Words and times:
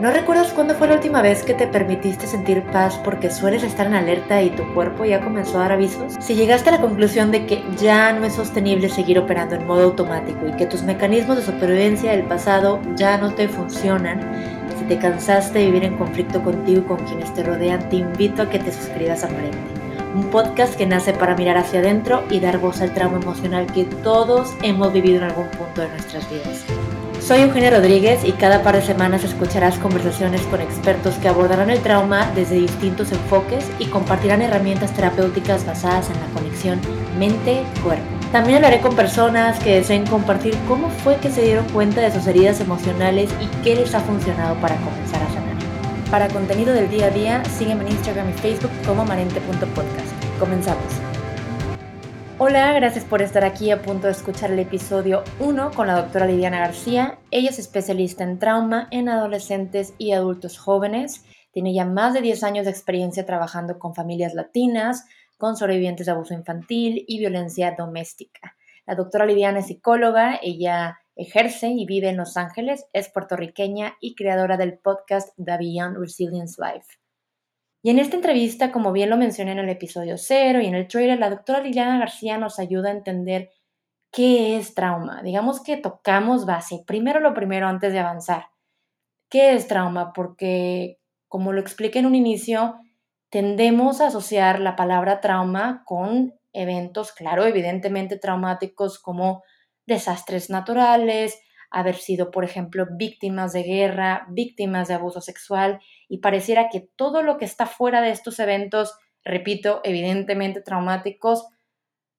¿No 0.00 0.10
recuerdas 0.10 0.54
cuándo 0.54 0.74
fue 0.74 0.88
la 0.88 0.94
última 0.94 1.20
vez 1.20 1.42
que 1.42 1.52
te 1.52 1.66
permitiste 1.66 2.26
sentir 2.26 2.62
paz 2.62 2.98
porque 3.04 3.30
sueles 3.30 3.62
estar 3.62 3.86
en 3.86 3.92
alerta 3.92 4.40
y 4.40 4.48
tu 4.48 4.64
cuerpo 4.72 5.04
ya 5.04 5.20
comenzó 5.20 5.58
a 5.58 5.64
dar 5.64 5.72
avisos? 5.72 6.14
Si 6.20 6.34
llegaste 6.34 6.70
a 6.70 6.72
la 6.72 6.80
conclusión 6.80 7.30
de 7.30 7.44
que 7.44 7.62
ya 7.76 8.10
no 8.14 8.24
es 8.24 8.32
sostenible 8.32 8.88
seguir 8.88 9.18
operando 9.18 9.56
en 9.56 9.66
modo 9.66 9.82
automático 9.82 10.46
y 10.46 10.52
que 10.52 10.64
tus 10.64 10.84
mecanismos 10.84 11.36
de 11.36 11.42
supervivencia 11.42 12.12
del 12.12 12.22
pasado 12.22 12.80
ya 12.96 13.18
no 13.18 13.34
te 13.34 13.46
funcionan, 13.46 14.22
si 14.78 14.86
te 14.86 14.96
cansaste 14.96 15.58
de 15.58 15.66
vivir 15.66 15.84
en 15.84 15.98
conflicto 15.98 16.42
contigo 16.42 16.80
y 16.80 16.84
con 16.84 17.04
quienes 17.04 17.34
te 17.34 17.42
rodean, 17.42 17.86
te 17.90 17.96
invito 17.96 18.40
a 18.40 18.48
que 18.48 18.58
te 18.58 18.72
suscribas 18.72 19.22
a 19.22 19.28
Parente, 19.28 19.58
un 20.14 20.30
podcast 20.30 20.76
que 20.76 20.86
nace 20.86 21.12
para 21.12 21.36
mirar 21.36 21.58
hacia 21.58 21.80
adentro 21.80 22.22
y 22.30 22.40
dar 22.40 22.56
voz 22.56 22.80
al 22.80 22.94
trauma 22.94 23.18
emocional 23.18 23.66
que 23.66 23.84
todos 23.84 24.56
hemos 24.62 24.94
vivido 24.94 25.18
en 25.18 25.24
algún 25.24 25.48
punto 25.48 25.82
de 25.82 25.90
nuestras 25.90 26.26
vidas. 26.30 26.64
Soy 27.30 27.42
Eugenia 27.42 27.70
Rodríguez 27.70 28.24
y 28.24 28.32
cada 28.32 28.64
par 28.64 28.74
de 28.74 28.82
semanas 28.82 29.22
escucharás 29.22 29.78
conversaciones 29.78 30.40
con 30.46 30.60
expertos 30.60 31.14
que 31.14 31.28
abordarán 31.28 31.70
el 31.70 31.78
trauma 31.78 32.28
desde 32.34 32.56
distintos 32.56 33.12
enfoques 33.12 33.70
y 33.78 33.84
compartirán 33.84 34.42
herramientas 34.42 34.92
terapéuticas 34.92 35.64
basadas 35.64 36.10
en 36.10 36.18
la 36.18 36.26
conexión 36.34 36.80
mente-cuerpo. 37.20 38.02
También 38.32 38.56
hablaré 38.56 38.80
con 38.80 38.96
personas 38.96 39.60
que 39.60 39.76
deseen 39.76 40.08
compartir 40.08 40.56
cómo 40.66 40.90
fue 40.90 41.18
que 41.18 41.30
se 41.30 41.42
dieron 41.42 41.68
cuenta 41.68 42.00
de 42.00 42.10
sus 42.10 42.26
heridas 42.26 42.58
emocionales 42.58 43.30
y 43.40 43.46
qué 43.62 43.76
les 43.76 43.94
ha 43.94 44.00
funcionado 44.00 44.56
para 44.56 44.74
comenzar 44.78 45.22
a 45.22 45.28
sanar. 45.28 46.10
Para 46.10 46.26
contenido 46.26 46.74
del 46.74 46.90
día 46.90 47.06
a 47.06 47.10
día, 47.10 47.44
sígueme 47.44 47.84
en 47.84 47.92
Instagram 47.92 48.30
y 48.30 48.32
Facebook 48.32 48.72
como 48.84 49.04
marente.podcast. 49.04 50.40
Comenzamos. 50.40 51.09
Hola, 52.42 52.72
gracias 52.72 53.04
por 53.04 53.20
estar 53.20 53.44
aquí 53.44 53.70
a 53.70 53.82
punto 53.82 54.06
de 54.06 54.14
escuchar 54.14 54.50
el 54.50 54.60
episodio 54.60 55.24
1 55.40 55.72
con 55.72 55.86
la 55.86 56.00
doctora 56.00 56.24
Lidiana 56.24 56.58
García. 56.58 57.18
Ella 57.30 57.50
es 57.50 57.58
especialista 57.58 58.24
en 58.24 58.38
trauma 58.38 58.88
en 58.90 59.10
adolescentes 59.10 59.92
y 59.98 60.12
adultos 60.12 60.56
jóvenes. 60.56 61.22
Tiene 61.52 61.74
ya 61.74 61.84
más 61.84 62.14
de 62.14 62.22
10 62.22 62.42
años 62.44 62.64
de 62.64 62.70
experiencia 62.70 63.26
trabajando 63.26 63.78
con 63.78 63.94
familias 63.94 64.32
latinas, 64.32 65.04
con 65.36 65.54
sobrevivientes 65.58 66.06
de 66.06 66.12
abuso 66.12 66.32
infantil 66.32 67.04
y 67.06 67.18
violencia 67.18 67.74
doméstica. 67.76 68.56
La 68.86 68.94
doctora 68.94 69.26
Lidiana 69.26 69.58
es 69.58 69.66
psicóloga, 69.66 70.40
ella 70.42 70.98
ejerce 71.16 71.68
y 71.68 71.84
vive 71.84 72.08
en 72.08 72.16
Los 72.16 72.38
Ángeles, 72.38 72.86
es 72.94 73.10
puertorriqueña 73.10 73.98
y 74.00 74.14
creadora 74.14 74.56
del 74.56 74.78
podcast 74.78 75.36
The 75.36 75.58
Beyond 75.58 75.98
Resilience 75.98 76.56
Life. 76.58 76.99
Y 77.82 77.90
en 77.90 77.98
esta 77.98 78.16
entrevista, 78.16 78.72
como 78.72 78.92
bien 78.92 79.08
lo 79.08 79.16
mencioné 79.16 79.52
en 79.52 79.58
el 79.60 79.68
episodio 79.70 80.18
0 80.18 80.60
y 80.60 80.66
en 80.66 80.74
el 80.74 80.86
trailer, 80.86 81.18
la 81.18 81.30
doctora 81.30 81.60
Liliana 81.60 81.98
García 81.98 82.36
nos 82.36 82.58
ayuda 82.58 82.90
a 82.90 82.92
entender 82.92 83.50
qué 84.12 84.56
es 84.56 84.74
trauma. 84.74 85.22
Digamos 85.22 85.62
que 85.62 85.76
tocamos 85.76 86.44
base. 86.44 86.82
Primero 86.86 87.20
lo 87.20 87.32
primero 87.32 87.68
antes 87.68 87.92
de 87.92 88.00
avanzar. 88.00 88.46
¿Qué 89.30 89.54
es 89.54 89.66
trauma? 89.66 90.12
Porque, 90.12 90.98
como 91.28 91.52
lo 91.52 91.60
expliqué 91.60 92.00
en 92.00 92.06
un 92.06 92.14
inicio, 92.14 92.80
tendemos 93.30 94.00
a 94.00 94.08
asociar 94.08 94.60
la 94.60 94.76
palabra 94.76 95.20
trauma 95.20 95.82
con 95.86 96.34
eventos, 96.52 97.12
claro, 97.12 97.46
evidentemente 97.46 98.18
traumáticos 98.18 98.98
como 98.98 99.42
desastres 99.86 100.50
naturales, 100.50 101.40
haber 101.70 101.94
sido, 101.94 102.32
por 102.32 102.44
ejemplo, 102.44 102.86
víctimas 102.90 103.52
de 103.52 103.62
guerra, 103.62 104.26
víctimas 104.30 104.88
de 104.88 104.94
abuso 104.94 105.20
sexual, 105.20 105.80
y 106.10 106.18
pareciera 106.18 106.68
que 106.68 106.80
todo 106.80 107.22
lo 107.22 107.38
que 107.38 107.44
está 107.44 107.66
fuera 107.66 108.00
de 108.00 108.10
estos 108.10 108.40
eventos, 108.40 108.98
repito, 109.24 109.80
evidentemente 109.84 110.60
traumáticos, 110.60 111.46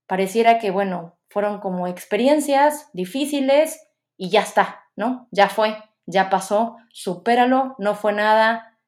pareciera 0.08 0.59
que, 0.59 0.72
bueno, 0.72 1.17
fueron 1.30 1.59
como 1.59 1.88
experiencias 1.88 2.89
difíciles 2.94 3.86
y 4.16 4.30
ya 4.30 4.42
está, 4.42 4.86
¿no? 4.95 5.28
Ya 5.31 5.50
fue, 5.50 5.75
ya 6.06 6.30
pasó, 6.30 6.78
supéralo, 6.89 7.75
no 7.80 7.94
fue 7.94 8.14
nada, 8.14 8.80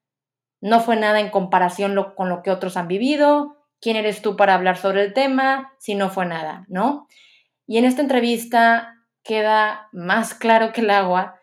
no 0.61 0.79
fue 0.79 0.95
nada 0.95 1.19
en 1.19 1.29
comparación 1.29 2.13
con 2.15 2.29
lo 2.29 2.41
que 2.41 2.51
otros 2.51 2.77
han 2.77 2.87
vivido, 2.87 3.57
quién 3.81 3.97
eres 3.97 4.21
tú 4.21 4.37
para 4.37 4.53
hablar 4.53 4.77
sobre 4.77 5.03
el 5.03 5.13
tema, 5.13 5.73
si 5.79 5.95
no 5.95 6.09
fue 6.09 6.25
nada, 6.25 6.63
¿no? 6.69 7.09
Y 7.67 7.77
en 7.77 7.83
esta 7.83 8.01
entrevista 8.01 8.95
queda 9.21 9.89
más 9.91 10.33
claro 10.33 10.71
que 10.71 10.79
el 10.79 10.91
agua 10.91 11.41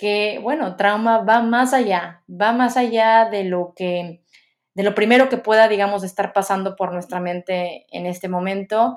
que, 0.00 0.40
bueno, 0.42 0.76
trauma 0.76 1.18
va 1.18 1.42
más 1.42 1.74
allá, 1.74 2.24
va 2.28 2.52
más 2.52 2.78
allá 2.78 3.28
de 3.28 3.44
lo 3.44 3.74
que, 3.76 4.24
de 4.72 4.82
lo 4.82 4.94
primero 4.94 5.28
que 5.28 5.36
pueda, 5.36 5.68
digamos, 5.68 6.04
estar 6.04 6.32
pasando 6.32 6.74
por 6.74 6.90
nuestra 6.94 7.20
mente 7.20 7.84
en 7.90 8.06
este 8.06 8.26
momento. 8.26 8.96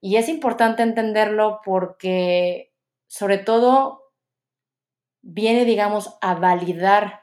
Y 0.00 0.14
es 0.14 0.28
importante 0.28 0.84
entenderlo 0.84 1.60
porque, 1.64 2.72
sobre 3.08 3.38
todo, 3.38 4.12
viene, 5.22 5.64
digamos, 5.64 6.16
a 6.20 6.34
validar 6.34 7.22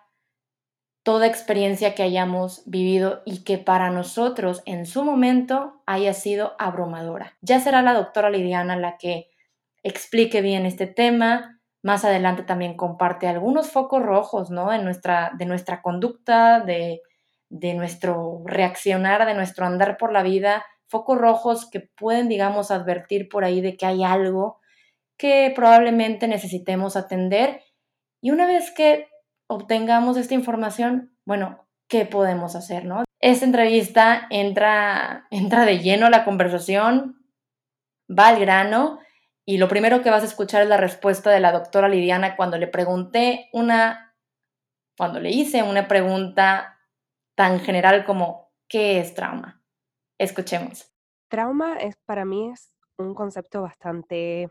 toda 1.02 1.26
experiencia 1.26 1.96
que 1.96 2.04
hayamos 2.04 2.64
vivido 2.66 3.22
y 3.26 3.46
que 3.46 3.60
para 3.60 3.92
nosotros 3.92 4.62
en 4.66 4.86
su 4.86 5.06
momento 5.06 5.82
haya 5.86 6.14
sido 6.14 6.54
abrumadora. 6.60 7.38
Ya 7.40 7.62
será 7.62 7.82
la 7.82 7.94
doctora 7.94 8.30
Lidiana 8.30 8.76
la 8.76 8.98
que 8.98 9.30
explique 9.84 10.42
bien 10.42 10.66
este 10.66 10.88
tema. 10.88 11.62
Más 11.86 12.04
adelante 12.04 12.42
también 12.42 12.76
comparte 12.76 13.28
algunos 13.28 13.70
focos 13.70 14.02
rojos, 14.02 14.50
¿no? 14.50 14.72
De 14.72 14.80
nuestra, 14.80 15.34
de 15.38 15.46
nuestra 15.46 15.84
conducta, 15.84 16.60
de, 16.60 17.04
de 17.50 17.76
nuestro 17.76 18.42
reaccionar, 18.44 19.24
de 19.28 19.36
nuestro 19.36 19.68
andar 19.68 19.96
por 19.98 20.12
la 20.12 20.24
vida, 20.24 20.66
focos 20.88 21.16
rojos 21.16 21.70
que 21.70 21.82
pueden, 21.82 22.28
digamos, 22.28 22.72
advertir 22.72 23.30
por 23.30 23.44
ahí 23.44 23.62
de 23.62 23.78
que 23.78 23.86
hay 23.86 24.04
algo 24.04 24.60
que 25.16 25.54
probablemente 25.56 26.28
necesitemos 26.28 26.96
atender. 26.96 27.62
Y 28.20 28.32
una 28.32 28.48
vez 28.48 28.72
que 28.72 29.08
obtengamos 29.46 30.18
esta 30.18 30.34
información, 30.34 31.16
bueno, 31.24 31.68
¿qué 31.88 32.08
podemos 32.08 32.56
hacer, 32.56 32.86
no? 32.86 33.04
Esta 33.22 33.46
entrevista 33.46 34.26
entra, 34.32 35.28
entra 35.32 35.66
de 35.66 35.78
lleno 35.78 36.10
la 36.10 36.26
conversación, 36.26 37.24
va 38.10 38.30
al 38.30 38.40
grano 38.40 38.98
y 39.46 39.58
lo 39.58 39.68
primero 39.68 40.02
que 40.02 40.10
vas 40.10 40.24
a 40.24 40.28
escuchar 40.28 40.64
es 40.64 40.70
la 40.70 40.78
respuesta 40.78 41.30
de 41.30 41.40
la 41.40 41.52
doctora 41.52 41.88
Lidiana 41.88 42.36
cuando 42.36 42.58
le 42.58 42.68
pregunté 42.68 43.50
una, 43.54 44.16
cuando 44.98 45.20
le 45.20 45.30
hice 45.30 45.62
una 45.62 45.88
pregunta 45.88 46.80
tan 47.36 47.60
general 47.60 48.06
como 48.06 48.52
¿qué 48.68 49.00
es 49.00 49.14
trauma? 49.14 49.62
Escuchemos. 50.18 50.92
Trauma 51.30 51.78
es 51.78 51.96
para 52.06 52.26
mí 52.26 52.50
es 52.52 52.74
un 52.98 53.14
concepto 53.14 53.62
bastante 53.62 54.50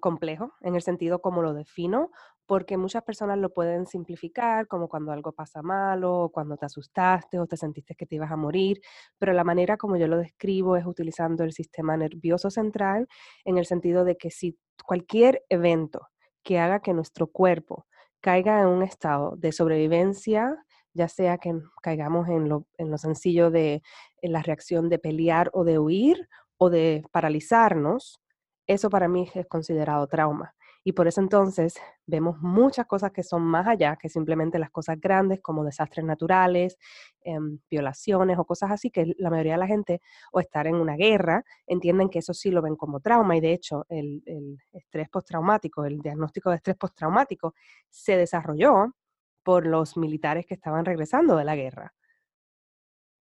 complejo 0.00 0.52
en 0.60 0.74
el 0.74 0.82
sentido 0.82 1.20
como 1.20 1.42
lo 1.42 1.54
defino, 1.54 2.10
porque 2.46 2.76
muchas 2.76 3.02
personas 3.02 3.38
lo 3.38 3.52
pueden 3.52 3.86
simplificar 3.86 4.66
como 4.66 4.88
cuando 4.88 5.12
algo 5.12 5.32
pasa 5.32 5.62
malo, 5.62 6.30
cuando 6.32 6.56
te 6.56 6.66
asustaste 6.66 7.38
o 7.38 7.46
te 7.46 7.56
sentiste 7.56 7.94
que 7.94 8.06
te 8.06 8.16
ibas 8.16 8.30
a 8.30 8.36
morir, 8.36 8.80
pero 9.18 9.32
la 9.32 9.44
manera 9.44 9.76
como 9.76 9.96
yo 9.96 10.06
lo 10.06 10.18
describo 10.18 10.76
es 10.76 10.86
utilizando 10.86 11.44
el 11.44 11.52
sistema 11.52 11.96
nervioso 11.96 12.50
central 12.50 13.08
en 13.44 13.58
el 13.58 13.66
sentido 13.66 14.04
de 14.04 14.16
que 14.16 14.30
si 14.30 14.58
cualquier 14.84 15.44
evento 15.48 16.08
que 16.42 16.58
haga 16.58 16.80
que 16.80 16.92
nuestro 16.92 17.26
cuerpo 17.28 17.86
caiga 18.20 18.60
en 18.60 18.68
un 18.68 18.82
estado 18.82 19.36
de 19.36 19.52
sobrevivencia, 19.52 20.56
ya 20.92 21.08
sea 21.08 21.38
que 21.38 21.54
caigamos 21.82 22.28
en 22.28 22.48
lo, 22.48 22.66
en 22.78 22.90
lo 22.90 22.98
sencillo 22.98 23.50
de 23.50 23.82
la 24.22 24.42
reacción 24.42 24.88
de 24.88 24.98
pelear 24.98 25.50
o 25.52 25.64
de 25.64 25.78
huir 25.78 26.28
o 26.56 26.70
de 26.70 27.02
paralizarnos, 27.12 28.20
eso 28.66 28.90
para 28.90 29.08
mí 29.08 29.28
es 29.34 29.46
considerado 29.46 30.06
trauma. 30.06 30.54
Y 30.86 30.92
por 30.92 31.08
eso 31.08 31.22
entonces 31.22 31.76
vemos 32.06 32.38
muchas 32.40 32.86
cosas 32.86 33.10
que 33.10 33.22
son 33.22 33.42
más 33.42 33.66
allá 33.66 33.96
que 33.96 34.10
simplemente 34.10 34.58
las 34.58 34.70
cosas 34.70 35.00
grandes 35.00 35.40
como 35.40 35.64
desastres 35.64 36.04
naturales, 36.04 36.76
em, 37.22 37.58
violaciones 37.70 38.38
o 38.38 38.44
cosas 38.44 38.70
así 38.70 38.90
que 38.90 39.14
la 39.16 39.30
mayoría 39.30 39.52
de 39.52 39.58
la 39.58 39.66
gente 39.66 40.02
o 40.30 40.40
estar 40.40 40.66
en 40.66 40.74
una 40.74 40.94
guerra 40.96 41.42
entienden 41.66 42.10
que 42.10 42.18
eso 42.18 42.34
sí 42.34 42.50
lo 42.50 42.60
ven 42.60 42.76
como 42.76 43.00
trauma 43.00 43.34
y 43.34 43.40
de 43.40 43.54
hecho 43.54 43.86
el, 43.88 44.22
el 44.26 44.58
estrés 44.72 45.08
postraumático, 45.08 45.86
el 45.86 46.00
diagnóstico 46.00 46.50
de 46.50 46.56
estrés 46.56 46.76
postraumático 46.76 47.54
se 47.88 48.18
desarrolló 48.18 48.94
por 49.42 49.66
los 49.66 49.96
militares 49.96 50.44
que 50.44 50.54
estaban 50.54 50.84
regresando 50.84 51.36
de 51.36 51.44
la 51.44 51.56
guerra 51.56 51.94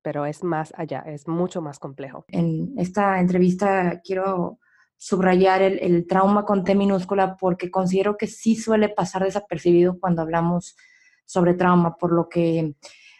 pero 0.04 0.26
es 0.26 0.44
más 0.44 0.74
allá, 0.76 1.00
es 1.08 1.30
mucho 1.30 1.62
más 1.62 1.80
complejo. 1.80 2.26
En 2.28 2.74
esta 2.78 3.22
entrevista 3.22 4.02
quiero 4.04 4.60
subrayar 4.98 5.62
el, 5.62 6.08
trauma 6.08 6.46
con 6.46 6.64
T 6.64 6.76
minúscula 6.76 7.36
porque 7.38 7.70
considero 7.70 8.18
que 8.18 8.28
sí 8.28 8.56
suele 8.56 8.90
pasar 8.90 9.24
desapercibido 9.24 10.00
cuando 10.00 10.22
hablamos 10.22 10.76
sobre 11.26 11.54
trauma, 11.54 11.98
por 11.98 12.14
lo 12.14 12.30
que, 12.30 12.76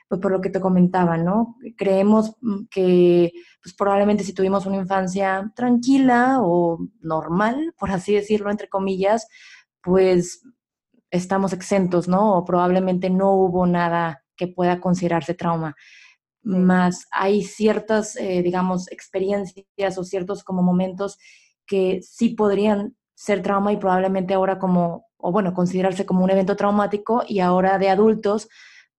pues 0.08 0.22
por 0.22 0.32
lo 0.32 0.42
que 0.42 0.50
te 0.50 0.62
comentaba, 0.62 1.18
¿no? 1.18 1.58
Creemos 1.78 2.36
mm, 2.42 2.66
que 2.70 3.32
pues 3.62 3.76
probablemente 3.76 4.24
si 4.24 4.34
tuvimos 4.34 4.66
una 4.66 4.78
infancia 4.78 5.52
tranquila 5.56 6.40
o 6.42 6.80
normal, 7.02 7.74
por 7.78 7.92
así 7.92 8.14
decirlo, 8.14 8.52
entre 8.52 8.70
comillas, 8.70 9.28
pues 9.82 10.44
estamos 11.12 11.54
exentos, 11.54 12.08
¿no? 12.08 12.38
O 12.38 12.46
probablemente 12.46 13.10
no 13.10 13.34
hubo 13.34 13.66
nada 13.68 14.24
que 14.36 14.48
pueda 14.48 14.80
considerarse 14.82 15.34
trauma. 15.34 15.76
Más 16.42 17.08
hay 17.12 17.44
ciertas, 17.44 18.16
eh, 18.18 18.42
digamos, 18.42 18.92
experiencias 18.92 19.98
o 19.98 20.04
ciertos 20.04 20.44
como 20.44 20.62
momentos 20.64 21.18
que 21.66 22.02
sí 22.02 22.30
podrían 22.30 22.96
ser 23.16 23.42
trauma 23.42 23.72
y 23.72 23.78
probablemente 23.78 24.34
ahora 24.34 24.60
como, 24.60 25.08
o 25.18 25.32
bueno, 25.32 25.54
considerarse 25.54 26.06
como 26.06 26.24
un 26.24 26.30
evento 26.30 26.56
traumático 26.56 27.24
y 27.28 27.40
ahora 27.40 27.78
de 27.78 27.90
adultos, 27.90 28.50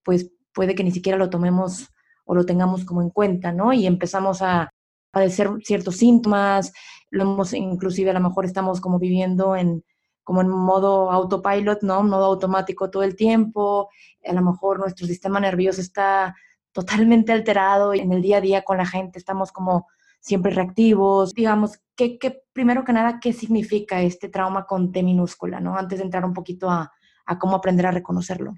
pues 0.02 0.30
puede 0.52 0.74
que 0.74 0.84
ni 0.84 0.90
siquiera 0.90 1.18
lo 1.18 1.30
tomemos 1.30 1.88
o 2.24 2.34
lo 2.34 2.46
tengamos 2.46 2.84
como 2.84 3.02
en 3.02 3.10
cuenta, 3.10 3.52
¿no? 3.52 3.72
Y 3.72 3.86
empezamos 3.86 4.40
a 4.40 4.70
padecer 5.10 5.50
ciertos 5.62 5.96
síntomas, 5.96 6.72
lo 7.10 7.22
hemos, 7.24 7.52
inclusive 7.52 8.10
a 8.10 8.14
lo 8.14 8.20
mejor 8.20 8.44
estamos 8.44 8.80
como 8.80 8.98
viviendo 8.98 9.56
en 9.56 9.84
como 10.24 10.40
en 10.40 10.48
modo 10.48 11.10
autopilot, 11.12 11.82
¿no? 11.82 12.02
Modo 12.02 12.24
automático 12.24 12.90
todo 12.90 13.02
el 13.02 13.14
tiempo, 13.14 13.90
a 14.26 14.32
lo 14.32 14.40
mejor 14.40 14.78
nuestro 14.78 15.06
sistema 15.06 15.38
nervioso 15.38 15.82
está 15.82 16.34
totalmente 16.72 17.30
alterado 17.30 17.94
y 17.94 18.00
en 18.00 18.12
el 18.12 18.22
día 18.22 18.38
a 18.38 18.40
día 18.40 18.62
con 18.62 18.78
la 18.78 18.86
gente 18.86 19.18
estamos 19.18 19.52
como 19.52 19.86
siempre 20.24 20.52
reactivos. 20.52 21.34
Digamos, 21.34 21.78
¿qué, 21.94 22.18
qué, 22.18 22.42
primero 22.52 22.82
que 22.82 22.94
nada, 22.94 23.20
¿qué 23.20 23.32
significa 23.32 24.00
este 24.00 24.28
trauma 24.30 24.64
con 24.64 24.90
T 24.90 25.02
minúscula, 25.02 25.60
¿no? 25.60 25.76
Antes 25.76 25.98
de 25.98 26.04
entrar 26.04 26.24
un 26.24 26.32
poquito 26.32 26.70
a, 26.70 26.90
a 27.26 27.38
cómo 27.38 27.56
aprender 27.56 27.86
a 27.86 27.90
reconocerlo. 27.90 28.54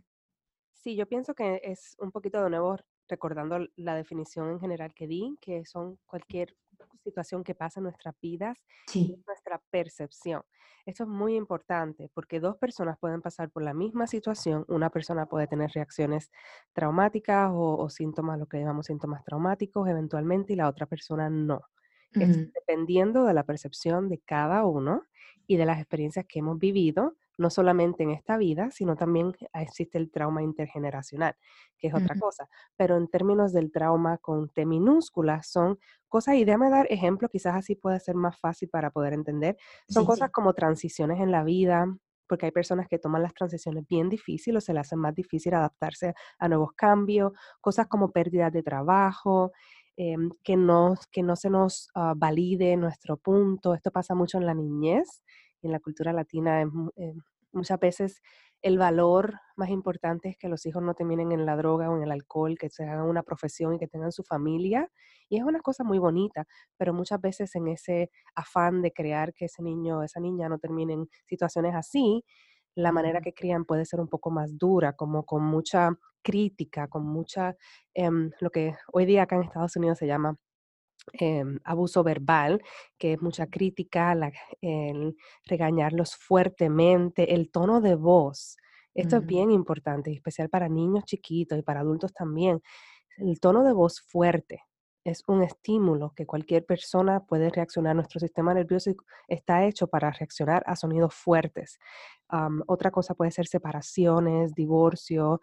Sí, 0.72 0.94
yo 0.94 1.06
pienso 1.06 1.34
que 1.34 1.60
es 1.64 1.96
un 1.98 2.12
poquito 2.12 2.42
de 2.42 2.50
nuevo 2.50 2.76
recordando 3.08 3.66
la 3.74 3.96
definición 3.96 4.50
en 4.50 4.60
general 4.60 4.94
que 4.94 5.08
di, 5.08 5.36
que 5.40 5.64
son 5.64 5.98
cualquier 6.06 6.56
situación 7.02 7.44
que 7.44 7.55
pasa 7.55 7.81
en 7.81 7.84
nuestras 7.84 8.14
vidas 8.20 8.56
sí. 8.87 9.23
nuestra 9.26 9.61
percepción. 9.70 10.43
Esto 10.87 11.02
es 11.02 11.08
muy 11.08 11.34
importante 11.34 12.08
porque 12.14 12.38
dos 12.38 12.56
personas 12.56 12.96
pueden 12.99 13.20
pasar 13.20 13.50
por 13.50 13.62
la 13.62 13.75
misma 13.75 14.06
situación. 14.06 14.64
Una 14.69 14.88
persona 14.88 15.26
puede 15.26 15.49
tener 15.49 15.70
reacciones 15.73 16.31
traumáticas 16.73 17.50
o, 17.52 17.88
síntomas, 17.90 18.38
lo 18.38 18.46
que 18.46 18.58
llamamos 18.58 18.87
síntomas 18.87 19.25
traumáticos 19.25 19.88
eventualmente, 19.88 20.52
y 20.52 20.56
la 20.56 20.69
otra 20.69 20.87
persona 20.87 21.28
no. 21.28 21.62
dependiendo 22.12 23.25
de 23.25 23.34
la 23.34 23.43
percepción 23.43 24.08
de 24.08 24.19
cada 24.19 24.64
uno 24.64 25.02
y 25.46 25.56
de 25.56 25.67
las 25.67 25.78
experiencias 25.78 26.25
que 26.26 26.38
hemos 26.38 26.58
vivido, 26.58 27.17
no 27.38 27.50
solamente 27.50 28.02
en 28.02 28.10
esta 28.10 28.36
vida, 28.36 28.70
sino 28.70 28.96
también 28.96 29.32
existe 29.54 29.98
el 29.98 30.10
trauma 30.10 30.42
intergeneracional, 30.42 31.36
que 31.78 31.88
es 31.88 31.94
otra 31.94 32.18
cosa. 32.18 32.48
Pero 32.76 32.96
en 32.96 33.08
términos 33.08 33.52
del 33.52 33.70
trauma 33.70 34.18
con 34.18 34.48
T 34.48 34.64
minúscula, 34.64 35.42
son 35.42 35.78
cosas, 36.08 36.36
y 36.36 36.44
déjame 36.44 36.70
dar 36.70 36.86
ejemplo, 36.90 37.28
quizás 37.28 37.54
así 37.56 37.74
puede 37.74 38.00
ser 38.00 38.14
más 38.14 38.38
fácil 38.38 38.68
para 38.68 38.90
poder 38.90 39.12
entender, 39.12 39.56
son 39.88 40.06
cosas 40.06 40.30
como 40.30 40.54
transiciones 40.54 41.20
en 41.20 41.30
la 41.30 41.44
vida, 41.44 41.86
porque 42.28 42.46
hay 42.46 42.52
personas 42.52 42.88
que 42.88 42.98
toman 42.98 43.22
las 43.22 43.34
transiciones 43.34 43.86
bien 43.86 44.08
difíciles 44.08 44.62
o 44.62 44.64
se 44.64 44.72
les 44.72 44.80
hace 44.80 44.96
más 44.96 45.14
difícil 45.14 45.54
adaptarse 45.54 46.14
a 46.38 46.48
nuevos 46.48 46.72
cambios, 46.72 47.32
cosas 47.60 47.86
como 47.86 48.10
pérdidas 48.10 48.52
de 48.52 48.62
trabajo, 48.62 49.52
em, 49.96 50.30
que, 50.42 50.56
no, 50.56 50.94
que 51.12 51.22
no 51.22 51.36
se 51.36 51.50
nos 51.50 51.88
ah, 51.94 52.14
valide 52.16 52.76
nuestro 52.76 53.16
punto. 53.16 53.74
Esto 53.74 53.90
pasa 53.90 54.14
mucho 54.14 54.38
en 54.38 54.46
la 54.46 54.54
niñez 54.54 55.22
en 55.66 55.72
la 55.72 55.80
cultura 55.80 56.12
latina 56.12 56.62
eh, 56.96 57.14
muchas 57.52 57.78
veces 57.80 58.22
el 58.62 58.78
valor 58.78 59.34
más 59.56 59.70
importante 59.70 60.28
es 60.28 60.36
que 60.36 60.48
los 60.48 60.64
hijos 60.66 60.82
no 60.82 60.94
terminen 60.94 61.32
en 61.32 61.46
la 61.46 61.56
droga 61.56 61.90
o 61.90 61.96
en 61.96 62.02
el 62.02 62.10
alcohol, 62.10 62.56
que 62.58 62.70
se 62.70 62.84
hagan 62.84 63.06
una 63.06 63.22
profesión 63.22 63.74
y 63.74 63.78
que 63.78 63.86
tengan 63.86 64.12
su 64.12 64.22
familia. 64.22 64.90
Y 65.28 65.38
es 65.38 65.44
una 65.44 65.60
cosa 65.60 65.84
muy 65.84 65.98
bonita, 65.98 66.46
pero 66.76 66.92
muchas 66.94 67.20
veces 67.20 67.54
en 67.54 67.68
ese 67.68 68.10
afán 68.34 68.82
de 68.82 68.92
crear 68.92 69.34
que 69.34 69.46
ese 69.46 69.62
niño 69.62 69.98
o 69.98 70.02
esa 70.02 70.20
niña 70.20 70.48
no 70.48 70.58
terminen 70.58 71.00
en 71.00 71.08
situaciones 71.26 71.74
así, 71.74 72.24
la 72.74 72.92
manera 72.92 73.20
que 73.20 73.32
crían 73.32 73.64
puede 73.64 73.84
ser 73.84 74.00
un 74.00 74.08
poco 74.08 74.30
más 74.30 74.58
dura, 74.58 74.92
como 74.94 75.24
con 75.24 75.42
mucha 75.44 75.90
crítica, 76.22 76.88
con 76.88 77.06
mucha, 77.06 77.56
em, 77.94 78.30
lo 78.40 78.50
que 78.50 78.74
hoy 78.92 79.06
día 79.06 79.22
acá 79.22 79.36
en 79.36 79.42
Estados 79.44 79.76
Unidos 79.76 79.98
se 79.98 80.06
llama 80.06 80.36
Em, 81.12 81.58
abuso 81.64 82.02
verbal, 82.02 82.60
que 82.98 83.12
es 83.12 83.22
mucha 83.22 83.46
crítica, 83.46 84.14
el 84.60 85.16
regañarlos 85.44 86.16
fuertemente, 86.16 87.34
el 87.34 87.50
tono 87.50 87.80
de 87.80 87.94
voz. 87.94 88.56
Esto 88.92 89.18
es 89.18 89.26
bien 89.26 89.50
importante, 89.50 90.10
especial 90.10 90.48
para 90.48 90.68
niños 90.68 91.04
chiquitos 91.04 91.58
y 91.58 91.62
para 91.62 91.80
adultos 91.80 92.12
también. 92.12 92.60
El 93.18 93.38
tono 93.40 93.62
de 93.62 93.72
voz 93.72 94.00
fuerte 94.00 94.64
es 95.04 95.22
un 95.28 95.42
estímulo 95.42 96.12
que 96.16 96.26
cualquier 96.26 96.66
persona 96.66 97.20
puede 97.24 97.50
reaccionar. 97.50 97.94
Nuestro 97.94 98.18
sistema 98.18 98.52
nervioso 98.52 98.90
está 99.28 99.64
hecho 99.64 99.86
para 99.86 100.10
reaccionar 100.10 100.64
a 100.66 100.74
sonidos 100.74 101.14
fuertes. 101.14 101.78
otra 102.66 102.90
cosa 102.90 103.14
puede 103.14 103.30
ser 103.30 103.46
separaciones, 103.46 104.54
divorcio, 104.54 105.40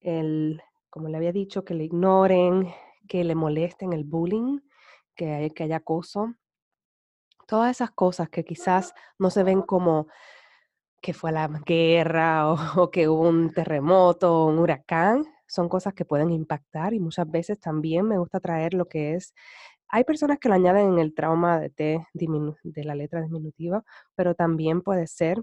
el, 0.00 0.62
como 0.90 1.08
le 1.08 1.16
había 1.16 1.32
dicho, 1.32 1.64
que 1.64 1.74
le 1.74 1.84
ignoren, 1.84 2.70
que 3.10 3.24
le 3.24 3.34
molesten, 3.34 3.92
el 3.92 4.04
bullying, 4.04 4.60
que, 5.16 5.52
haya 5.58 5.76
acoso. 5.76 6.32
Todas 7.48 7.72
esas 7.72 7.90
cosas 7.90 8.28
que 8.28 8.44
quizás 8.44 8.94
no 9.18 9.30
se 9.30 9.42
ven 9.42 9.62
como 9.62 10.06
que 11.02 11.12
fue 11.12 11.32
la 11.32 11.48
guerra 11.66 12.52
o, 12.78 12.90
que 12.92 13.08
hubo 13.08 13.28
un 13.28 13.52
terremoto 13.52 14.32
o 14.32 14.46
un 14.46 14.60
huracán, 14.60 15.24
son 15.48 15.68
cosas 15.68 15.92
que 15.92 16.04
pueden 16.04 16.30
impactar 16.30 16.94
y 16.94 17.00
muchas 17.00 17.28
veces 17.28 17.58
también 17.58 18.06
me 18.06 18.16
gusta 18.16 18.38
traer 18.38 18.74
lo 18.74 18.86
que 18.86 19.14
es, 19.14 19.34
hay 19.88 20.04
personas 20.04 20.38
que 20.38 20.48
lo 20.48 20.54
añaden 20.54 20.92
en 20.92 20.98
el 21.00 21.12
trauma 21.12 21.58
de 21.58 22.84
la 22.84 22.94
letra 22.94 23.22
diminutiva, 23.22 23.82
pero 24.14 24.36
también 24.36 24.82
puede 24.82 25.08
ser 25.08 25.42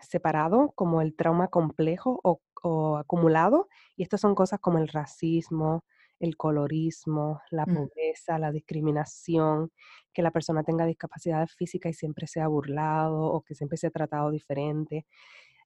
separado 0.00 0.72
como 0.76 1.02
el 1.02 1.16
trauma 1.16 1.48
complejo 1.48 2.20
o, 2.22 2.40
o 2.62 2.98
acumulado 2.98 3.68
y 3.96 4.04
estas 4.04 4.20
son 4.20 4.36
cosas 4.36 4.60
como 4.60 4.78
el 4.78 4.86
racismo, 4.86 5.82
el 6.20 6.36
colorismo, 6.36 7.40
la 7.50 7.64
mm. 7.66 7.74
pobreza, 7.74 8.38
la 8.38 8.52
discriminación, 8.52 9.70
que 10.12 10.22
la 10.22 10.30
persona 10.30 10.62
tenga 10.62 10.86
discapacidad 10.86 11.46
física 11.48 11.88
y 11.88 11.94
siempre 11.94 12.26
sea 12.26 12.48
burlado 12.48 13.20
o 13.20 13.42
que 13.42 13.54
siempre 13.54 13.76
sea 13.76 13.90
tratado 13.90 14.30
diferente. 14.30 15.06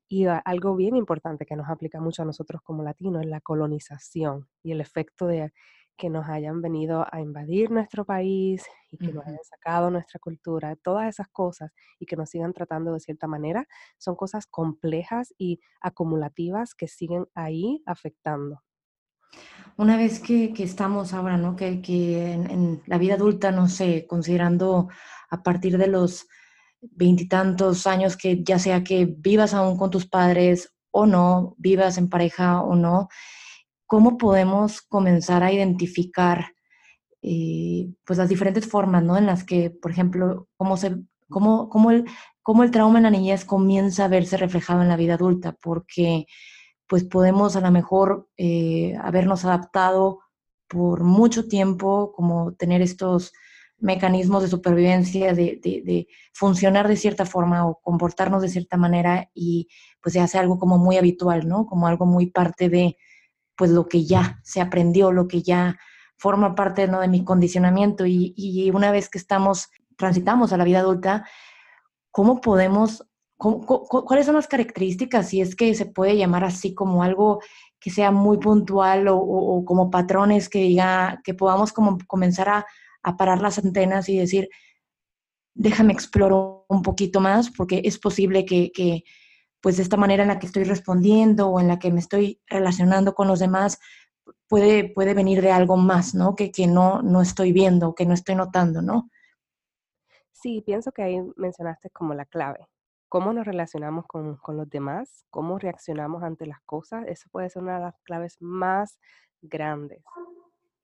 Y 0.08 0.26
algo 0.26 0.74
bien 0.74 0.96
importante 0.96 1.46
que 1.46 1.54
nos 1.54 1.68
aplica 1.68 2.00
mucho 2.00 2.22
a 2.22 2.24
nosotros 2.24 2.62
como 2.62 2.82
latinos 2.82 3.22
es 3.22 3.28
la 3.28 3.40
colonización 3.40 4.48
y 4.62 4.72
el 4.72 4.80
efecto 4.80 5.26
de 5.26 5.52
que 5.96 6.10
nos 6.10 6.28
hayan 6.28 6.62
venido 6.62 7.06
a 7.12 7.20
invadir 7.20 7.70
nuestro 7.70 8.04
país 8.04 8.64
y 8.90 8.96
que 8.96 9.12
nos 9.12 9.24
hayan 9.26 9.44
sacado 9.44 9.90
nuestra 9.90 10.18
cultura, 10.18 10.74
todas 10.76 11.08
esas 11.08 11.28
cosas 11.28 11.70
y 11.98 12.06
que 12.06 12.16
nos 12.16 12.30
sigan 12.30 12.54
tratando 12.54 12.94
de 12.94 13.00
cierta 13.00 13.26
manera, 13.26 13.66
son 13.98 14.16
cosas 14.16 14.46
complejas 14.46 15.34
y 15.36 15.60
acumulativas 15.80 16.74
que 16.74 16.88
siguen 16.88 17.26
ahí 17.34 17.82
afectando 17.86 18.62
una 19.80 19.96
vez 19.96 20.20
que, 20.20 20.52
estamos 20.58 21.14
ahora, 21.14 21.38
¿no? 21.38 21.56
Que, 21.56 21.80
en, 22.32 22.82
la 22.86 22.98
vida 22.98 23.14
adulta, 23.14 23.50
no 23.50 23.66
sé, 23.68 24.06
considerando 24.06 24.88
a 25.30 25.42
partir 25.42 25.78
de 25.78 25.86
los 25.86 26.26
veintitantos 26.82 27.86
años 27.86 28.16
que 28.16 28.42
ya 28.42 28.58
sea 28.58 28.84
que 28.84 29.06
vivas 29.06 29.54
aún 29.54 29.78
con 29.78 29.90
tus 29.90 30.06
padres 30.06 30.74
o 30.90 31.06
no, 31.06 31.54
vivas 31.56 31.96
en 31.96 32.10
pareja 32.10 32.62
o 32.62 32.74
no, 32.76 33.08
¿cómo 33.86 34.18
podemos 34.18 34.82
comenzar 34.82 35.42
a 35.42 35.52
identificar 35.52 36.52
eh, 37.22 37.88
pues 38.04 38.18
las 38.18 38.28
diferentes 38.28 38.66
formas, 38.68 39.02
¿no? 39.02 39.16
En 39.16 39.26
las 39.26 39.44
que, 39.44 39.70
por 39.70 39.90
ejemplo, 39.90 40.48
cómo, 40.56 40.76
se, 40.76 40.96
cómo, 41.30 41.70
cómo, 41.70 41.90
el, 41.90 42.04
cómo 42.42 42.64
el 42.64 42.70
trauma 42.70 42.98
en 42.98 43.04
la 43.04 43.10
niñez 43.10 43.46
comienza 43.46 44.04
a 44.04 44.08
verse 44.08 44.36
reflejado 44.36 44.82
en 44.82 44.88
la 44.88 44.96
vida 44.96 45.14
adulta, 45.14 45.52
porque 45.52 46.26
pues 46.90 47.04
podemos 47.04 47.54
a 47.54 47.60
lo 47.60 47.70
mejor 47.70 48.28
eh, 48.36 48.96
habernos 49.00 49.44
adaptado 49.44 50.18
por 50.66 51.04
mucho 51.04 51.46
tiempo, 51.46 52.12
como 52.12 52.54
tener 52.54 52.82
estos 52.82 53.32
mecanismos 53.78 54.42
de 54.42 54.48
supervivencia, 54.48 55.32
de, 55.32 56.08
funcionar 56.34 56.88
de 56.88 56.96
cierta 56.96 57.26
forma 57.26 57.64
o 57.64 57.80
comportarnos 57.80 58.42
de 58.42 58.48
cierta 58.48 58.76
manera 58.76 59.30
y 59.34 59.68
pues 60.02 60.14
se 60.14 60.20
hace 60.20 60.36
algo 60.36 60.58
como 60.58 60.78
muy 60.78 60.96
habitual, 60.96 61.46
¿no? 61.46 61.64
Como 61.64 61.86
algo 61.86 62.06
muy 62.06 62.26
parte 62.26 62.68
de 62.68 62.96
pues 63.54 63.70
lo 63.70 63.86
que 63.86 64.04
ya 64.04 64.40
se 64.42 64.60
aprendió, 64.60 65.12
lo 65.12 65.28
que 65.28 65.42
ya 65.42 65.78
forma 66.16 66.56
parte 66.56 66.88
¿no? 66.88 67.00
de 67.00 67.08
mi 67.08 67.22
condicionamiento 67.24 68.04
y, 68.04 68.34
y 68.36 68.68
una 68.72 68.90
vez 68.90 69.08
que 69.08 69.18
estamos, 69.18 69.68
transitamos 69.96 70.52
a 70.52 70.56
la 70.56 70.64
vida 70.64 70.80
adulta, 70.80 71.24
¿cómo 72.10 72.40
podemos 72.40 73.06
¿Cuáles 73.40 74.26
son 74.26 74.34
las 74.34 74.48
características, 74.48 75.28
si 75.28 75.40
es 75.40 75.56
que 75.56 75.74
se 75.74 75.86
puede 75.86 76.14
llamar 76.14 76.44
así 76.44 76.74
como 76.74 77.02
algo 77.02 77.40
que 77.80 77.88
sea 77.88 78.10
muy 78.10 78.36
puntual 78.36 79.06
o, 79.08 79.64
como 79.64 79.90
patrones 79.90 80.50
que 80.50 80.58
diga, 80.58 81.22
que 81.24 81.32
podamos 81.32 81.72
como 81.72 81.96
comenzar 82.06 82.50
a, 82.50 82.66
parar 83.16 83.40
las 83.40 83.58
antenas 83.58 84.10
y 84.10 84.18
decir, 84.18 84.50
déjame 85.54 85.94
explorar 85.94 86.64
un 86.68 86.82
poquito 86.82 87.20
más, 87.20 87.50
porque 87.50 87.80
es 87.82 87.98
posible 87.98 88.44
que, 88.44 88.72
que, 88.72 89.04
pues 89.62 89.78
de 89.78 89.84
esta 89.84 89.96
manera 89.96 90.22
en 90.22 90.28
la 90.28 90.38
que 90.38 90.46
estoy 90.46 90.64
respondiendo 90.64 91.48
o 91.48 91.60
en 91.60 91.68
la 91.68 91.78
que 91.78 91.90
me 91.90 92.00
estoy 92.00 92.42
relacionando 92.46 93.14
con 93.14 93.26
los 93.26 93.38
demás, 93.38 93.78
puede, 94.48 94.90
puede 94.90 95.14
venir 95.14 95.40
de 95.40 95.50
algo 95.50 95.78
más, 95.78 96.14
¿no? 96.14 96.34
Que, 96.34 96.52
que 96.52 96.66
no, 96.66 97.00
no 97.00 97.22
estoy 97.22 97.52
viendo, 97.52 97.94
que 97.94 98.04
no 98.04 98.12
estoy 98.12 98.34
notando, 98.34 98.82
¿no? 98.82 99.08
Sí, 100.30 100.60
pienso 100.60 100.92
que 100.92 101.02
ahí 101.02 101.22
mencionaste 101.36 101.88
como 101.88 102.12
la 102.12 102.26
clave 102.26 102.68
cómo 103.10 103.32
nos 103.32 103.44
relacionamos 103.44 104.06
con, 104.06 104.38
los 104.46 104.70
demás, 104.70 105.26
cómo 105.30 105.58
reaccionamos 105.58 106.22
ante 106.22 106.46
las 106.46 106.60
cosas, 106.62 107.04
eso 107.08 107.28
puede 107.30 107.50
ser 107.50 107.62
una 107.62 107.74
de 107.74 107.80
las 107.80 107.98
claves 108.04 108.36
más 108.40 109.00
grandes 109.42 110.04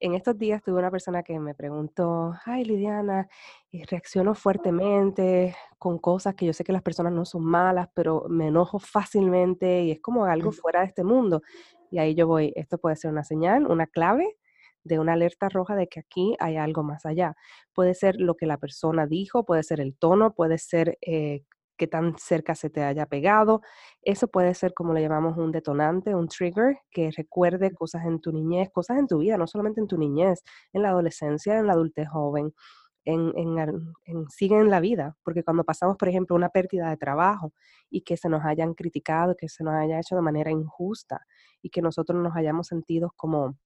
En 0.00 0.14
estos 0.14 0.36
días 0.36 0.60
tuve 0.60 0.80
una 0.80 0.90
persona 0.90 1.22
que 1.22 1.38
me 1.38 1.54
preguntó, 1.54 2.34
ay 2.44 2.64
Lidiana, 2.64 3.28
eh, 3.70 3.84
reacciono 3.88 4.34
fuertemente 4.34 5.54
con 5.78 5.98
cosas 6.00 6.34
que 6.34 6.46
yo 6.46 6.52
sé 6.52 6.64
que 6.64 6.72
las 6.72 6.82
personas 6.82 7.12
no 7.12 7.24
son 7.24 7.44
malas, 7.44 7.88
pero 7.94 8.24
me 8.28 8.48
enojo 8.48 8.80
fácilmente 8.80 9.84
y 9.84 9.92
es 9.92 10.00
como 10.00 10.24
algo 10.24 10.50
fuera 10.50 10.80
de 10.80 10.86
este 10.86 11.04
mundo. 11.04 11.42
Y 11.92 11.98
ahí 11.98 12.16
yo 12.16 12.26
voy, 12.26 12.52
esto 12.56 12.78
puede 12.78 12.96
ser 12.96 13.12
una 13.12 13.22
señal, 13.22 13.68
una 13.68 13.86
clave 13.86 14.36
de 14.82 14.98
una 14.98 15.12
alerta 15.12 15.48
roja 15.48 15.76
de 15.76 15.86
que 15.88 16.00
aquí 16.00 16.34
hay 16.40 16.56
algo 16.56 16.82
más 16.82 17.06
allá. 17.06 17.36
Puede 17.72 17.94
ser 17.94 18.16
lo 18.16 18.34
que 18.34 18.46
la 18.46 18.58
persona 18.58 19.06
dijo, 19.06 19.44
puede 19.44 19.62
ser 19.62 19.80
el 19.80 19.94
tono, 19.96 20.34
puede 20.34 20.58
ser 20.58 20.98
eh, 21.02 21.44
qué 21.76 21.86
tan 21.86 22.16
cerca 22.18 22.54
se 22.54 22.70
te 22.70 22.82
haya 22.82 23.06
pegado. 23.06 23.62
Eso 24.02 24.28
puede 24.28 24.54
ser 24.54 24.74
como 24.74 24.92
le 24.94 25.02
llamamos 25.02 25.36
un 25.38 25.52
detonante, 25.52 26.14
un 26.14 26.28
trigger, 26.28 26.78
que 26.90 27.10
recuerde 27.16 27.72
cosas 27.72 28.04
en 28.06 28.20
tu 28.20 28.32
niñez, 28.32 28.70
cosas 28.72 28.98
en 28.98 29.06
tu 29.06 29.18
vida, 29.18 29.36
no 29.38 29.46
solamente 29.46 29.80
en 29.80 29.86
tu 29.88 29.98
niñez, 29.98 30.42
en 30.72 30.82
la 30.82 30.90
adolescencia, 30.90 31.58
en 31.58 31.66
la 31.66 31.74
adultez 31.74 32.08
joven. 32.08 32.52
En, 33.04 33.32
en, 33.36 34.28
sigue 34.30 34.58
en 34.58 34.68
la 34.68 34.80
vida, 34.80 35.16
porque 35.22 35.44
cuando 35.44 35.62
pasamos, 35.62 35.96
por 35.96 36.08
ejemplo, 36.08 36.34
una 36.34 36.48
pérdida 36.48 36.90
de 36.90 36.96
trabajo 36.96 37.52
y 37.88 38.00
que 38.02 38.16
se 38.16 38.28
nos 38.28 38.44
hayan 38.44 38.74
criticado, 38.74 39.36
que 39.36 39.48
se 39.48 39.62
nos 39.62 39.74
haya 39.74 40.00
hecho 40.00 40.16
de 40.16 40.22
manera 40.22 40.50
injusta 40.50 41.24
y 41.62 41.70
que 41.70 41.82
nosotros 41.82 42.20
nos 42.20 42.34
hayamos 42.34 42.66
sentido 42.66 43.12
como 43.16 43.56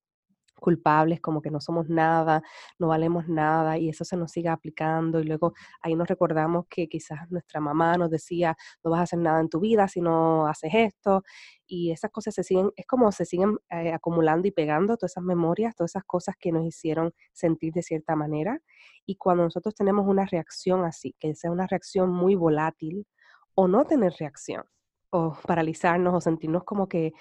culpables, 0.60 1.20
como 1.20 1.42
que 1.42 1.50
no 1.50 1.60
somos 1.60 1.88
nada, 1.88 2.42
no 2.78 2.88
valemos 2.88 3.28
nada 3.28 3.78
y 3.78 3.88
eso 3.88 4.04
se 4.04 4.16
nos 4.16 4.30
sigue 4.32 4.48
aplicando 4.48 5.20
y 5.20 5.24
luego 5.24 5.54
ahí 5.80 5.94
nos 5.94 6.08
recordamos 6.08 6.66
que 6.68 6.88
quizás 6.88 7.30
nuestra 7.30 7.60
mamá 7.60 7.96
nos 7.96 8.10
decía, 8.10 8.56
no 8.84 8.90
vas 8.90 9.00
a 9.00 9.02
hacer 9.04 9.18
nada 9.18 9.40
en 9.40 9.48
tu 9.48 9.60
vida 9.60 9.88
si 9.88 10.00
no 10.00 10.46
haces 10.46 10.70
esto 10.74 11.22
y 11.66 11.90
esas 11.90 12.10
cosas 12.10 12.34
se 12.34 12.42
siguen, 12.42 12.70
es 12.76 12.86
como 12.86 13.10
se 13.12 13.24
siguen 13.24 13.58
eh, 13.70 13.92
acumulando 13.92 14.46
y 14.48 14.50
pegando 14.50 14.96
todas 14.96 15.12
esas 15.12 15.24
memorias, 15.24 15.74
todas 15.74 15.92
esas 15.92 16.04
cosas 16.04 16.36
que 16.38 16.52
nos 16.52 16.64
hicieron 16.64 17.12
sentir 17.32 17.72
de 17.72 17.82
cierta 17.82 18.16
manera 18.16 18.60
y 19.06 19.16
cuando 19.16 19.44
nosotros 19.44 19.74
tenemos 19.74 20.06
una 20.06 20.26
reacción 20.26 20.84
así, 20.84 21.14
que 21.18 21.34
sea 21.34 21.50
una 21.50 21.66
reacción 21.66 22.10
muy 22.10 22.34
volátil 22.34 23.06
o 23.54 23.68
no 23.68 23.84
tener 23.84 24.12
reacción 24.18 24.64
o 25.10 25.36
paralizarnos 25.46 26.14
o 26.14 26.20
sentirnos 26.20 26.64
como 26.64 26.88
que 26.88 27.12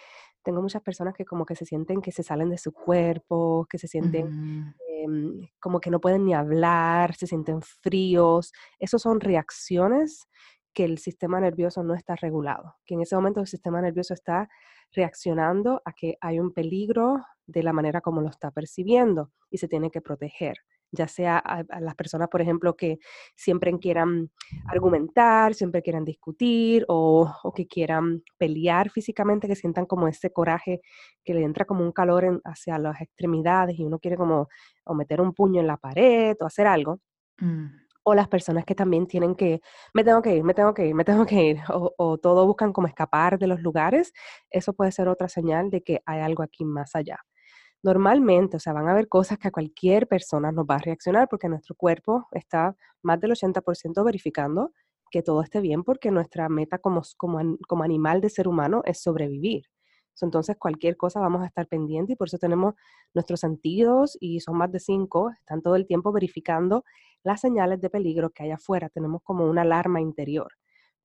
tengo 0.44 0.62
muchas 0.62 0.82
personas 0.82 1.14
que 1.14 1.26
como 1.26 1.46
que 1.46 1.56
se 1.56 1.66
sienten 1.66 2.02
que 2.02 2.12
se 2.12 2.24
salen 2.24 2.50
de 2.50 2.58
su 2.58 2.72
cuerpo, 2.72 3.68
que 3.70 3.78
se 3.78 3.88
sienten 3.88 4.74
em, 4.88 5.48
como 5.60 5.80
que 5.80 5.92
no 5.92 6.00
pueden 6.00 6.26
ni 6.26 6.34
hablar, 6.34 7.16
se 7.16 7.28
sienten 7.28 7.62
fríos. 7.62 8.52
Esas 8.80 9.02
son 9.02 9.20
reacciones 9.20 10.28
que 10.74 10.86
el 10.86 10.98
sistema 10.98 11.40
nervioso 11.40 11.84
no 11.84 11.94
está 11.94 12.16
regulado, 12.16 12.76
que 12.86 12.94
en 12.94 13.02
ese 13.02 13.16
momento 13.16 13.42
el 13.42 13.48
sistema 13.48 13.82
nervioso 13.82 14.14
está 14.14 14.50
reaccionando 14.92 15.82
a 15.86 15.94
que 15.94 16.18
hay 16.22 16.40
un 16.40 16.54
peligro 16.54 17.24
de 17.46 17.64
la 17.64 17.74
manera 17.74 18.02
como 18.02 18.22
lo 18.22 18.30
está 18.30 18.52
percibiendo 18.52 19.32
y 19.50 19.58
se 19.58 19.68
tiene 19.68 19.92
que 19.92 20.02
proteger 20.02 20.58
ya 20.92 21.08
sea 21.08 21.38
a, 21.38 21.64
las 21.80 21.96
personas, 21.96 22.30
por 22.30 22.42
ejemplo, 22.42 22.76
que 22.76 23.00
siempre 23.36 23.72
quieran 23.80 24.32
argumentar, 24.68 25.54
siempre 25.54 25.82
quieran 25.82 26.06
discutir 26.06 26.86
o, 26.88 27.32
que 27.56 27.68
quieran 27.68 28.24
pelear 28.38 28.90
físicamente, 28.90 29.48
que 29.48 29.56
sientan 29.56 29.86
como 29.86 30.08
ese 30.08 30.32
coraje 30.32 30.82
que 31.24 31.34
le 31.34 31.44
entra 31.44 31.66
como 31.66 31.84
un 31.84 31.92
calor 31.92 32.42
hacia 32.44 32.78
las 32.78 33.02
extremidades 33.02 33.78
y 33.80 33.84
uno 33.84 34.00
quiere 34.00 34.18
como 34.18 34.48
o 34.86 34.94
meter 34.94 35.22
un 35.22 35.34
puño 35.34 35.62
en 35.62 35.68
la 35.68 35.78
pared 35.78 36.36
o 36.40 36.46
hacer 36.46 36.68
algo. 36.68 37.00
Mm. 37.40 37.68
O 38.04 38.16
las 38.16 38.28
personas 38.28 38.66
que 38.66 38.74
también 38.74 39.06
tienen 39.08 39.36
que, 39.36 39.62
me 39.94 40.04
tengo 40.04 40.22
que 40.22 40.38
ir, 40.38 40.44
me 40.44 40.54
tengo 40.54 40.74
que 40.74 40.88
ir, 40.88 40.96
me 40.96 41.04
tengo 41.04 41.26
que 41.26 41.44
ir, 41.44 41.60
o, 41.70 41.94
o 41.98 42.18
todo 42.18 42.48
buscan 42.48 42.74
como 42.74 42.88
escapar 42.88 43.38
de 43.38 43.46
los 43.48 43.62
lugares, 43.62 44.14
eso 44.50 44.74
puede 44.74 44.92
ser 44.92 45.08
otra 45.10 45.30
señal 45.30 45.70
de 45.70 45.84
que 45.84 46.02
hay 46.06 46.22
algo 46.22 46.42
aquí 46.42 46.66
más 46.66 46.96
allá 46.96 47.20
normalmente, 47.84 48.58
o 48.58 48.60
sea, 48.60 48.74
van 48.74 48.88
a 48.88 48.92
haber 48.92 49.08
cosas 49.08 49.38
que 49.38 49.48
a 49.48 49.52
cualquier 49.52 50.08
persona 50.08 50.52
nos 50.52 50.66
va 50.66 50.76
a 50.76 50.80
reaccionar 50.80 51.28
porque 51.30 51.50
nuestro 51.50 51.76
cuerpo 51.76 52.28
está 52.32 52.76
más 53.02 53.20
del 53.20 53.32
80% 53.32 54.04
verificando 54.04 54.72
que 55.12 55.24
todo 55.24 55.42
esté 55.42 55.62
bien 55.62 55.84
porque 55.84 56.12
nuestra 56.12 56.50
meta 56.50 56.78
como, 56.78 57.02
como, 57.18 57.58
como 57.68 57.84
animal 57.84 58.22
de 58.22 58.30
ser 58.30 58.48
humano 58.48 58.82
es 58.86 59.02
sobrevivir. 59.02 59.64
Entonces, 60.22 60.58
cualquier 60.58 60.98
cosa 60.98 61.20
vamos 61.20 61.42
a 61.42 61.46
estar 61.46 61.68
pendiente 61.68 62.14
y 62.14 62.16
por 62.16 62.28
eso 62.28 62.38
tenemos 62.38 62.76
nuestros 63.14 63.40
sentidos 63.40 64.18
y 64.20 64.40
son 64.42 64.58
más 64.58 64.72
de 64.72 64.80
cinco, 64.80 65.32
están 65.32 65.62
todo 65.62 65.76
el 65.76 65.86
tiempo 65.88 66.12
verificando 66.12 66.84
las 67.24 67.42
señales 67.42 67.82
de 67.82 67.90
peligro 67.90 68.30
que 68.30 68.44
hay 68.44 68.52
afuera. 68.52 68.90
Tenemos 68.90 69.22
como 69.24 69.46
una 69.46 69.62
alarma 69.62 70.02
interior. 70.02 70.52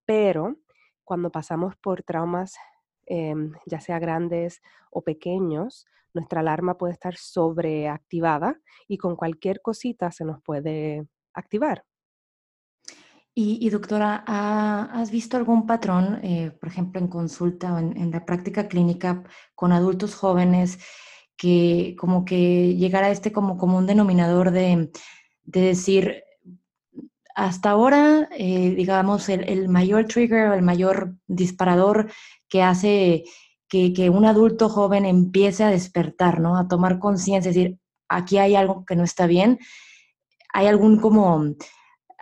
Pero 0.05 0.57
cuando 1.05 1.31
pasamos 1.31 1.77
por 1.77 2.03
traumas, 2.03 2.57
em, 3.07 3.53
ya 3.67 3.81
sea 3.81 3.99
grandes 3.99 4.63
o 4.91 5.03
pequeños, 5.03 5.87
nuestra 6.15 6.41
alarma 6.41 6.79
puede 6.79 6.93
estar 6.93 7.17
sobreactivada 7.17 8.61
y 8.87 8.99
con 8.99 9.17
cualquier 9.17 9.61
cosita 9.61 10.11
se 10.11 10.25
nos 10.25 10.41
puede 10.43 11.07
activar. 11.35 11.85
Y, 13.37 13.69
doctora, 13.69 14.23
¿has 14.29 15.11
visto 15.11 15.37
algún 15.37 15.67
patrón, 15.67 16.21
eh, 16.23 16.53
por 16.53 16.69
ejemplo, 16.69 17.01
en 17.01 17.09
consulta 17.09 17.75
o 17.75 17.79
en, 17.79 18.13
la 18.13 18.25
práctica 18.25 18.69
clínica 18.69 19.25
con 19.57 19.73
adultos 19.73 20.15
jóvenes 20.15 20.79
que 21.37 21.97
como 21.99 22.25
que 22.25 22.77
llegara 22.77 23.09
a 23.09 23.11
este 23.11 23.33
como 23.33 23.59
común 23.59 23.87
denominador 23.87 24.53
de, 24.53 24.93
decir, 25.43 26.23
hasta 27.35 27.71
ahora, 27.71 28.29
eh, 28.39 28.75
digamos, 28.77 29.29
el, 29.29 29.69
mayor 29.69 30.07
trigger 30.07 30.53
el 30.53 30.63
mayor 30.63 31.17
disparador 31.27 32.11
que 32.49 32.63
hace 32.63 33.25
que, 33.69 34.09
un 34.09 34.25
adulto 34.25 34.69
joven 34.69 35.05
empiece 35.05 35.65
a 35.65 35.71
despertar, 35.71 36.41
¿no? 36.41 36.57
A 36.57 36.69
tomar 36.69 37.01
conciencia, 37.01 37.51
decir, 37.51 37.79
aquí 38.09 38.39
hay 38.39 38.55
algo 38.55 38.85
que 38.85 38.95
no 38.95 39.03
está 39.03 39.27
bien, 39.27 39.59
hay 40.53 40.69
algún 40.69 41.01
como, 41.01 41.45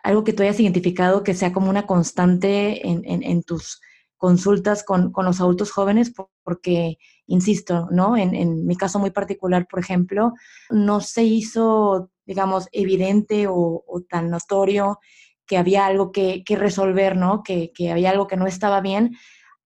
algo 0.02 0.24
que 0.24 0.32
tú 0.32 0.42
hayas 0.42 0.60
identificado 0.60 1.22
que 1.22 1.34
sea 1.34 1.52
como 1.52 1.68
una 1.68 1.86
constante 1.86 2.88
en, 2.88 3.42
tus 3.42 3.82
consultas 4.16 4.82
con, 4.82 5.12
los 5.14 5.40
adultos 5.40 5.70
jóvenes, 5.72 6.14
porque, 6.42 6.96
insisto, 7.26 7.88
¿no? 7.90 8.16
En, 8.16 8.64
mi 8.66 8.76
caso 8.76 8.98
muy 8.98 9.10
particular, 9.10 9.66
por 9.68 9.80
ejemplo, 9.80 10.32
no 10.70 11.00
se 11.00 11.24
hizo, 11.24 12.10
digamos, 12.32 12.66
evidente 12.72 13.46
o, 13.46 13.84
tan 14.08 14.30
notorio 14.30 14.98
que 15.46 15.58
había 15.58 15.84
algo 15.84 16.12
que, 16.12 16.42
resolver, 16.48 17.14
¿no? 17.14 17.42
Que, 17.42 17.72
que 17.74 17.92
había 17.92 18.08
algo 18.08 18.26
que 18.26 18.38
no 18.38 18.46
estaba 18.46 18.80
bien, 18.80 19.18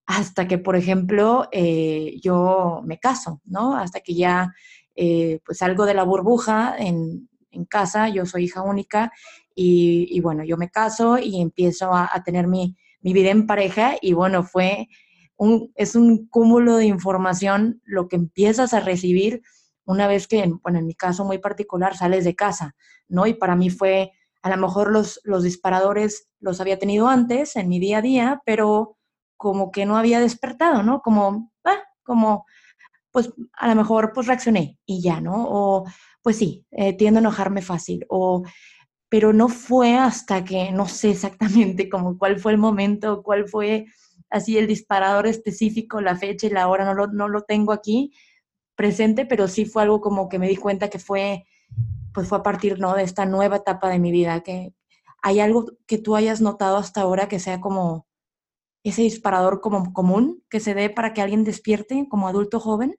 hasta 0.04 0.49
que, 0.49 0.58
por 0.58 0.75
ejemplo, 0.75 1.49
eh, 1.52 2.18
yo 2.20 2.82
me 2.85 2.99
caso, 2.99 3.40
¿no? 3.44 3.76
Hasta 3.76 4.00
que 4.00 4.14
ya 4.16 4.52
eh, 4.96 5.38
pues 5.44 5.58
salgo 5.58 5.87
de 5.87 5.94
la 5.94 6.02
burbuja 6.02 6.75
en, 6.76 7.28
casa, 7.70 8.11
yo 8.11 8.26
soy 8.26 8.44
hija 8.44 8.61
única 8.61 9.11
y, 9.54 10.20
bueno, 10.20 10.44
yo 10.44 10.58
me 10.58 10.68
caso 10.68 11.16
y 11.16 11.40
empiezo 11.40 11.94
a, 11.94 12.23
tener 12.23 12.46
mi, 12.46 12.76
vida 13.00 13.30
en 13.30 13.46
pareja 13.46 13.96
y 14.02 14.12
bueno, 14.12 14.42
fue 14.42 14.88
un, 15.37 15.73
es 15.75 15.96
un 15.96 16.26
cúmulo 16.26 16.76
de 16.76 16.85
información 16.85 17.80
lo 17.85 18.08
que 18.08 18.16
empiezas 18.16 18.75
a 18.75 18.80
recibir 18.80 19.40
una 19.87 20.07
vez 20.09 20.26
que, 20.26 20.52
bueno, 20.62 20.78
en 20.78 20.87
mi 20.87 20.95
caso 20.95 21.25
muy 21.25 21.38
particular, 21.38 21.97
sales 21.97 22.25
de 22.25 22.35
casa, 22.35 22.75
¿no? 23.09 23.26
Y 23.26 23.35
para 23.35 23.57
mí 23.57 23.71
fue, 23.71 24.12
a 24.43 24.50
lo 24.50 24.57
mejor 24.59 24.90
los, 24.90 25.21
los 25.25 25.43
disparadores 25.43 26.28
los 26.40 26.61
había 26.61 26.78
tenido 26.78 27.09
antes 27.09 27.57
en 27.57 27.69
mi 27.69 27.78
día 27.78 27.99
a 27.99 28.02
día, 28.02 28.43
pero 28.45 28.99
como 29.37 29.71
que 29.71 29.87
no 29.87 29.97
había 29.97 30.21
despertado, 30.21 30.83
¿no? 30.83 31.00
Como, 31.00 31.52
ah, 31.64 31.83
como, 32.02 32.45
pues 33.12 33.33
a 33.55 33.69
lo 33.69 33.75
mejor 33.76 34.12
pues 34.12 34.26
reaccioné 34.26 34.78
y 34.85 35.00
ya, 35.02 35.21
¿no? 35.21 35.47
O 35.49 35.85
pues 36.23 36.37
sí, 36.37 36.66
eh, 36.73 36.93
tiendo 36.97 37.19
a 37.19 37.23
enojarme 37.23 37.62
fácil, 37.62 38.05
o, 38.09 38.43
pero 39.09 39.33
no 39.33 39.49
fue 39.49 39.97
hasta 39.97 40.45
que, 40.45 40.73
no 40.73 40.88
sé 40.88 41.11
exactamente 41.11 41.88
como 41.90 42.19
cuál 42.19 42.40
fue 42.40 42.52
el 42.52 42.59
momento, 42.59 43.23
cuál 43.23 43.49
fue 43.49 43.87
así 44.28 44.59
el 44.59 44.66
disparador 44.66 45.28
específico, 45.28 46.00
la 46.00 46.16
fecha 46.16 46.49
y 46.49 46.50
la 46.50 46.66
hora, 46.66 46.85
no 46.85 46.95
lo, 46.95 47.07
no 47.07 47.28
lo 47.28 47.43
tengo 47.43 47.73
aquí 47.73 48.12
presente, 48.76 49.26
pero 49.26 49.49
sí 49.49 49.64
fue 49.64 49.83
algo 49.83 50.00
como 50.00 50.28
que 50.28 50.38
me 50.38 50.49
di 50.49 50.56
cuenta 50.56 50.90
que 50.90 50.99
fue, 50.99 51.47
pues 52.14 52.28
fue 52.28 52.38
a 52.38 52.42
partir, 52.42 52.78
¿no? 52.78 52.95
De 52.95 53.02
esta 53.02 53.26
nueva 53.26 53.56
etapa 53.56 53.88
de 53.88 53.99
mi 53.99 54.12
vida, 54.12 54.42
que 54.42 54.75
hay 55.23 55.40
algo 55.40 55.66
que 55.87 55.99
tú 55.99 56.14
hayas 56.14 56.40
notado 56.40 56.76
hasta 56.76 57.00
ahora 57.00 57.28
que 57.28 57.40
sea 57.40 57.61
como 57.61 58.06
ese 58.85 59.02
disparador 59.02 59.61
como 59.61 59.92
común 59.92 60.45
que 60.49 60.61
se 60.61 60.73
dé 60.75 60.90
para 60.90 61.12
que 61.12 61.21
alguien 61.21 61.42
despierte 61.42 62.06
como 62.09 62.28
adulto 62.28 62.61
joven? 62.61 62.97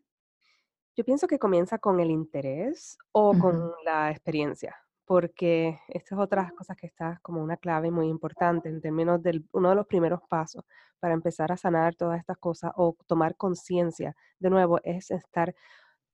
Yo 0.98 1.05
pienso 1.05 1.27
que 1.27 1.39
comienza 1.39 1.77
con 1.77 2.00
el 2.00 2.12
interés 2.12 2.98
o 3.13 3.38
con 3.38 3.72
la 3.86 4.12
experiencia, 4.12 4.75
porque 5.08 5.80
esta 5.88 6.16
es 6.16 6.22
otra 6.22 6.52
cosa 6.56 6.76
que 6.76 6.86
está 6.86 7.18
como 7.24 7.42
una 7.42 7.56
clave 7.56 7.90
muy 7.92 8.10
importante 8.10 8.68
en 8.68 8.82
términos 8.82 9.24
de 9.24 9.42
uno 9.54 9.70
de 9.70 9.76
los 9.76 9.88
primeros 9.88 10.20
pasos 10.28 10.66
para 11.00 11.14
empezar 11.14 11.50
a 11.50 11.58
sanar 11.58 11.96
todas 11.96 12.20
estas 12.20 12.38
cosas 12.38 12.74
o 12.76 12.98
tomar 13.08 13.38
conciencia. 13.38 14.18
De 14.38 14.50
nuevo, 14.50 14.82
es 14.84 15.10
estar, 15.10 15.56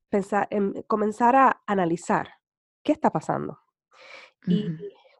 pensar, 0.09 0.47
en, 0.51 0.83
comenzar 0.83 1.35
a 1.35 1.63
analizar 1.65 2.29
qué 2.83 2.91
está 2.91 3.09
pasando. 3.09 3.59
Y 4.45 4.67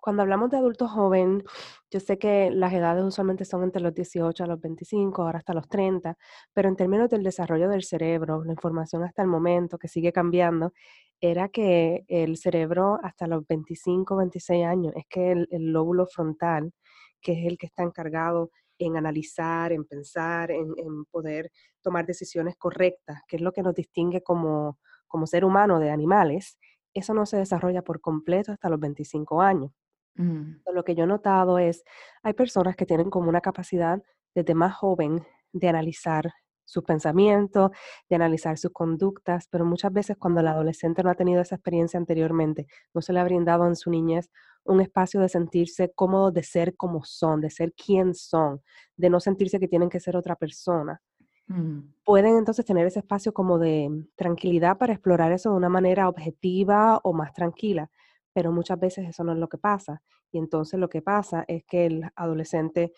Cuando 0.04 0.22
hablamos 0.22 0.50
de 0.50 0.58
adultos 0.58 0.92
joven, 0.92 1.46
yo 1.90 2.02
sé 2.02 2.18
que 2.18 2.52
las 2.52 2.74
edades 2.74 3.06
usualmente 3.06 3.46
son 3.46 3.64
entre 3.64 3.82
los 3.82 3.94
18 3.94 4.44
a 4.44 4.48
los 4.48 4.60
25, 4.60 5.22
ahora 5.24 5.40
hasta 5.40 5.54
los 5.54 5.70
30, 5.70 6.18
pero 6.52 6.68
en 6.68 6.76
términos 6.76 7.10
del 7.10 7.24
desarrollo 7.24 7.70
del 7.70 7.86
cerebro, 7.86 8.44
la 8.44 8.52
información 8.52 9.06
hasta 9.06 9.22
el 9.22 9.30
momento 9.30 9.78
que 9.78 9.88
sigue 9.88 10.12
cambiando, 10.12 10.74
era 11.22 11.48
que 11.48 12.04
el 12.10 12.36
cerebro 12.36 13.00
hasta 13.02 13.28
los 13.28 13.48
25, 13.48 14.18
26 14.18 14.66
años, 14.66 14.94
es 14.98 15.06
que 15.08 15.32
el, 15.32 15.48
el 15.52 15.72
lóbulo 15.72 16.06
frontal, 16.06 16.74
que 17.22 17.32
es 17.32 17.48
el 17.48 17.58
que 17.58 17.68
está 17.68 17.84
encargado 17.84 18.52
en 18.78 18.98
analizar, 18.98 19.72
en 19.72 19.86
pensar, 19.86 20.52
en, 20.52 20.74
en, 20.76 21.06
poder 21.06 21.50
tomar 21.82 22.06
decisiones 22.06 22.58
correctas, 22.58 23.22
que 23.26 23.38
es 23.38 23.42
lo 23.42 23.54
que 23.54 23.64
nos 23.64 23.74
distingue 23.74 24.22
como, 24.22 24.80
como 25.08 25.28
ser 25.28 25.46
humano 25.46 25.80
de 25.80 25.92
animales, 25.92 26.58
eso 26.94 27.14
no 27.14 27.26
se 27.26 27.38
desarrolla 27.38 27.84
por 27.84 28.02
completo 28.02 28.52
hasta 28.52 28.68
los 28.68 28.82
25 28.82 29.42
años. 29.42 29.72
Mm. 30.16 30.62
Lo 30.74 30.84
que 30.84 30.96
yo 30.96 31.04
he 31.04 31.08
notado 31.08 31.60
es, 31.60 31.84
hay 32.22 32.34
personas 32.34 32.76
que 32.76 32.86
tienen 32.86 33.10
como 33.10 33.30
una 33.30 33.42
capacidad 33.42 34.02
desde 34.36 34.54
más 34.54 34.76
joven 34.76 35.26
de 35.52 35.70
analizar 35.70 36.32
sus 36.66 36.84
pensamientos, 36.84 37.72
de 38.10 38.16
analizar 38.16 38.58
sus 38.58 38.72
conductas, 38.72 39.48
pero 39.50 39.66
muchas 39.66 39.92
veces 39.92 40.18
cuando 40.18 40.40
el 40.40 40.48
adolescente 40.48 41.04
no 41.04 41.10
ha 41.10 41.16
tenido 41.16 41.42
esa 41.42 41.56
experiencia 41.56 42.00
anteriormente, 42.00 42.68
no 42.94 43.02
se 43.02 43.14
le 43.14 43.20
ha 43.20 43.24
brindado 43.24 43.68
en 43.68 43.76
su 43.76 43.90
niñez 43.90 44.30
un 44.64 44.80
espacio 44.80 45.20
de 45.20 45.30
sentirse 45.30 45.92
cómodo 45.94 46.32
de 46.32 46.44
ser 46.44 46.76
como 46.78 47.04
son, 47.04 47.42
de 47.42 47.50
ser 47.50 47.74
quien 47.74 48.14
son, 48.14 48.62
de 48.96 49.10
no 49.10 49.20
sentirse 49.20 49.60
que 49.60 49.68
tienen 49.68 49.90
que 49.90 50.00
ser 50.00 50.16
otra 50.16 50.36
persona. 50.36 51.02
Mm. 51.48 51.80
Pueden 52.06 52.38
entonces 52.38 52.66
tener 52.66 52.88
ese 52.88 53.00
espacio 53.00 53.34
como 53.34 53.60
de 53.60 53.90
tranquilidad 54.16 54.78
para 54.78 54.94
explorar 54.94 55.34
eso 55.34 55.50
de 55.52 55.58
una 55.58 55.70
manera 55.70 56.08
objetiva 56.08 57.00
o 57.04 57.12
más 57.12 57.34
tranquila 57.34 57.90
pero 58.34 58.52
muchas 58.52 58.80
veces 58.80 59.08
eso 59.08 59.24
no 59.24 59.34
es 59.34 59.38
lo 59.40 59.48
que 59.50 59.58
pasa. 59.58 60.02
Y 60.32 60.38
entonces 60.40 60.80
lo 60.80 60.90
que 60.90 61.02
pasa 61.02 61.46
es 61.48 61.64
que 61.66 61.86
el 61.86 62.04
adolescente 62.16 62.92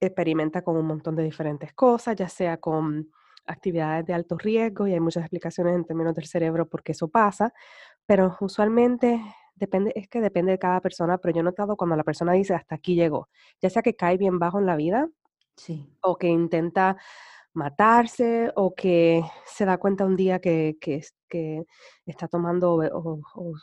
experimenta 0.00 0.62
con 0.62 0.76
un 0.76 0.86
montón 0.86 1.16
de 1.16 1.22
diferentes 1.22 1.72
cosas, 1.72 2.16
ya 2.16 2.28
sea 2.28 2.58
con 2.58 3.10
actividades 3.46 4.04
de 4.06 4.14
alto 4.14 4.36
riesgo, 4.36 4.86
y 4.86 4.92
hay 4.92 5.00
muchas 5.00 5.22
explicaciones 5.22 5.74
en 5.74 5.84
términos 5.84 6.14
del 6.14 6.26
cerebro 6.26 6.68
por 6.68 6.82
qué 6.82 6.92
eso 6.92 7.08
pasa, 7.08 7.52
pero 8.04 8.36
usualmente 8.40 9.20
depende, 9.54 9.92
es 9.94 10.08
que 10.08 10.20
depende 10.20 10.52
de 10.52 10.58
cada 10.58 10.80
persona, 10.80 11.18
pero 11.18 11.34
yo 11.34 11.40
he 11.40 11.44
notado 11.44 11.76
cuando 11.76 11.96
la 11.96 12.04
persona 12.04 12.32
dice 12.32 12.54
hasta 12.54 12.74
aquí 12.74 12.94
llegó, 12.94 13.28
ya 13.60 13.70
sea 13.70 13.82
que 13.82 13.94
cae 13.96 14.16
bien 14.18 14.38
bajo 14.38 14.58
en 14.58 14.66
la 14.66 14.76
vida, 14.76 15.08
sí. 15.56 15.88
o 16.02 16.16
que 16.18 16.28
intenta 16.28 16.96
matarse 17.56 18.52
o 18.54 18.74
que 18.74 19.22
se 19.46 19.64
da 19.64 19.78
cuenta 19.78 20.04
un 20.04 20.14
día 20.14 20.40
que, 20.40 20.76
que, 20.80 21.00
que 21.28 21.64
está 22.04 22.28
tomando 22.28 22.74
o, 22.74 23.20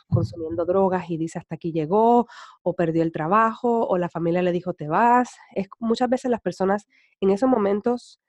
consumiendo 0.08 0.64
drogas 0.66 1.08
y 1.10 1.16
dice 1.16 1.38
hasta 1.38 1.54
aquí 1.54 1.72
llegó, 1.72 2.26
o 2.62 2.74
perdió 2.74 3.02
el 3.02 3.12
trabajo, 3.12 3.86
o 3.86 3.96
la 3.96 4.08
familia 4.08 4.42
le 4.42 4.52
dijo 4.52 4.74
te 4.74 4.88
vas. 4.88 5.30
Es, 5.54 5.68
muchas 5.78 6.08
veces 6.10 6.30
las 6.30 6.40
personas 6.40 6.86
en 7.20 7.30
esos 7.30 7.48
momentos 7.48 8.20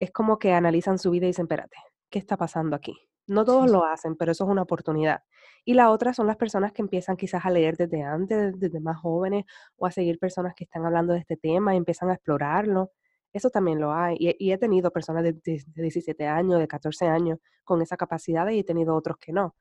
es 0.00 0.10
como 0.12 0.38
que 0.38 0.52
analizan 0.52 0.98
su 0.98 1.10
vida 1.10 1.24
y 1.24 1.28
dicen, 1.28 1.46
espérate, 1.46 1.76
¿qué 2.10 2.18
está 2.18 2.36
pasando 2.36 2.76
aquí? 2.76 2.94
No 3.26 3.44
todos 3.44 3.70
lo 3.70 3.84
hacen, 3.84 4.16
pero 4.16 4.32
eso 4.32 4.44
es 4.44 4.50
una 4.50 4.62
oportunidad. 4.62 5.22
Y 5.64 5.74
la 5.74 5.90
otra 5.90 6.12
son 6.14 6.26
las 6.26 6.36
personas 6.36 6.72
que 6.72 6.82
empiezan 6.82 7.16
quizás 7.16 7.44
a 7.44 7.50
leer 7.50 7.76
desde 7.76 8.02
antes, 8.02 8.58
desde 8.60 8.80
más 8.80 8.98
jóvenes, 8.98 9.46
o 9.76 9.86
a 9.86 9.90
seguir 9.90 10.18
personas 10.18 10.54
que 10.54 10.64
están 10.64 10.84
hablando 10.84 11.14
de 11.14 11.20
este 11.20 11.36
tema 11.36 11.74
y 11.74 11.78
empiezan 11.78 12.10
a 12.10 12.14
explorarlo. 12.14 12.92
Eso 13.36 13.50
también 13.50 13.78
lo 13.78 13.92
hay. 13.92 14.16
Y, 14.18 14.50
he 14.50 14.56
tenido 14.56 14.90
personas 14.90 15.22
de, 15.22 15.34
17 15.44 16.26
años, 16.26 16.58
de 16.58 16.66
14 16.66 17.06
años 17.06 17.38
con 17.64 17.82
esa 17.82 17.98
capacidad 17.98 18.48
y 18.48 18.60
he 18.60 18.64
tenido 18.64 18.96
otros 18.96 19.18
que 19.18 19.30
no. 19.30 19.54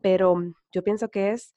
Pero 0.00 0.34
mm, 0.36 0.54
yo 0.72 0.82
pienso 0.82 1.10
que 1.10 1.32
es 1.32 1.54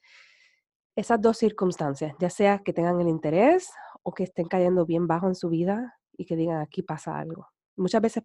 esas 0.94 1.22
dos 1.22 1.38
circunstancias, 1.38 2.14
ya 2.20 2.28
sea 2.28 2.58
que 2.58 2.74
tengan 2.74 3.00
el 3.00 3.08
interés 3.08 3.72
o 4.02 4.12
que 4.12 4.24
estén 4.24 4.46
cayendo 4.46 4.84
bien 4.84 5.06
bajo 5.06 5.26
en 5.26 5.34
su 5.34 5.48
vida 5.48 5.98
y 6.18 6.26
que 6.26 6.36
digan 6.36 6.60
aquí 6.60 6.82
pasa 6.82 7.18
algo. 7.18 7.46
Muchas 7.76 8.02
veces 8.02 8.24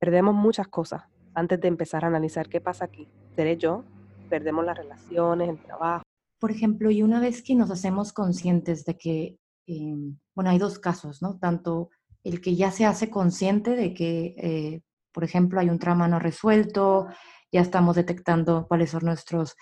perdemos 0.00 0.34
muchas 0.34 0.66
cosas 0.66 1.04
antes 1.32 1.60
de 1.60 1.68
empezar 1.68 2.04
a 2.04 2.08
analizar 2.08 2.48
qué 2.48 2.60
pasa 2.60 2.86
aquí. 2.86 3.08
¿Seré 3.36 3.56
yo? 3.56 3.84
Perdemos 4.28 4.64
las 4.64 4.76
relaciones, 4.76 5.48
el 5.48 5.62
trabajo. 5.62 6.02
Por 6.40 6.50
ejemplo, 6.50 6.90
y 6.90 7.04
una 7.04 7.20
vez 7.20 7.40
que 7.40 7.54
nos 7.54 7.70
hacemos 7.70 8.12
conscientes 8.12 8.84
de 8.84 8.96
que, 8.96 9.38
em, 9.66 10.18
bueno, 10.34 10.50
hay 10.50 10.58
dos 10.58 10.80
casos, 10.80 11.22
¿no? 11.22 11.38
Tanto 11.38 11.90
el 12.24 12.40
que 12.40 12.56
ya 12.56 12.70
se 12.70 12.86
hace 12.86 13.10
consciente 13.10 13.76
de 13.76 13.94
que, 13.94 14.34
eh, 14.38 14.80
por 15.12 15.24
ejemplo, 15.24 15.60
hay 15.60 15.68
un 15.68 15.78
trauma 15.78 16.08
no 16.08 16.18
resuelto, 16.18 17.06
ya 17.52 17.60
estamos 17.60 17.94
detectando 17.94 18.66
cuáles 18.66 18.90
son 18.90 19.04
nuestros 19.04 19.54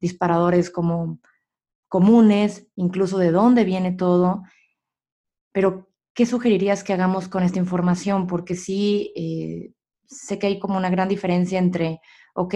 disparadores 0.00 0.70
como 0.70 1.20
comunes, 1.88 2.66
incluso 2.74 3.18
de 3.18 3.30
dónde 3.30 3.64
viene 3.64 3.92
todo, 3.92 4.42
pero 5.52 5.88
¿qué 6.14 6.26
sugerirías 6.26 6.82
que 6.82 6.92
hagamos 6.92 7.28
con 7.28 7.42
esta 7.42 7.58
información? 7.58 8.26
Porque 8.26 8.56
sí, 8.56 9.12
eh, 9.14 9.72
sé 10.06 10.38
que 10.38 10.48
hay 10.48 10.58
como 10.58 10.76
una 10.76 10.90
gran 10.90 11.08
diferencia 11.08 11.58
entre, 11.58 12.00
ok, 12.34 12.54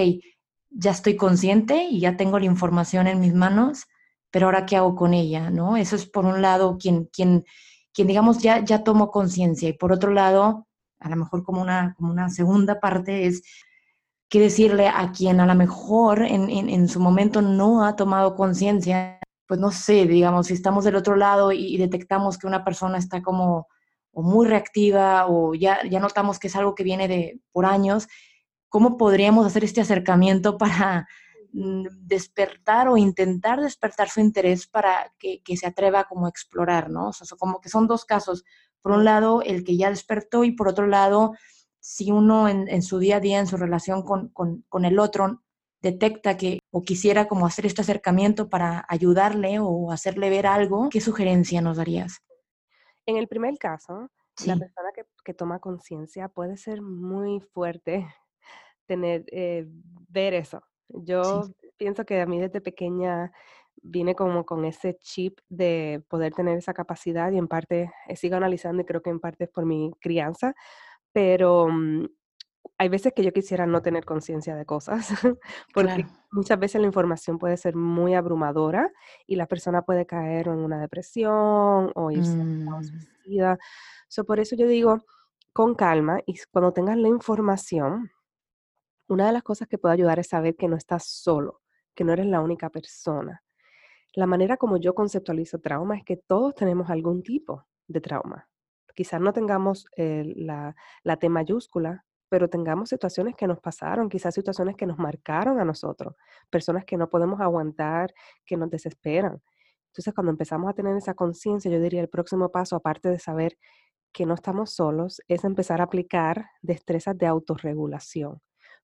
ya 0.70 0.90
estoy 0.90 1.16
consciente 1.16 1.85
y 1.85 2.01
ya 2.01 2.16
tengo 2.16 2.38
la 2.38 2.46
información 2.46 3.07
en 3.07 3.20
mis 3.20 3.35
manos, 3.35 3.85
pero 4.31 4.46
ahora 4.46 4.66
qué 4.66 4.77
hago 4.77 4.94
con 4.94 5.14
ella, 5.14 5.51
¿no? 5.51 5.77
Eso 5.77 5.96
es 5.96 6.07
por 6.07 6.25
un 6.25 6.42
lado 6.42 6.79
quien, 6.79 7.07
quien 7.07 7.44
quien 7.92 8.09
digamos 8.09 8.38
ya, 8.38 8.64
ya 8.64 8.85
tomó 8.85 9.11
conciencia. 9.11 9.68
Y 9.68 9.72
por 9.72 9.92
otro 9.92 10.12
lado, 10.12 10.66
a 11.00 11.09
lo 11.09 11.16
mejor 11.16 11.42
como 11.42 11.62
una, 11.62 11.94
como 11.96 12.12
una 12.12 12.29
segunda 12.31 12.81
parte 12.81 13.26
es 13.26 13.42
qué 14.29 14.40
decirle 14.40 14.88
a 14.88 15.11
quien 15.12 15.40
a 15.40 15.46
lo 15.46 15.55
mejor 15.55 16.22
en, 16.22 16.48
en, 16.50 16.88
su 16.88 17.00
momento 17.00 17.42
no 17.42 17.85
ha 17.85 17.96
tomado 17.96 18.37
conciencia, 18.37 19.18
pues 19.46 19.59
no 19.59 19.72
sé, 19.72 20.07
digamos, 20.07 20.46
si 20.46 20.55
estamos 20.55 20.85
del 20.85 20.94
otro 20.94 21.16
lado 21.16 21.50
y, 21.50 21.76
detectamos 21.79 22.38
que 22.38 22.46
una 22.46 22.64
persona 22.64 22.98
está 22.98 23.22
como 23.22 23.66
o 24.12 24.22
muy 24.22 24.46
reactiva 24.46 25.26
o 25.29 25.55
ya, 25.55 25.81
ya 25.88 26.00
notamos 26.00 26.38
que 26.38 26.48
es 26.48 26.57
algo 26.57 26.74
que 26.74 26.85
viene 26.85 27.09
de 27.09 27.40
por 27.53 27.66
años, 27.66 28.07
¿cómo 28.68 28.96
podríamos 28.96 29.46
hacer 29.46 29.64
este 29.64 29.81
acercamiento 29.81 30.59
para 30.59 31.09
despertar 31.52 32.88
o 32.88 32.96
intentar 32.96 33.60
despertar 33.60 34.08
su 34.08 34.20
interés 34.20 34.66
para 34.66 35.12
que, 35.18 35.42
se 35.56 35.66
atreva 35.66 36.04
como 36.04 36.26
a 36.26 36.28
explorar, 36.28 36.90
¿no? 36.90 37.08
O 37.08 37.12
sea, 37.12 37.26
como 37.38 37.60
que 37.60 37.68
son 37.68 37.86
dos 37.86 38.04
casos. 38.04 38.44
Por 38.82 38.92
un 38.92 39.04
lado, 39.04 39.42
el 39.42 39.64
que 39.64 39.76
ya 39.76 39.90
despertó 39.90 40.44
y 40.44 40.52
por 40.52 40.68
otro 40.68 40.86
lado, 40.86 41.32
si 41.80 42.10
uno 42.10 42.48
en, 42.48 42.82
su 42.82 42.98
día 42.98 43.16
a 43.16 43.20
día, 43.20 43.40
en 43.40 43.46
su 43.46 43.56
relación 43.56 44.02
con, 44.02 44.28
con, 44.28 44.84
el 44.84 44.98
otro, 44.98 45.42
detecta 45.82 46.36
que 46.36 46.60
o 46.70 46.82
quisiera 46.82 47.26
como 47.26 47.46
hacer 47.46 47.66
este 47.66 47.82
acercamiento 47.82 48.48
para 48.48 48.84
ayudarle 48.88 49.58
o 49.60 49.90
hacerle 49.90 50.30
ver 50.30 50.46
algo, 50.46 50.88
¿qué 50.90 51.00
sugerencia 51.00 51.60
nos 51.60 51.78
darías? 51.78 52.22
En 53.06 53.16
el 53.16 53.28
primer 53.28 53.58
caso, 53.58 54.10
la 54.46 54.56
persona 54.56 54.90
que, 54.94 55.04
que 55.24 55.34
toma 55.34 55.58
conciencia 55.58 56.28
puede 56.28 56.56
ser 56.56 56.80
muy 56.80 57.40
fuerte 57.40 58.06
tener, 58.86 59.24
eh, 59.32 59.66
ver 60.08 60.34
eso, 60.34 60.62
yo 60.94 61.42
pienso 61.76 62.05
que 62.05 62.20
a 62.20 62.26
mí 62.26 62.40
desde 62.40 62.61
pequeña 62.61 63.33
vine 63.83 64.14
como 64.14 64.44
con 64.44 64.64
ese 64.64 64.98
chip 65.00 65.38
de 65.48 66.05
poder 66.09 66.35
tener 66.35 66.59
esa 66.59 66.74
capacidad 66.74 67.33
y 67.33 67.38
en 67.38 67.48
parte 67.48 67.92
eh, 68.09 68.16
sigo 68.16 68.37
analizando 68.37 68.83
y 68.83 68.85
creo 68.85 69.03
que 69.03 69.11
en 69.11 69.20
parte 69.20 69.44
es 69.44 69.50
por 69.50 69.64
mi 69.64 69.92
crianza, 70.00 70.55
pero 71.12 71.68
mm, 71.68 72.07
hay 72.79 72.88
veces 72.88 73.12
que 73.14 73.22
yo 73.22 73.33
quisiera 73.33 73.66
no 73.66 73.83
tener 73.83 74.05
conciencia 74.05 74.55
de 74.55 74.64
cosas, 74.64 75.09
porque 75.74 76.07
muchas 76.31 76.59
veces 76.59 76.81
la 76.81 76.87
información 76.87 77.38
puede 77.38 77.57
ser 77.57 77.76
muy 77.76 78.14
abrumadora 78.14 78.90
y 79.26 79.37
la 79.37 79.46
persona 79.46 79.83
puede 79.83 80.07
caer 80.07 80.48
en 80.48 80.59
una 80.59 80.81
depresión 80.81 81.92
o 81.94 82.11
irse 82.11 82.40
a 82.40 82.44
mm. 82.44 82.85
suicida. 82.85 83.59
por 84.26 84.40
eso 84.40 84.57
yo 84.57 84.66
digo, 84.66 85.05
con 85.53 85.74
calma 85.74 86.20
y 86.26 86.38
cuando 86.50 86.72
tengas 86.72 86.96
la 86.96 87.09
información, 87.09 88.11
una 89.11 89.27
de 89.27 89.33
las 89.33 89.42
cosas 89.42 89.66
que 89.66 89.79
puede 89.79 89.94
ayudar 89.94 90.18
es 90.20 90.29
saber 90.29 90.57
que 90.57 90.68
no 90.68 90.77
estás 90.77 91.05
solo, 91.05 91.62
que 91.94 92.05
no 92.05 92.12
eres 92.12 92.27
la 92.27 92.40
única 92.40 92.70
persona. 92.70 93.42
La 94.14 94.27
manera 94.27 94.57
como 94.57 94.77
yo 94.77 94.94
conceptualizo 94.94 95.59
trauma 95.59 95.96
es 95.96 96.05
que 96.05 96.16
todos 96.16 96.55
tenemos 96.55 96.90
algún 96.90 97.23
tipo 97.23 97.66
de 97.88 98.01
trauma. 98.01 98.49
Quizás 98.94 99.20
no 99.20 99.33
tengamos 99.33 99.87
la, 99.96 100.75
la 101.03 101.16
T 101.16 101.29
mayúscula, 101.29 102.05
pero 102.29 102.49
tengamos 102.49 102.88
situaciones 102.88 103.35
que 103.35 103.49
nos 103.49 103.61
pasaron, 103.61 104.09
quizás 104.09 104.33
situaciones 104.35 104.77
que 104.77 104.87
nos 104.87 104.99
marcaron 104.99 105.59
a 105.59 105.64
nosotros, 105.64 106.14
personas 106.49 106.85
que 106.85 106.96
no 106.96 107.11
podemos 107.11 107.40
aguantar, 107.40 108.14
que 108.46 108.57
nos 108.57 108.70
desesperan. 108.70 109.42
Entonces, 109.88 110.14
cuando 110.14 110.31
empezamos 110.31 110.70
a 110.70 110.73
tener 110.73 110.96
esa 110.96 111.14
conciencia, 111.14 111.68
yo 111.68 111.81
diría 111.81 112.01
el 112.01 112.09
próximo 112.09 112.53
paso, 112.53 112.77
aparte 112.77 113.09
de 113.09 113.18
saber 113.18 113.59
que 114.12 114.27
no 114.27 114.35
estamos 114.35 114.70
solos, 114.70 115.20
es 115.27 115.44
empezar 115.44 115.81
a 115.81 115.85
aplicar 115.85 116.46
destrezas 116.62 117.18
de 117.18 117.27
autorregulación 117.27 118.40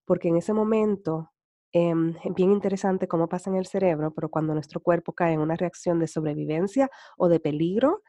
porque 0.06 0.28
en 0.28 0.36
ese 0.36 0.54
momento 0.54 1.32
em, 1.72 2.16
es 2.24 2.34
bien 2.34 2.52
interesante 2.52 3.08
cómo 3.08 3.28
pasa 3.28 3.50
en 3.50 3.56
el 3.56 3.66
cerebro, 3.66 4.14
pero 4.14 4.30
cuando 4.30 4.54
nuestro 4.54 4.80
cuerpo 4.80 5.12
cae 5.12 5.34
en 5.34 5.40
una 5.40 5.56
reacción 5.56 5.98
de 5.98 6.06
sobrevivencia 6.06 6.90
o 7.18 7.28
de 7.28 7.40
peligro, 7.40 8.02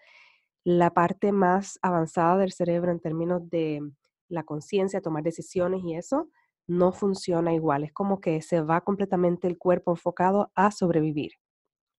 la 0.64 0.94
parte 0.94 1.32
más 1.32 1.80
avanzada 1.82 2.38
del 2.38 2.52
cerebro 2.52 2.92
en 2.92 3.00
términos 3.00 3.50
de 3.50 3.82
la 4.30 4.44
conciencia, 4.44 5.02
tomar 5.02 5.24
decisiones 5.24 5.82
y 5.84 5.96
eso, 5.96 6.30
no 6.68 6.92
funciona 6.92 7.54
igual. 7.54 7.84
Es 7.84 7.94
como 7.94 8.20
que 8.20 8.42
se 8.42 8.62
va 8.62 8.82
completamente 8.82 9.48
el 9.48 9.58
cuerpo 9.58 9.92
enfocado 9.92 10.52
a 10.56 10.72
sobrevivir. 10.72 11.32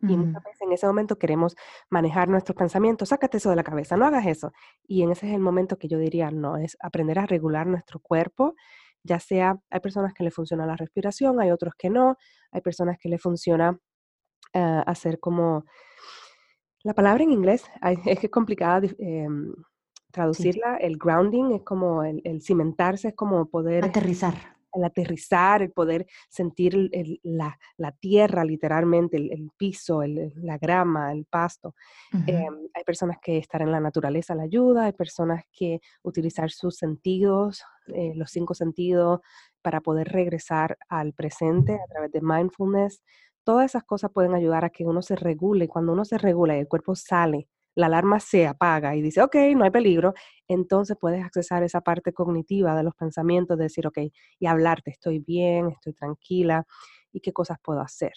Y 0.01 0.17
muchas 0.17 0.45
veces 0.45 0.61
en 0.61 0.73
ese 0.73 0.87
momento 0.87 1.19
queremos 1.19 1.57
manejar 1.91 2.29
nuestros 2.29 2.57
pensamientos, 2.57 3.09
sácate 3.09 3.39
eso 3.39 3.51
de 3.51 3.57
la 3.57 3.65
cabeza, 3.65 3.97
no 3.97 4.05
hagas 4.05 4.27
eso. 4.27 4.53
Y 4.87 5.03
en 5.03 5.11
ese 5.11 5.27
es 5.27 5.35
el 5.35 5.41
momento 5.41 5.77
que 5.77 5.89
yo 5.89 5.99
diría, 5.99 6.31
no, 6.31 6.57
es 6.57 6.77
aprender 6.81 7.19
a 7.19 7.27
regular 7.27 7.67
nuestro 7.67 7.99
cuerpo, 7.99 8.55
ya 9.03 9.21
sea, 9.21 9.59
hay 9.71 9.81
personas 9.81 10.13
que 10.15 10.25
le 10.25 10.31
funciona 10.31 10.67
la 10.67 10.77
respiración, 10.77 11.41
hay 11.41 11.51
otros 11.51 11.75
que 11.77 11.91
no, 11.91 12.17
hay 12.51 12.61
personas 12.61 12.97
que 13.01 13.09
le 13.09 13.19
funciona 13.19 13.79
eh, 14.53 14.83
hacer 14.87 15.19
como, 15.21 15.65
la 16.83 16.95
palabra 16.95 17.25
en 17.25 17.33
inglés 17.33 17.65
es 18.07 18.19
que 18.19 18.27
es 18.27 18.33
complicada 18.33 18.87
em, 18.99 19.53
traducirla, 20.11 20.77
el 20.77 20.97
grounding 20.97 21.53
es 21.53 21.63
como 21.63 22.03
el, 22.03 22.21
el, 22.25 22.43
cimentarse, 22.43 23.09
es 23.09 23.15
como 23.15 23.47
poder... 23.47 23.85
Aterrizar 23.85 24.58
el 24.73 24.85
aterrizar, 24.85 25.63
el 25.63 25.73
poder 25.73 26.07
sentir 26.29 26.91
la, 27.23 27.59
tierra 28.01 28.45
literalmente, 28.45 29.17
el, 29.17 29.51
piso, 29.57 30.03
la 30.05 30.59
grama, 30.59 31.13
el 31.13 31.25
pasto. 31.25 31.75
Em, 32.27 32.69
hay 32.75 32.85
personas 32.85 33.19
que 33.21 33.39
estar 33.39 33.63
en 33.63 33.73
la 33.73 33.81
naturaleza 33.81 34.35
la 34.35 34.45
ayuda, 34.45 34.85
hay 34.85 34.93
personas 34.93 35.45
que 35.53 35.81
utilizar 36.03 36.51
sus 36.51 36.77
sentidos, 36.77 37.63
eh, 37.89 38.13
los 38.15 38.31
cinco 38.31 38.55
sentidos, 38.55 39.21
para 39.63 39.81
poder 39.81 40.09
regresar 40.09 40.79
al 40.89 41.13
presente 41.13 41.75
a 41.75 41.87
través 41.89 42.13
de 42.13 42.21
mindfulness. 42.21 43.03
Todas 43.45 43.67
esas 43.67 43.85
cosas 43.85 44.11
pueden 44.13 44.35
ayudar 44.35 44.65
a 44.65 44.71
que 44.71 44.85
uno 44.85 45.03
se 45.03 45.17
regule. 45.17 45.69
Cuando 45.69 45.93
uno 45.93 46.05
se 46.05 46.19
regula 46.19 46.57
y 46.57 46.61
el 46.61 46.69
cuerpo 46.69 46.95
sale 46.95 47.49
la 47.79 47.87
alarma 47.87 48.19
se 48.19 48.45
apaga 48.49 48.97
y 48.97 49.03
dice, 49.03 49.23
ok, 49.23 49.37
no 49.55 49.63
hay 49.63 49.71
peligro, 49.71 50.13
entonces 50.49 50.97
puedes 51.01 51.25
accesar 51.25 51.63
esa 51.63 51.81
parte 51.81 52.13
cognitiva 52.13 52.75
de 52.75 52.83
los 52.83 52.97
pensamientos, 52.97 53.57
de 53.57 53.65
decir, 53.65 53.87
ok, 53.87 53.99
y 54.41 54.47
hablarte, 54.47 54.91
estoy 54.91 55.21
bien, 55.21 55.69
estoy 55.69 55.93
tranquila, 55.93 56.67
y 57.13 57.21
qué 57.21 57.33
cosas 57.33 57.59
puedo 57.63 57.81
hacer. 57.81 58.15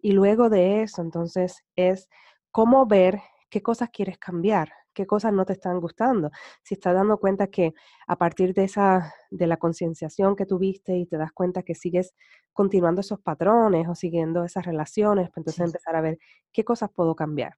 Y 0.00 0.10
luego 0.10 0.50
de 0.50 0.82
eso, 0.82 1.02
entonces, 1.02 1.62
es 1.76 2.08
cómo 2.50 2.84
ver 2.86 3.20
qué 3.48 3.62
cosas 3.62 3.90
quieres 3.90 4.18
cambiar, 4.18 4.72
qué 4.92 5.06
cosas 5.06 5.32
no 5.32 5.44
te 5.44 5.52
están 5.52 5.78
gustando. 5.80 6.32
Si 6.64 6.74
estás 6.74 6.94
dando 6.94 7.18
cuenta 7.18 7.46
que 7.46 7.74
a 8.08 8.16
partir 8.16 8.54
de 8.54 8.64
esa, 8.64 9.14
de 9.30 9.46
la 9.46 9.56
concienciación 9.56 10.34
que 10.34 10.46
tuviste 10.46 10.96
y 10.96 11.06
te 11.06 11.16
das 11.16 11.30
cuenta 11.32 11.62
que 11.62 11.76
sigues 11.76 12.12
continuando 12.52 13.02
esos 13.02 13.20
patrones 13.20 13.86
o 13.88 13.94
siguiendo 13.94 14.42
esas 14.42 14.66
relaciones, 14.66 15.28
pues 15.28 15.36
entonces 15.38 15.64
empezar 15.64 15.94
a 15.94 16.00
ver 16.00 16.18
qué 16.52 16.64
cosas 16.64 16.90
puedo 16.92 17.14
cambiar 17.14 17.54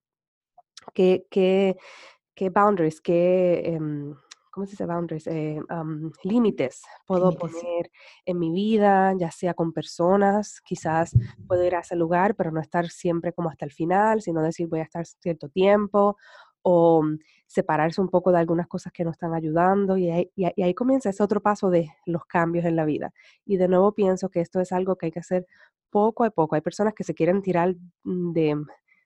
qué, 0.94 1.26
qué, 1.30 1.76
qué 2.34 2.50
boundaries, 2.50 3.00
qué, 3.00 3.62
em, 3.64 4.14
¿cómo 4.50 4.66
se 4.66 4.72
dice 4.72 4.86
boundaries? 4.86 5.26
Eh, 5.26 5.60
límites 6.24 6.82
puedo 7.06 7.32
poner 7.32 7.90
en 8.24 8.38
mi 8.38 8.50
vida, 8.52 9.14
ya 9.18 9.30
sea 9.30 9.54
con 9.54 9.72
personas, 9.72 10.60
quizás 10.64 11.12
puedo 11.46 11.64
ir 11.64 11.74
a 11.74 11.80
ese 11.80 11.96
lugar, 11.96 12.34
pero 12.34 12.50
no 12.50 12.60
estar 12.60 12.88
siempre 12.88 13.32
como 13.32 13.50
hasta 13.50 13.64
el 13.64 13.72
final, 13.72 14.22
sino 14.22 14.42
decir 14.42 14.68
voy 14.68 14.80
a 14.80 14.84
estar 14.84 15.06
cierto 15.06 15.48
tiempo, 15.48 16.16
o 16.62 17.02
mm, 17.02 17.18
separarse 17.46 18.00
un 18.00 18.08
poco 18.08 18.32
de 18.32 18.38
algunas 18.38 18.66
cosas 18.66 18.92
que 18.92 19.04
no 19.04 19.10
están 19.10 19.34
ayudando 19.34 19.96
y 19.96 20.10
ahí, 20.10 20.30
y 20.34 20.62
ahí, 20.62 20.74
comienza 20.74 21.10
ese 21.10 21.22
otro 21.22 21.40
paso 21.40 21.70
de 21.70 21.90
los 22.06 22.24
cambios 22.26 22.64
en 22.64 22.76
la 22.76 22.84
vida. 22.84 23.12
Y 23.46 23.56
de 23.56 23.68
nuevo 23.68 23.92
pienso 23.94 24.28
que 24.28 24.40
esto 24.40 24.60
es 24.60 24.72
algo 24.72 24.96
que 24.96 25.06
hay 25.06 25.12
que 25.12 25.20
hacer 25.20 25.46
poco 25.90 26.24
a 26.24 26.30
poco. 26.30 26.56
Hay 26.56 26.60
personas 26.60 26.94
que 26.94 27.04
se 27.04 27.14
quieren 27.14 27.42
tirar 27.42 27.74
mm, 28.04 28.32
de, 28.32 28.56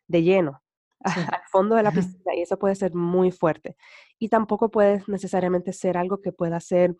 de 0.08 0.22
lleno 0.22 0.61
al 1.04 1.42
fondo 1.50 1.76
de 1.76 1.82
la 1.82 1.90
piscina 1.90 2.34
y 2.34 2.42
eso 2.42 2.58
puede 2.58 2.74
ser 2.74 2.94
muy 2.94 3.30
fuerte. 3.30 3.76
Y 4.18 4.28
tampoco 4.28 4.70
puede 4.70 5.02
necesariamente 5.06 5.72
ser 5.72 5.96
algo 5.96 6.20
que 6.20 6.32
pueda 6.32 6.60
ser 6.60 6.96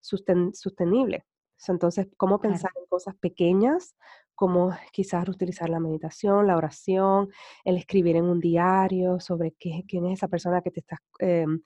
sostenible. 0.00 1.24
Entonces, 1.68 2.08
¿cómo 2.16 2.40
pensar 2.40 2.72
en 2.76 2.86
cosas 2.86 3.14
pequeñas? 3.16 3.94
Como 4.34 4.76
quizás 4.92 5.28
utilizar 5.28 5.68
la 5.68 5.78
meditación, 5.78 6.46
la 6.46 6.56
oración, 6.56 7.28
el 7.64 7.76
escribir 7.76 8.16
en 8.16 8.24
un 8.24 8.40
diario 8.40 9.20
sobre 9.20 9.52
qué, 9.52 9.84
quién 9.86 10.06
es 10.06 10.14
esa 10.14 10.28
persona 10.28 10.60
que 10.62 10.70
te 10.70 10.80
está 10.80 10.98
em, 11.20 11.62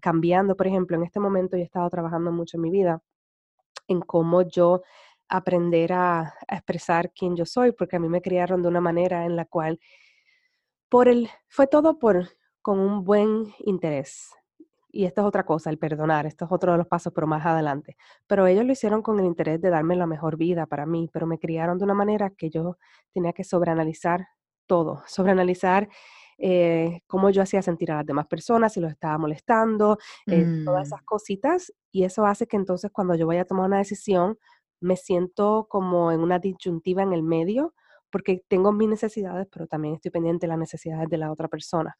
cambiando. 0.00 0.56
Por 0.56 0.66
ejemplo, 0.66 0.96
en 0.96 1.02
este 1.02 1.20
momento 1.20 1.56
yo 1.56 1.62
he 1.62 1.66
estado 1.66 1.90
trabajando 1.90 2.32
mucho 2.32 2.56
en 2.56 2.62
mi 2.62 2.70
vida 2.70 3.02
en 3.88 4.00
cómo 4.00 4.42
yo 4.42 4.82
aprender 5.28 5.92
a 5.92 6.34
expresar 6.48 7.12
quién 7.12 7.36
yo 7.36 7.44
soy, 7.44 7.72
porque 7.72 7.96
a 7.96 8.00
mí 8.00 8.08
me 8.08 8.22
criaron 8.22 8.62
de 8.62 8.68
una 8.68 8.80
manera 8.80 9.24
en 9.26 9.36
la 9.36 9.44
cual 9.44 9.78
por 10.90 11.08
el, 11.08 11.30
fue 11.48 11.66
todo 11.66 11.98
por, 11.98 12.28
con 12.60 12.78
un 12.78 13.04
buen 13.04 13.54
interés. 13.60 14.30
Y 14.92 15.04
esto 15.04 15.20
es 15.20 15.26
otra 15.28 15.46
cosa, 15.46 15.70
el 15.70 15.78
perdonar, 15.78 16.26
esto 16.26 16.44
es 16.44 16.52
otro 16.52 16.72
de 16.72 16.78
los 16.78 16.86
pasos, 16.88 17.12
pero 17.14 17.26
más 17.28 17.46
adelante. 17.46 17.96
Pero 18.26 18.46
ellos 18.48 18.64
lo 18.66 18.72
hicieron 18.72 19.02
con 19.02 19.20
el 19.20 19.24
interés 19.24 19.60
de 19.60 19.70
darme 19.70 19.94
la 19.94 20.06
mejor 20.06 20.36
vida 20.36 20.66
para 20.66 20.84
mí, 20.84 21.08
pero 21.12 21.26
me 21.26 21.38
criaron 21.38 21.78
de 21.78 21.84
una 21.84 21.94
manera 21.94 22.30
que 22.30 22.50
yo 22.50 22.76
tenía 23.12 23.32
que 23.32 23.44
sobreanalizar 23.44 24.26
todo, 24.66 25.02
sobreanalizar 25.06 25.88
eh, 26.38 27.02
cómo 27.06 27.30
yo 27.30 27.42
hacía 27.42 27.62
sentir 27.62 27.92
a 27.92 27.96
las 27.96 28.06
demás 28.06 28.26
personas, 28.26 28.72
si 28.72 28.80
los 28.80 28.90
estaba 28.90 29.16
molestando, 29.18 29.98
eh, 30.26 30.62
todas 30.64 30.80
mm. 30.80 30.86
esas 30.86 31.02
cositas. 31.02 31.72
Y 31.92 32.02
eso 32.02 32.26
hace 32.26 32.48
que 32.48 32.56
entonces 32.56 32.90
cuando 32.90 33.14
yo 33.14 33.28
vaya 33.28 33.42
a 33.42 33.44
tomar 33.44 33.66
una 33.66 33.78
decisión, 33.78 34.38
me 34.80 34.96
siento 34.96 35.66
como 35.68 36.10
en 36.10 36.20
una 36.20 36.40
disyuntiva 36.40 37.02
en 37.02 37.12
el 37.12 37.22
medio, 37.22 37.74
porque 38.10 38.42
tengo 38.48 38.72
mis 38.72 38.88
necesidades, 38.88 39.46
pero 39.50 39.66
también 39.66 39.94
estoy 39.94 40.10
pendiente 40.10 40.46
de 40.46 40.48
las 40.48 40.58
necesidades 40.58 41.08
de 41.08 41.18
la 41.18 41.30
otra 41.30 41.48
persona. 41.48 41.96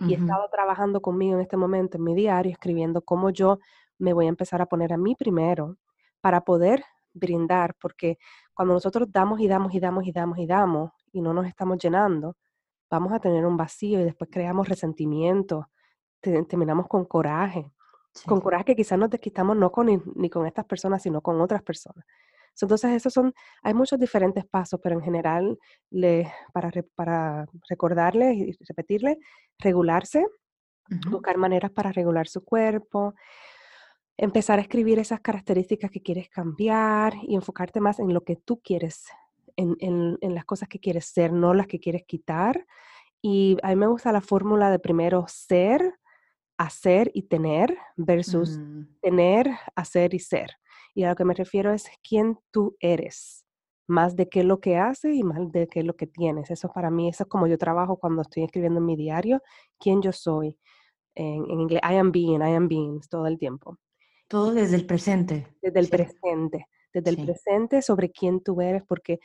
Y 0.00 0.12
he 0.12 0.16
estado 0.16 0.48
trabajando 0.50 1.00
conmigo 1.00 1.36
en 1.36 1.40
este 1.40 1.56
momento, 1.56 1.98
en 1.98 2.04
mi 2.04 2.14
diario, 2.16 2.50
escribiendo 2.50 3.02
cómo 3.02 3.30
yo 3.30 3.60
me 3.98 4.12
voy 4.12 4.26
a 4.26 4.28
empezar 4.28 4.60
a 4.60 4.66
poner 4.66 4.92
a 4.92 4.96
mí 4.96 5.14
primero 5.14 5.76
para 6.20 6.40
poder 6.40 6.84
brindar, 7.12 7.76
porque 7.80 8.18
cuando 8.52 8.74
nosotros 8.74 9.10
damos 9.10 9.40
y 9.40 9.46
damos 9.46 9.72
y 9.72 9.80
damos 9.80 10.04
y 10.04 10.12
damos 10.12 10.38
y 10.38 10.46
damos 10.46 10.90
y 11.12 11.20
no 11.20 11.32
nos 11.32 11.46
estamos 11.46 11.78
llenando, 11.78 12.36
vamos 12.90 13.12
a 13.12 13.20
tener 13.20 13.46
un 13.46 13.56
vacío 13.56 14.00
y 14.00 14.04
después 14.04 14.28
creamos 14.30 14.68
resentimiento, 14.68 15.70
terminamos 16.20 16.88
con 16.88 17.04
coraje, 17.04 17.70
con 18.26 18.40
coraje 18.40 18.64
que 18.64 18.76
quizás 18.76 18.98
nos 18.98 19.10
desquitamos 19.10 19.56
no 19.56 19.70
con, 19.70 20.02
ni 20.16 20.28
con 20.28 20.46
estas 20.46 20.64
personas, 20.64 21.02
sino 21.02 21.20
con 21.20 21.40
otras 21.40 21.62
personas. 21.62 22.04
Entonces, 22.60 22.92
esos 22.92 23.12
son, 23.12 23.34
hay 23.62 23.74
muchos 23.74 23.98
diferentes 23.98 24.44
pasos, 24.44 24.80
pero 24.82 24.96
en 24.96 25.02
general, 25.02 25.58
le, 25.90 26.32
para, 26.52 26.70
para 26.94 27.46
recordarles 27.68 28.36
y 28.36 28.56
repetirle, 28.66 29.18
regularse, 29.58 30.24
buscar 31.10 31.36
maneras 31.38 31.70
para 31.70 31.92
regular 31.92 32.28
su 32.28 32.44
cuerpo, 32.44 33.14
empezar 34.16 34.58
a 34.58 34.62
escribir 34.62 34.98
esas 34.98 35.20
características 35.20 35.90
que 35.90 36.02
quieres 36.02 36.28
cambiar 36.28 37.14
y 37.22 37.34
enfocarte 37.34 37.80
más 37.80 37.98
en 37.98 38.14
lo 38.14 38.22
que 38.22 38.36
tú 38.36 38.60
quieres, 38.62 39.04
en, 39.56 39.76
en, 40.20 40.34
las 40.34 40.44
cosas 40.44 40.68
que 40.68 40.78
quieres 40.78 41.06
ser, 41.06 41.32
no 41.32 41.54
las 41.54 41.66
que 41.66 41.80
quieres 41.80 42.04
quitar. 42.06 42.66
Y 43.22 43.56
a 43.62 43.68
mí 43.70 43.76
me 43.76 43.86
gusta 43.86 44.12
la 44.12 44.20
fórmula 44.20 44.70
de 44.70 44.78
primero 44.78 45.24
ser, 45.28 45.94
hacer 46.58 47.10
y 47.14 47.22
tener 47.22 47.76
versus 47.96 48.58
mm. 48.58 49.00
tener, 49.00 49.50
hacer 49.74 50.14
y 50.14 50.18
ser. 50.18 50.50
Y 50.94 51.04
a 51.04 51.10
lo 51.10 51.16
que 51.16 51.24
me 51.24 51.34
refiero 51.34 51.72
es 51.72 51.88
quién 52.08 52.38
tú 52.50 52.76
eres, 52.80 53.44
más 53.86 54.16
de 54.16 54.28
qué 54.28 54.40
es 54.40 54.46
lo 54.46 54.60
que 54.60 54.76
haces 54.76 55.14
y 55.14 55.22
más 55.22 55.50
de 55.50 55.66
qué 55.66 55.80
es 55.80 55.86
lo 55.86 55.96
que 55.96 56.06
tienes. 56.06 56.50
Eso 56.50 56.68
para 56.72 56.90
mí, 56.90 57.08
eso 57.08 57.24
es 57.24 57.28
como 57.28 57.46
yo 57.46 57.58
trabajo 57.58 57.98
cuando 57.98 58.22
estoy 58.22 58.44
escribiendo 58.44 58.78
en 58.78 58.86
mi 58.86 58.96
diario, 58.96 59.42
quién 59.78 60.00
yo 60.02 60.12
soy. 60.12 60.58
En, 61.16 61.48
inglés, 61.50 61.80
I 61.82 61.96
am 61.96 62.12
being, 62.12 62.40
I 62.40 62.54
am 62.54 62.68
being, 62.68 63.00
todo 63.08 63.26
el 63.26 63.38
tiempo. 63.38 63.78
Todo 64.28 64.52
desde 64.52 64.76
el 64.76 64.86
presente. 64.86 65.46
Desde 65.60 65.80
el 65.80 65.88
presente, 65.88 66.66
desde 66.92 67.10
el 67.10 67.24
presente 67.24 67.82
sobre 67.82 68.10
quién 68.10 68.40
tú 68.40 68.60
eres, 68.60 68.82
porque 68.84 69.20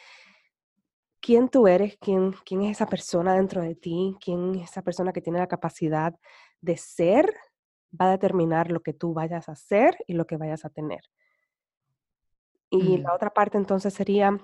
quién 1.22 1.50
tú 1.50 1.68
eres, 1.68 1.98
quién, 2.00 2.34
quién 2.46 2.64
es 2.64 2.72
esa 2.72 2.88
persona 2.88 3.36
dentro 3.36 3.62
de 3.62 3.76
ti, 3.76 4.16
quién 4.24 4.56
es 4.56 4.72
esa 4.72 4.82
persona 4.82 5.14
que 5.14 5.22
tiene 5.22 5.40
la 5.40 5.48
capacidad 5.48 6.14
de 6.62 6.78
ser, 6.78 7.34
va 8.00 8.08
a 8.08 8.12
determinar 8.12 8.72
lo 8.72 8.82
que 8.82 8.94
tú 8.94 9.14
vayas 9.14 9.50
a 9.50 9.54
hacer 9.54 9.98
y 10.08 10.14
lo 10.14 10.26
que 10.26 10.38
vayas 10.38 10.66
a 10.66 10.70
tener. 10.70 11.02
Y 12.70 12.98
mm. 12.98 13.02
la 13.04 13.14
otra 13.14 13.30
parte 13.32 13.58
entonces 13.58 13.94
sería 13.94 14.40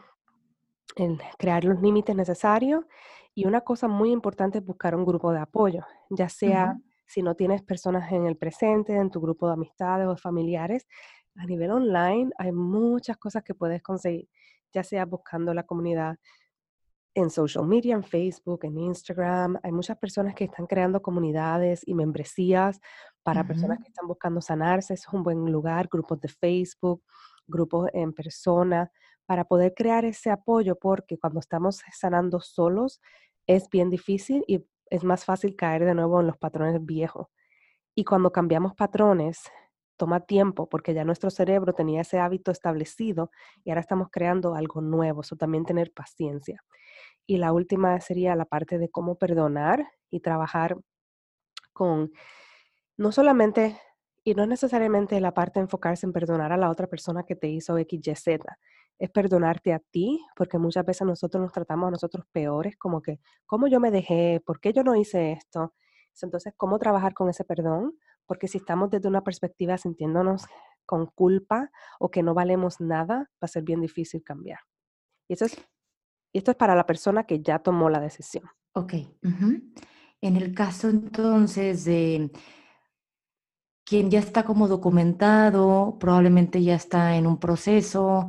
el 0.96 1.22
crear 1.38 1.64
los 1.64 1.82
límites 1.82 2.16
necesarios. 2.16 2.86
Y 3.34 3.46
una 3.46 3.62
cosa 3.62 3.88
muy 3.88 4.12
importante 4.12 4.60
es 4.60 4.66
buscar 4.66 4.96
un 4.96 5.06
grupo 5.06 5.32
de 5.32 5.40
apoyo, 5.40 5.84
ya 6.10 6.30
sea 6.30 6.78
si 7.06 7.22
no 7.22 7.36
tienes 7.36 7.62
personas 7.62 8.12
en 8.12 8.26
el 8.26 8.38
presente, 8.38 8.96
en 8.96 9.12
tu 9.12 9.22
grupo 9.22 9.48
de 9.48 9.54
amistades 9.54 10.08
o 10.08 10.18
familiares, 10.18 10.88
a 11.36 11.46
nivel 11.46 11.72
online 11.72 12.32
hay 12.38 12.52
muchas 12.52 13.18
cosas 13.18 13.44
que 13.44 13.54
puedes 13.54 13.82
conseguir, 13.82 14.30
ya 14.74 14.84
sea 14.84 15.06
buscando 15.06 15.54
la 15.54 15.64
comunidad 15.64 16.18
en 17.14 17.30
social 17.30 17.66
media, 17.66 17.96
en 17.96 18.04
Facebook, 18.04 18.62
en 18.64 18.78
Instagram. 18.78 19.58
Hay 19.64 19.72
muchas 19.72 19.98
personas 19.98 20.36
que 20.36 20.46
están 20.46 20.66
creando 20.66 21.02
comunidades 21.02 21.82
y 21.86 21.94
membresías 21.94 22.80
para 23.24 23.46
personas 23.46 23.80
que 23.80 23.88
están 23.88 24.08
buscando 24.08 24.42
sanarse. 24.42 24.94
Eso 24.94 25.10
es 25.10 25.14
un 25.14 25.24
buen 25.24 25.52
lugar, 25.52 25.88
grupos 25.90 26.20
de 26.20 26.28
Facebook 26.28 27.04
grupos 27.48 27.90
en 27.94 28.14
persona, 28.14 28.92
para 29.26 29.46
poder 29.46 29.74
crear 29.76 30.06
ese 30.06 30.30
apoyo, 30.30 30.76
porque 30.76 31.18
cuando 31.18 31.40
estamos 31.40 31.82
sanando 31.92 32.40
solos 32.40 33.02
es 33.48 33.70
bien 33.70 33.90
difícil 33.90 34.44
y 34.48 34.66
es 34.90 35.04
más 35.04 35.26
fácil 35.26 35.56
caer 35.56 35.86
de 35.86 35.96
nuevo 35.96 36.20
en 36.22 36.28
los 36.28 36.38
patrones 36.38 36.84
viejos. 36.86 37.28
Y 37.96 38.04
cuando 38.04 38.32
cambiamos 38.32 38.76
patrones, 38.76 39.40
toma 39.98 40.20
tiempo 40.20 40.68
porque 40.68 40.94
ya 40.94 41.04
nuestro 41.06 41.30
cerebro 41.30 41.74
tenía 41.74 42.02
ese 42.02 42.20
hábito 42.20 42.52
establecido 42.52 43.32
y 43.64 43.70
ahora 43.70 43.82
estamos 43.82 44.10
creando 44.12 44.56
algo 44.56 44.82
nuevo, 44.82 45.22
eso 45.22 45.36
también 45.36 45.66
tener 45.66 45.92
paciencia. 45.92 46.62
Y 47.26 47.38
la 47.38 47.54
última 47.54 48.00
sería 48.02 48.36
la 48.36 48.46
parte 48.46 48.78
de 48.78 48.90
cómo 48.90 49.18
perdonar 49.18 49.88
y 50.12 50.20
trabajar 50.20 50.78
con 51.74 52.12
no 52.98 53.12
solamente, 53.12 53.78
y 54.26 54.34
no 54.34 54.48
necesariamente 54.48 55.22
la 55.22 55.36
parte 55.36 55.60
de 55.60 55.66
enfocarse 55.66 56.08
en 56.08 56.12
perdonar 56.12 56.52
a 56.52 56.58
la 56.58 56.72
otra 56.72 56.88
persona 56.88 57.24
que 57.24 57.36
te 57.36 57.48
hizo 57.48 57.78
X, 57.78 58.02
Y, 58.04 58.16
Z, 58.16 58.58
es 58.98 59.12
perdonarte 59.12 59.72
a 59.72 59.80
ti, 59.80 60.20
porque 60.36 60.58
muchas 60.58 60.84
veces 60.84 61.06
nosotros 61.06 61.44
nos 61.44 61.52
tratamos 61.52 61.90
a 61.90 61.92
nosotros 61.92 62.26
peores, 62.32 62.76
como 62.76 63.04
que, 63.04 63.20
¿cómo 63.46 63.68
yo 63.68 63.80
me 63.80 63.92
dejé? 63.92 64.42
¿Por 64.44 64.60
qué 64.60 64.74
yo 64.74 64.84
no 64.84 64.96
hice 64.96 65.32
esto? 65.34 65.76
Entonces, 66.20 66.54
¿cómo 66.58 66.80
trabajar 66.80 67.14
con 67.14 67.30
ese 67.30 67.44
perdón? 67.44 68.00
Porque 68.26 68.48
si 68.48 68.58
estamos 68.58 68.90
desde 68.90 69.08
una 69.08 69.24
perspectiva 69.24 69.78
sintiéndonos 69.78 70.46
con 70.88 71.06
culpa 71.06 71.70
o 72.00 72.10
que 72.10 72.24
no 72.24 72.34
valemos 72.34 72.82
nada, 72.82 73.30
va 73.32 73.46
a 73.46 73.48
ser 73.48 73.62
bien 73.62 73.82
difícil 73.82 74.24
cambiar. 74.24 74.60
Y 75.28 75.34
es, 75.34 75.56
esto 76.34 76.52
es 76.52 76.58
para 76.58 76.74
la 76.74 76.88
persona 76.88 77.26
que 77.26 77.44
ya 77.44 77.60
tomó 77.60 77.92
la 77.92 78.00
decisión. 78.00 78.46
Ok. 78.74 78.94
En 80.22 80.36
el 80.36 80.56
caso 80.56 80.90
entonces 80.90 81.86
de 81.86 82.32
quien 83.86 84.10
ya 84.10 84.19
está 84.19 84.43
como 84.43 84.67
documentado, 84.67 85.98
probablemente 86.00 86.62
ya 86.63 86.76
está 86.76 87.15
en 87.17 87.28
un 87.28 87.39
proceso, 87.39 88.28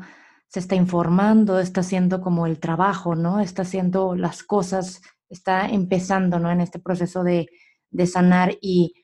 se 0.48 0.60
está 0.60 0.74
informando, 0.76 1.58
está 1.58 1.80
haciendo 1.80 2.20
como 2.20 2.46
el 2.46 2.60
trabajo, 2.60 3.14
¿no? 3.14 3.40
Está 3.40 3.62
haciendo 3.62 4.14
las 4.14 4.42
cosas, 4.42 5.00
está 5.28 5.66
empezando, 5.68 6.38
¿no? 6.38 6.50
En 6.50 6.60
este 6.60 6.78
proceso 6.78 7.24
de, 7.24 7.48
de 7.90 8.06
sanar 8.06 8.56
y, 8.60 8.94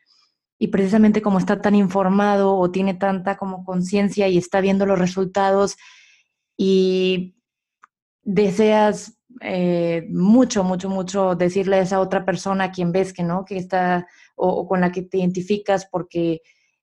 y, 0.58 0.68
precisamente 0.68 1.22
como 1.22 1.38
está 1.38 1.60
tan 1.60 1.74
informado 1.74 2.56
o 2.56 2.70
tiene 2.70 2.94
tanta 2.94 3.36
como 3.36 3.64
conciencia 3.64 4.28
y 4.28 4.38
está 4.38 4.60
viendo 4.60 4.86
los 4.86 4.98
resultados 4.98 5.76
y 6.56 7.34
deseas 8.22 9.18
eh, 9.40 10.06
mucho, 10.10 10.64
mucho, 10.64 10.88
mucho 10.88 11.34
decirle 11.34 11.76
a 11.76 11.82
esa 11.82 12.00
otra 12.00 12.24
persona 12.24 12.64
a 12.64 12.70
quien 12.72 12.92
ves 12.92 13.12
que 13.12 13.22
no, 13.22 13.44
que 13.44 13.56
está 13.56 14.06
o 14.34 14.66
con 14.66 14.80
la 14.80 14.92
que 14.92 15.02
te 15.02 15.18
identificas 15.18 15.86
porque 15.86 16.42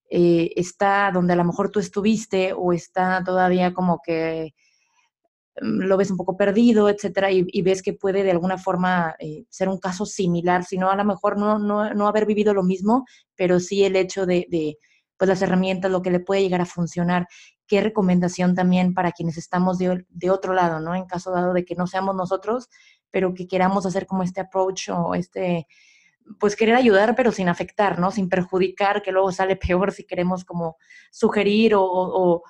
eh, 0.10 0.54
está 0.56 1.12
donde 1.14 1.34
a 1.34 1.36
lo 1.36 1.44
mejor 1.44 1.70
tú 1.70 1.80
estuviste 1.80 2.52
o 2.54 2.74
está 2.74 3.24
todavía 3.24 3.74
como 3.74 4.02
que 4.04 4.56
mm, 5.62 5.82
lo 5.82 5.98
ves 5.98 6.10
un 6.10 6.18
poco 6.18 6.36
perdido, 6.36 6.90
etcétera, 6.90 7.32
y, 7.32 7.62
ves 7.62 7.84
que 7.84 7.94
puede 7.94 8.24
de 8.24 8.32
alguna 8.32 8.58
forma 8.58 9.16
eh, 9.20 9.46
ser 9.50 9.70
un 9.70 9.78
caso 9.80 10.06
similar, 10.06 10.64
sino 10.66 10.90
a 10.90 10.96
lo 10.96 11.06
mejor 11.06 11.38
no, 11.38 11.60
no, 11.60 11.94
no, 11.94 12.08
haber 12.08 12.26
vivido 12.26 12.54
lo 12.56 12.64
mismo, 12.64 13.06
pero 13.36 13.60
sí 13.60 13.84
el 13.84 13.96
hecho 13.96 14.26
de, 14.26 14.48
de, 14.50 14.78
pues 15.18 15.30
las 15.30 15.42
herramientas, 15.44 15.92
lo 15.92 16.02
que 16.02 16.12
le 16.12 16.22
puede 16.22 16.42
llegar 16.42 16.62
a 16.62 16.66
funcionar. 16.66 17.28
¿Qué 17.70 17.82
recomendación 17.82 18.56
también 18.56 18.96
para 18.96 19.12
quienes 19.12 19.38
estamos 19.38 19.78
de, 19.78 20.32
otro 20.32 20.54
lado, 20.54 20.80
¿no? 20.80 20.96
En 20.96 21.06
caso 21.06 21.30
dado 21.30 21.54
de 21.54 21.66
que 21.66 21.76
no 21.76 21.86
seamos 21.86 22.16
nosotros, 22.16 22.68
pero 23.12 23.36
que 23.36 23.48
queramos 23.48 23.86
hacer 23.86 24.08
como 24.08 24.24
este 24.24 24.42
approach 24.42 24.90
o 24.90 25.14
este, 25.14 25.68
pues 26.40 26.56
querer 26.56 26.74
ayudar, 26.74 27.16
pero 27.16 27.32
sin 27.32 27.48
afectar, 27.48 28.00
¿no? 28.00 28.10
Sin 28.10 28.28
perjudicar, 28.28 29.04
que 29.04 29.12
luego 29.12 29.32
sale 29.32 29.56
peor 29.56 29.92
si 29.92 30.04
queremos 30.04 30.46
como 30.46 30.78
sugerir 31.12 31.74
o, 31.76 32.42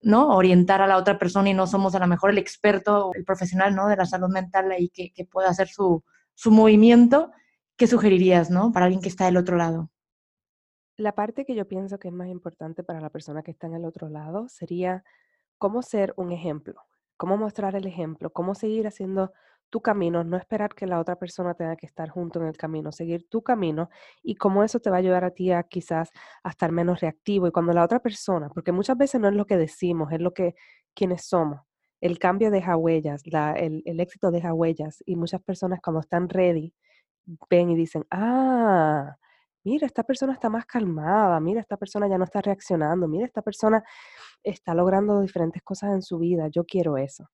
¿no? 0.00 0.28
Orientar 0.36 0.80
a 0.80 0.86
la 0.86 0.96
otra 0.96 1.18
persona 1.18 1.50
y 1.50 1.54
no 1.54 1.66
somos 1.66 1.96
a 1.96 1.98
lo 1.98 2.06
mejor 2.06 2.30
el 2.30 2.38
experto, 2.38 3.10
el 3.14 3.24
profesional, 3.24 3.74
¿no? 3.74 3.88
De 3.88 3.96
la 3.96 4.06
salud 4.06 4.28
mental 4.28 4.70
ahí 4.70 4.90
que, 4.90 5.12
que 5.12 5.24
pueda 5.24 5.48
hacer 5.48 5.66
su, 5.66 6.04
su 6.34 6.52
movimiento. 6.52 7.32
¿Qué 7.76 7.88
sugerirías, 7.88 8.48
¿no? 8.48 8.70
Para 8.70 8.86
alguien 8.86 9.02
que 9.02 9.08
está 9.08 9.24
del 9.24 9.38
otro 9.38 9.56
lado. 9.56 9.90
La 10.98 11.14
parte 11.14 11.44
que 11.44 11.54
yo 11.54 11.68
pienso 11.68 12.00
que 12.00 12.08
es 12.08 12.14
más 12.14 12.26
importante 12.26 12.82
para 12.82 13.00
la 13.00 13.08
persona 13.08 13.44
que 13.44 13.52
está 13.52 13.68
en 13.68 13.74
el 13.74 13.84
otro 13.84 14.08
lado 14.08 14.48
sería 14.48 15.04
cómo 15.56 15.80
ser 15.80 16.12
un 16.16 16.32
ejemplo, 16.32 16.74
cómo 17.16 17.36
mostrar 17.36 17.76
el 17.76 17.86
ejemplo, 17.86 18.30
cómo 18.30 18.56
seguir 18.56 18.88
haciendo 18.88 19.32
tu 19.70 19.80
camino, 19.80 20.24
no 20.24 20.36
esperar 20.36 20.74
que 20.74 20.88
la 20.88 20.98
otra 20.98 21.14
persona 21.16 21.54
tenga 21.54 21.76
que 21.76 21.86
estar 21.86 22.08
junto 22.08 22.40
en 22.40 22.46
el 22.48 22.56
camino, 22.56 22.90
seguir 22.90 23.28
tu 23.28 23.42
camino 23.42 23.90
y 24.24 24.34
cómo 24.34 24.64
eso 24.64 24.80
te 24.80 24.90
va 24.90 24.96
a 24.96 24.98
ayudar 24.98 25.22
a 25.24 25.30
ti 25.30 25.52
a 25.52 25.62
quizás 25.62 26.10
a 26.42 26.48
estar 26.50 26.72
menos 26.72 27.00
reactivo. 27.00 27.46
Y 27.46 27.52
cuando 27.52 27.72
la 27.72 27.84
otra 27.84 28.00
persona, 28.00 28.48
porque 28.48 28.72
muchas 28.72 28.98
veces 28.98 29.20
no 29.20 29.28
es 29.28 29.34
lo 29.34 29.46
que 29.46 29.56
decimos, 29.56 30.10
es 30.12 30.20
lo 30.20 30.34
que 30.34 30.56
quienes 30.94 31.24
somos. 31.24 31.60
El 32.00 32.18
cambio 32.18 32.50
deja 32.50 32.76
huellas, 32.76 33.22
el, 33.24 33.82
el 33.84 34.00
éxito 34.00 34.32
deja 34.32 34.52
huellas 34.52 35.00
y 35.06 35.14
muchas 35.14 35.42
personas 35.42 35.80
cuando 35.80 36.00
están 36.00 36.28
ready 36.28 36.74
ven 37.48 37.70
y 37.70 37.76
dicen, 37.76 38.04
ah, 38.10 39.16
mira, 39.64 39.86
esta 39.86 40.02
persona 40.04 40.32
está 40.32 40.48
más 40.48 40.66
calmada, 40.66 41.38
mira, 41.40 41.60
esta 41.60 41.76
persona 41.76 42.08
ya 42.08 42.18
no 42.18 42.24
está 42.24 42.40
reaccionando, 42.40 43.08
mira, 43.08 43.26
esta 43.26 43.42
persona 43.42 43.82
está 44.42 44.74
logrando 44.74 45.20
diferentes 45.20 45.62
cosas 45.62 45.92
en 45.92 46.02
su 46.02 46.18
vida, 46.18 46.48
yo 46.48 46.64
quiero 46.64 46.96
eso. 46.96 47.28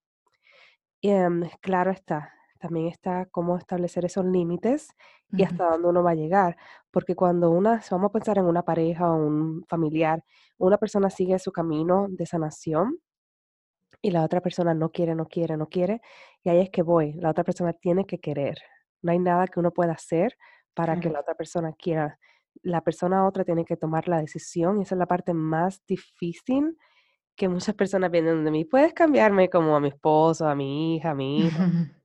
Em, 1.03 1.43
claro 1.61 1.91
está, 1.91 2.33
también 2.59 2.87
está 2.87 3.27
cómo 3.27 3.59
establecer 3.59 4.07
esos 4.07 4.25
límites 4.25 4.89
y 5.33 5.43
hasta 5.43 5.69
dónde 5.69 5.89
uno 5.89 6.03
va 6.03 6.13
a 6.13 6.15
llegar. 6.15 6.57
Porque 6.91 7.15
cuando 7.15 7.51
una, 7.51 7.83
si 7.83 7.95
vamos 7.95 8.09
a 8.09 8.13
pensar 8.13 8.39
en 8.39 8.47
una 8.47 8.63
pareja 8.63 9.13
o 9.13 9.17
un 9.17 9.65
familiar, 9.69 10.25
una 10.59 10.79
persona 10.79 11.11
sigue 11.11 11.39
su 11.39 11.53
camino 11.53 12.07
de 12.09 12.25
sanación 12.25 13.01
y 14.01 14.13
la 14.13 14.25
otra 14.25 14.41
persona 14.41 14.73
no 14.75 14.91
quiere, 14.91 15.15
no 15.15 15.27
quiere, 15.27 15.57
no 15.57 15.67
quiere, 15.69 16.01
y 16.43 16.51
ahí 16.51 16.61
es 16.61 16.71
que 16.71 16.83
voy, 16.83 17.13
la 17.15 17.31
otra 17.31 17.45
persona 17.45 17.73
tiene 17.75 18.07
que 18.07 18.19
querer. 18.19 18.59
No 19.03 19.13
hay 19.13 19.19
nada 19.19 19.47
que 19.47 19.61
uno 19.61 19.73
pueda 19.73 19.93
hacer 19.93 20.37
para 20.75 20.99
que 21.01 21.11
la 21.11 21.21
otra 21.21 21.35
persona 21.35 21.73
quiera. 21.73 22.19
La 22.63 22.83
persona 22.83 23.27
otra 23.27 23.45
tiene 23.45 23.65
que 23.65 23.77
tomar 23.77 24.09
la 24.09 24.21
decisión 24.21 24.79
y 24.79 24.83
esa 24.83 24.95
es 24.95 24.99
la 24.99 25.07
parte 25.07 25.35
más 25.35 25.85
difícil 25.87 26.77
que 27.37 27.49
muchas 27.49 27.75
personas 27.75 28.11
vienen 28.11 28.45
de 28.45 28.51
mí, 28.51 28.65
puedes 28.65 28.93
cambiarme 28.93 29.51
como 29.51 29.75
a 29.75 29.81
mi 29.81 29.89
esposo, 29.89 30.47
a 30.47 30.55
mi 30.55 30.97
hija, 30.97 31.11
a 31.11 31.15
mi 31.15 31.39
hijo. 31.39 31.59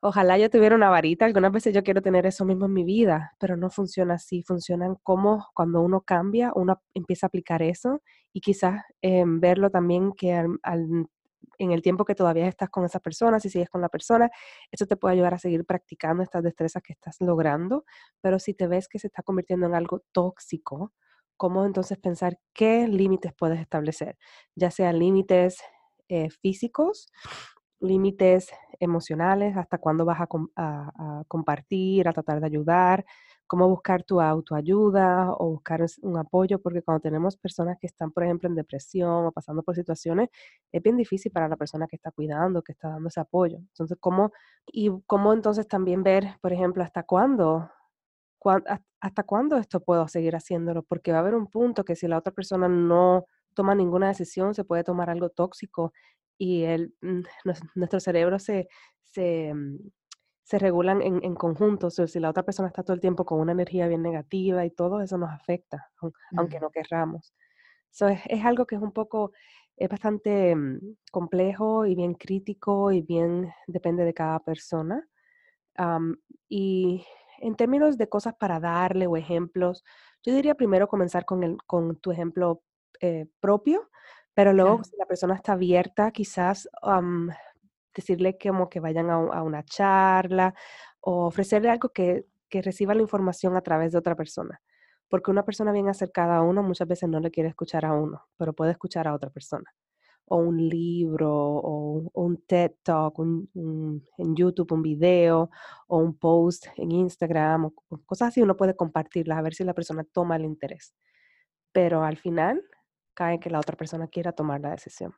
Ojalá 0.00 0.38
yo 0.38 0.48
tuviera 0.48 0.76
una 0.76 0.90
varita, 0.90 1.24
algunas 1.24 1.50
veces 1.50 1.74
yo 1.74 1.82
quiero 1.82 2.00
tener 2.00 2.24
eso 2.24 2.44
mismo 2.44 2.66
en 2.66 2.72
mi 2.72 2.84
vida, 2.84 3.32
pero 3.40 3.56
no 3.56 3.68
funciona 3.68 4.14
así, 4.14 4.44
funcionan 4.44 4.94
como 5.02 5.48
cuando 5.54 5.80
uno 5.80 6.02
cambia, 6.02 6.52
uno 6.54 6.80
empieza 6.94 7.26
a 7.26 7.28
aplicar 7.28 7.62
eso 7.62 8.00
y 8.32 8.40
quizás 8.40 8.80
em, 9.02 9.40
verlo 9.40 9.70
también 9.70 10.12
que 10.12 10.40
en 11.58 11.72
el 11.72 11.82
tiempo 11.82 12.04
que 12.04 12.14
todavía 12.14 12.46
estás 12.46 12.70
con 12.70 12.84
esa 12.84 13.00
persona, 13.00 13.40
si 13.40 13.50
sigues 13.50 13.68
con 13.68 13.80
la 13.80 13.88
persona, 13.88 14.30
eso 14.70 14.86
te 14.86 14.96
puede 14.96 15.14
ayudar 15.14 15.34
a 15.34 15.38
seguir 15.38 15.64
practicando 15.64 16.22
estas 16.22 16.42
destrezas 16.42 16.82
que 16.82 16.92
estás 16.92 17.16
logrando, 17.20 17.84
pero 18.20 18.38
si 18.38 18.54
te 18.54 18.66
ves 18.66 18.88
que 18.88 18.98
se 18.98 19.08
está 19.08 19.22
convirtiendo 19.22 19.66
en 19.66 19.74
algo 19.74 20.02
tóxico, 20.12 20.92
cómo 21.36 21.64
entonces 21.64 21.98
pensar 21.98 22.38
qué 22.52 22.88
límites 22.88 23.32
puedes 23.36 23.60
establecer, 23.60 24.18
ya 24.54 24.70
sean 24.70 24.98
límites 24.98 25.58
eh, 26.08 26.30
físicos, 26.30 27.10
límites 27.80 28.50
emocionales, 28.80 29.56
hasta 29.56 29.78
cuándo 29.78 30.04
vas 30.04 30.20
a, 30.20 31.24
compartir, 31.28 32.08
a 32.08 32.12
tratar 32.12 32.40
de 32.40 32.46
ayudar, 32.46 33.04
cómo 33.48 33.68
buscar 33.68 34.04
tu 34.04 34.20
autoayuda 34.20 35.32
o 35.32 35.50
buscar 35.50 35.84
un 36.02 36.18
apoyo, 36.18 36.60
porque 36.60 36.82
cuando 36.82 37.00
tenemos 37.02 37.36
personas 37.36 37.78
que 37.80 37.88
están, 37.88 38.12
por 38.12 38.24
ejemplo, 38.24 38.48
en 38.48 38.54
depresión 38.56 39.26
o 39.26 39.32
pasando 39.32 39.62
por 39.64 39.74
situaciones, 39.74 40.28
es 40.72 40.82
bien 40.82 40.96
difícil 40.96 41.32
para 41.32 41.48
la 41.48 41.56
persona 41.56 41.86
que 41.88 41.96
está 41.96 42.12
cuidando, 42.12 42.62
que 42.62 42.72
está 42.72 42.88
dando 42.90 43.08
ese 43.08 43.20
apoyo. 43.20 43.58
Entonces, 43.58 43.98
¿cómo, 44.00 44.32
y 44.66 44.90
cómo 45.06 45.32
entonces 45.32 45.66
también 45.68 46.02
ver, 46.04 46.36
por 46.42 46.52
ejemplo, 46.52 46.84
hasta 46.84 47.02
cuándo 47.04 47.70
¿hasta 49.00 49.22
cuándo 49.24 49.56
esto 49.56 49.80
puedo 49.80 50.08
seguir 50.08 50.36
haciéndolo? 50.36 50.82
Porque 50.82 51.12
va 51.12 51.18
a 51.18 51.20
haber 51.20 51.34
un 51.34 51.48
punto 51.48 51.84
que 51.84 51.96
si 51.96 52.06
la 52.08 52.18
otra 52.18 52.32
persona 52.32 52.68
no 52.68 53.26
toma 53.54 53.74
ninguna 53.74 54.08
decisión, 54.08 54.54
se 54.54 54.64
puede 54.64 54.84
tomar 54.84 55.10
algo 55.10 55.30
tóxico 55.30 55.92
y 56.38 56.62
el, 56.64 56.94
mm, 57.02 57.22
nuestro 57.74 58.00
cerebro 58.00 58.38
se, 58.38 58.68
se, 59.02 59.52
mm, 59.54 59.78
se 60.48 60.58
regulan 60.58 61.02
en, 61.02 61.22
en 61.22 61.34
conjunto. 61.34 61.88
O 61.88 61.90
sea, 61.90 62.06
si 62.06 62.18
la 62.20 62.30
otra 62.30 62.42
persona 62.42 62.68
está 62.68 62.82
todo 62.82 62.94
el 62.94 63.02
tiempo 63.02 63.26
con 63.26 63.38
una 63.38 63.52
energía 63.52 63.86
bien 63.86 64.00
negativa 64.00 64.64
y 64.64 64.70
todo 64.70 65.02
eso 65.02 65.18
nos 65.18 65.30
afecta, 65.30 65.90
aunque 66.38 66.58
no 66.58 66.70
querramos. 66.70 67.34
es, 67.90 68.20
es, 68.24 68.44
algo 68.46 68.64
que 68.64 68.76
es 68.76 68.80
un 68.80 68.92
poco, 68.92 69.32
es 69.76 69.90
bastante 69.90 70.56
mm, 70.56 70.78
complejo 71.12 71.84
y 71.84 71.94
bien 71.94 72.14
crítico 72.14 72.90
y 72.92 73.02
bien 73.02 73.52
depende 73.66 74.06
de 74.06 74.14
cada 74.14 74.40
persona. 74.40 75.06
y 76.48 77.04
en 77.40 77.54
términos 77.54 77.98
de 77.98 78.08
cosas 78.08 78.34
para 78.34 78.58
darle 78.58 79.06
o 79.06 79.18
ejemplos, 79.18 79.84
yo 80.24 80.34
diría 80.34 80.54
primero 80.54 80.88
comenzar 80.88 81.26
con, 81.26 81.44
el, 81.44 81.58
con 81.66 81.96
tu 81.96 82.10
ejemplo 82.10 82.62
eh, 83.02 83.26
propio, 83.38 83.90
pero 84.32 84.54
luego 84.54 84.82
si 84.82 84.96
la 84.96 85.04
persona 85.04 85.34
está 85.34 85.52
abierta, 85.52 86.10
quizás 86.10 86.70
decirle 88.00 88.38
como 88.38 88.68
que 88.68 88.80
vayan 88.80 89.10
a, 89.10 89.42
una 89.42 89.64
charla 89.64 90.54
o 91.00 91.26
ofrecerle 91.26 91.70
algo 91.70 91.90
que, 91.90 92.26
que 92.48 92.62
reciba 92.62 92.94
la 92.94 93.02
información 93.02 93.56
a 93.56 93.62
través 93.62 93.92
de 93.92 93.98
otra 93.98 94.14
persona. 94.16 94.60
Porque 95.08 95.30
una 95.30 95.44
persona 95.44 95.72
bien 95.72 95.88
acercada 95.88 96.36
a 96.36 96.42
uno 96.42 96.62
muchas 96.62 96.88
veces 96.88 97.08
no 97.08 97.20
le 97.20 97.30
quiere 97.30 97.48
escuchar 97.50 97.84
a 97.84 97.92
uno, 97.94 98.28
pero 98.36 98.52
puede 98.52 98.72
escuchar 98.72 99.08
a 99.08 99.14
otra 99.14 99.30
persona 99.30 99.70
o 100.28 100.36
un 100.36 100.68
libro 100.68 101.30
o, 101.30 102.10
un 102.14 102.42
TED 102.46 102.72
Talk 102.82 103.18
en 103.18 104.36
YouTube, 104.36 104.72
un 104.72 104.82
video 104.82 105.50
o 105.86 105.98
un 105.98 106.16
post 106.18 106.66
en 106.76 106.92
Instagram 106.92 107.66
o, 107.66 107.74
cosas 108.06 108.28
así, 108.28 108.42
uno 108.42 108.56
puede 108.56 108.76
compartirlas 108.76 109.38
a 109.38 109.42
ver 109.42 109.54
si 109.54 109.64
la 109.64 109.74
persona 109.74 110.04
toma 110.04 110.36
el 110.36 110.44
interés. 110.44 110.94
Pero 111.72 112.02
al 112.04 112.16
final 112.16 112.62
cae 113.14 113.40
que 113.40 113.50
la 113.50 113.58
otra 113.58 113.76
persona 113.76 114.08
quiera 114.08 114.32
tomar 114.32 114.60
la 114.60 114.70
decisión. 114.70 115.14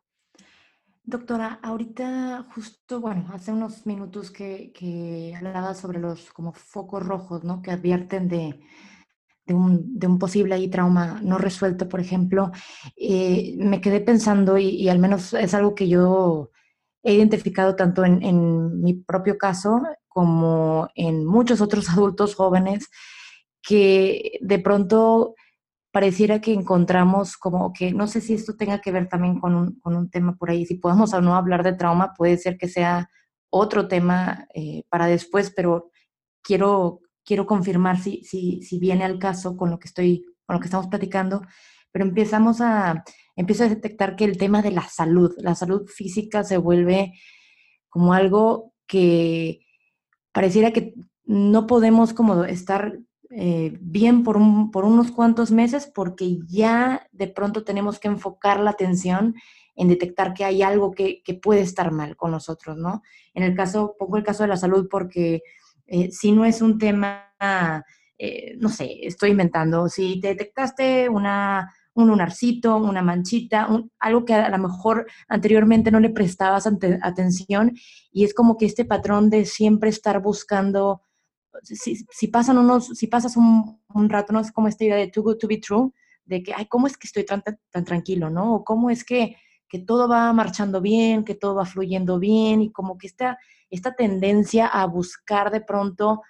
Doctora, 1.11 1.59
ahorita 1.61 2.47
justo, 2.55 3.01
bueno, 3.01 3.27
hace 3.33 3.51
unos 3.51 3.85
minutos 3.85 4.31
que, 4.31 4.71
que 4.73 5.35
hablaba 5.37 5.75
sobre 5.75 5.99
los 5.99 6.31
como 6.31 6.53
focos 6.53 7.05
rojos, 7.05 7.43
¿no? 7.43 7.63
Que 7.63 7.73
advierten 7.73 8.29
de, 8.29 8.61
de, 9.45 9.55
un, 9.55 9.99
de 9.99 10.07
un, 10.07 10.21
posible 10.21 10.55
ahí 10.55 10.69
trauma 10.69 11.21
no 11.21 11.37
resuelto, 11.37 11.89
por 11.89 11.99
ejemplo. 11.99 12.53
Eh, 12.97 13.57
me 13.59 13.81
quedé 13.81 14.01
pensando, 14.01 14.57
y, 14.57 14.69
y, 14.69 14.89
al 14.89 15.01
menos 15.01 15.35
es 15.35 15.53
algo 15.53 15.75
que 15.75 15.89
yo 15.89 16.53
he 17.03 17.15
identificado 17.15 17.75
tanto 17.75 18.05
en, 18.05 18.23
en 18.23 18.81
mi 18.81 18.95
propio 18.95 19.37
caso 19.37 19.83
como 20.07 20.89
en 20.95 21.27
muchos 21.27 21.61
otros 21.61 21.89
adultos 21.91 22.37
jóvenes, 22.37 22.89
que 23.63 24.39
de 24.43 24.61
pronto 24.61 25.35
pareciera 25.93 26.41
que 26.41 26.53
encontramos 26.53 27.37
como 27.37 27.73
que, 27.73 27.93
no 27.93 28.07
sé 28.07 28.21
si 28.21 28.35
esto 28.35 28.57
tenga 28.57 28.81
que 28.81 28.93
ver 28.93 29.09
también 29.09 29.41
con 29.41 29.55
un, 29.55 29.81
con 29.81 29.97
un 29.97 30.11
tema 30.11 30.37
por 30.37 30.51
ahí, 30.51 30.65
si 30.67 30.77
podemos 30.77 31.13
o 31.13 31.21
no 31.21 31.35
hablar 31.35 31.63
de 31.65 31.73
trauma, 31.73 32.15
puede 32.17 32.39
ser 32.39 32.57
que 32.57 32.69
sea 32.69 33.11
otro 33.51 33.89
tema 33.89 34.47
eh, 34.55 34.85
para 34.89 35.07
después, 35.07 35.53
pero 35.55 35.91
quiero, 36.43 37.01
quiero 37.25 37.47
confirmar 37.47 37.99
si, 37.99 38.23
si, 38.25 38.63
si 38.63 38.79
viene 38.79 39.05
al 39.05 39.19
caso 39.19 39.57
con 39.57 39.71
lo 39.71 39.79
que 39.79 39.89
estoy, 39.89 40.25
con 40.47 40.55
lo 40.55 40.61
que 40.61 40.67
estamos 40.67 40.87
platicando, 40.87 41.43
pero 41.93 42.05
empezamos 42.05 42.61
a, 42.61 43.03
empiezo 43.35 43.65
a 43.65 43.69
detectar 43.69 44.15
que 44.15 44.25
el 44.25 44.39
tema 44.39 44.63
de 44.63 44.71
la 44.71 44.89
salud, 44.89 45.35
la 45.39 45.57
salud 45.57 45.87
física 45.89 46.45
se 46.45 46.57
vuelve 46.57 47.15
como 47.89 48.15
algo 48.15 48.73
que 48.87 49.61
pareciera 50.33 50.73
que 50.73 50.95
no 51.25 51.67
podemos 51.67 52.13
como 52.13 52.45
estar 52.45 52.99
eh, 53.31 53.77
bien 53.81 54.25
por, 54.25 54.37
un, 54.37 54.71
por 54.71 54.85
unos 54.85 55.13
cuantos 55.13 55.51
meses 55.53 55.91
porque 55.93 56.39
ya 56.49 57.07
de 57.13 57.29
pronto 57.29 57.63
tenemos 57.63 58.01
que 58.01 58.09
enfocar 58.09 58.59
la 58.61 58.71
atención 58.71 59.35
en 59.77 59.89
detectar 59.89 60.35
que 60.35 60.45
hay 60.45 60.63
algo 60.63 60.91
que, 60.91 61.23
que, 61.23 61.35
puede 61.35 61.61
estar 61.61 61.93
mal 61.93 62.17
con 62.17 62.33
nosotros, 62.33 62.77
¿no? 62.77 63.03
En 63.33 63.45
el 63.45 63.55
caso, 63.55 63.95
pongo 63.99 64.17
el 64.17 64.25
caso 64.25 64.43
de 64.43 64.49
la 64.49 64.57
salud 64.57 64.89
porque 64.91 65.43
eh, 65.87 66.11
si 66.13 66.33
no 66.33 66.45
es 66.45 66.63
un 66.63 66.79
tema, 66.79 67.33
eh, 68.17 68.55
no 68.59 68.69
sé, 68.69 68.99
estoy 69.03 69.31
inventando, 69.31 69.89
si 69.89 70.21
te 70.21 70.29
detectaste 70.29 71.09
una, 71.09 71.73
un 71.95 72.07
lunarcito, 72.07 72.77
una 72.77 73.03
manchita, 73.03 73.67
un, 73.67 73.91
algo 73.99 74.25
que 74.25 74.35
a 74.35 74.51
lo 74.51 74.59
mejor 74.59 75.07
anteriormente 75.29 75.91
no 75.91 75.99
le 75.99 76.11
prestabas 76.11 76.69
ante, 76.69 76.99
atención 77.03 77.73
y 78.13 78.25
es 78.25 78.35
como 78.35 78.57
que 78.57 78.67
este 78.67 78.85
patrón 78.85 79.31
de 79.31 79.45
siempre 79.45 79.91
estar 79.91 80.21
buscando 80.23 81.03
si, 81.63 81.97
si, 82.11 82.29
pasan 82.29 82.59
unos, 82.59 82.89
si 82.89 83.07
pasas 83.07 83.37
un, 83.37 83.81
un, 83.95 84.09
rato, 84.09 84.33
no 84.33 84.41
es 84.41 84.53
como 84.53 84.69
esta 84.69 84.85
idea 84.85 84.97
de 84.97 85.09
too 85.09 85.23
good 85.23 85.39
to 85.39 85.49
be 85.49 85.59
true, 85.59 85.91
de 86.25 86.43
que, 86.43 86.53
ay, 86.55 86.67
¿cómo 86.67 86.87
es 86.87 86.97
que 86.97 87.07
estoy 87.07 87.25
tan, 87.25 87.43
tan 87.71 87.85
tranquilo, 87.85 88.31
no? 88.31 88.55
O 88.55 88.65
cómo 88.65 88.91
es 88.91 89.05
que, 89.05 89.37
que 89.69 89.79
todo 89.79 90.09
va 90.09 90.33
marchando 90.33 90.81
bien, 90.81 91.25
que 91.25 91.35
todo 91.35 91.55
va 91.55 91.65
fluyendo 91.65 92.19
bien, 92.19 92.63
y 92.63 92.73
como 92.73 92.99
que 92.99 93.07
esta, 93.07 93.39
esta 93.69 93.95
tendencia 93.95 94.67
a 94.67 94.87
buscar 94.87 95.51
de 95.51 95.61
pronto, 95.61 96.23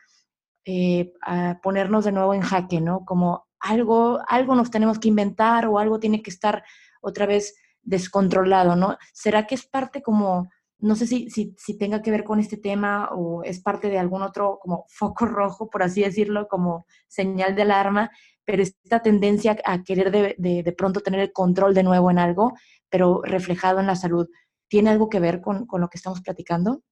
eh, 0.65 1.13
a 1.23 1.59
ponernos 1.63 2.05
de 2.05 2.13
nuevo 2.13 2.35
en 2.35 2.43
jaque, 2.43 2.81
¿no? 2.81 3.05
Como 3.05 3.47
algo, 3.61 4.21
algo 4.27 4.55
nos 4.55 4.71
tenemos 4.71 4.99
que 4.99 5.09
inventar 5.09 5.67
o 5.67 5.79
algo 5.79 6.01
tiene 6.01 6.23
que 6.23 6.31
estar 6.31 6.65
otra 7.01 7.27
vez 7.27 7.55
descontrolado, 7.83 8.77
¿no? 8.77 8.97
¿Será 9.13 9.47
que 9.47 9.55
es 9.55 9.67
parte 9.67 10.03
como 10.03 10.51
no 10.81 10.97
sé 10.97 11.07
si, 11.07 11.31
si, 11.31 11.55
si, 11.57 11.77
tenga 11.77 12.03
que 12.03 12.11
ver 12.11 12.25
con 12.25 12.41
este 12.41 12.57
tema 12.57 13.11
o 13.13 13.43
es 13.43 13.61
parte 13.61 13.89
de 13.89 13.99
algún 13.99 14.23
otro 14.23 14.59
como 14.61 14.85
foco 14.89 15.27
rojo, 15.27 15.71
por 15.71 15.83
así 15.83 16.03
decirlo, 16.03 16.49
como 16.49 16.87
señal 17.09 17.55
de 17.55 17.63
alarma, 17.63 18.11
pero 18.45 18.63
esta 18.63 19.01
tendencia 19.01 19.57
a 19.65 19.83
querer 19.83 20.11
de, 20.11 20.35
de, 20.39 20.63
de 20.63 20.73
pronto 20.73 21.01
tener 21.01 21.21
el 21.21 21.33
control 21.33 21.75
de 21.75 21.83
nuevo 21.83 22.11
en 22.11 22.19
algo, 22.19 22.53
pero 22.89 23.23
reflejado 23.23 23.81
en 23.81 23.87
la 23.87 23.97
salud, 23.97 24.29
¿tiene 24.69 24.91
algo 24.91 25.09
que 25.09 25.21
ver 25.21 25.41
con, 25.41 25.67
con 25.67 25.81
lo 25.81 25.89
que 25.89 25.99
estamos 25.99 26.21
platicando? 26.21 26.83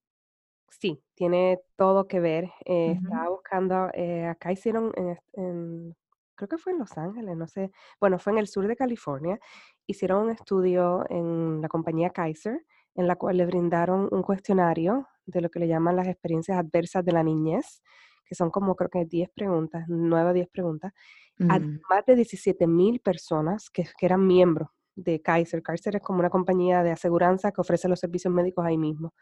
Sí, 0.71 1.03
tiene 1.15 1.61
todo 1.77 2.07
que 2.07 2.21
ver. 2.21 2.45
Eh, 2.65 2.91
uh 2.91 2.95
-huh. 2.95 3.03
Estaba 3.03 3.29
buscando, 3.31 3.91
eh, 3.95 4.27
acá 4.27 4.53
hicieron, 4.53 4.93
en, 4.97 5.19
en, 5.33 5.97
creo 6.37 6.49
que 6.49 6.59
fue 6.59 6.73
en 6.73 6.79
Los 6.79 6.97
Ángeles, 6.97 7.37
no 7.37 7.49
sé, 7.49 7.71
bueno, 8.01 8.19
fue 8.19 8.33
en 8.33 8.39
el 8.39 8.47
sur 8.47 8.67
de 8.69 8.77
California, 8.77 9.41
hicieron 9.87 10.25
un 10.27 10.31
estudio 10.31 11.05
en 11.09 11.61
la 11.61 11.69
compañía 11.69 12.11
Kaiser, 12.11 12.65
en 12.99 13.07
la 13.07 13.15
cual 13.15 13.37
le 13.37 13.47
brindaron 13.47 14.09
un 14.11 14.23
cuestionario 14.23 15.07
de 15.25 15.41
lo 15.41 15.51
que 15.51 15.61
le 15.61 15.69
llaman 15.69 15.95
las 15.95 16.09
experiencias 16.09 16.59
adversas 16.59 17.05
de 17.05 17.13
la 17.13 17.23
niñez, 17.23 17.81
que 18.27 18.35
son 18.35 18.51
como 18.51 18.75
creo 18.75 18.91
que 18.91 19.05
10 19.05 19.31
preguntas, 19.31 19.85
9 19.87 20.31
o 20.31 20.33
10 20.33 20.49
preguntas, 20.49 20.93
mm. 21.39 21.51
a 21.51 21.61
más 21.89 22.05
de 22.07 22.17
17 22.17 22.67
mil 22.67 22.99
personas 22.99 23.71
que, 23.71 23.85
que, 23.97 24.05
eran 24.05 24.27
miembros 24.27 24.69
de 24.97 25.23
Kaiser. 25.23 25.63
Kaiser 25.63 25.95
es 25.95 26.03
como 26.03 26.19
una 26.19 26.29
compañía 26.29 26.83
de 26.83 26.91
aseguranza 26.91 27.53
que 27.53 27.61
ofrece 27.61 27.89
los 27.89 28.01
servicios 28.01 28.35
médicos 28.35 28.67
ahí 28.67 28.77
mismo. 28.77 29.15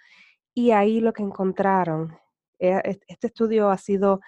Y 0.55 0.71
ahí 0.71 1.01
lo 1.01 1.13
que 1.13 1.23
encontraron, 1.23 2.17
eh, 2.59 2.99
este 3.09 3.27
estudio 3.27 3.69
ha 3.69 3.77
sido 3.77 4.21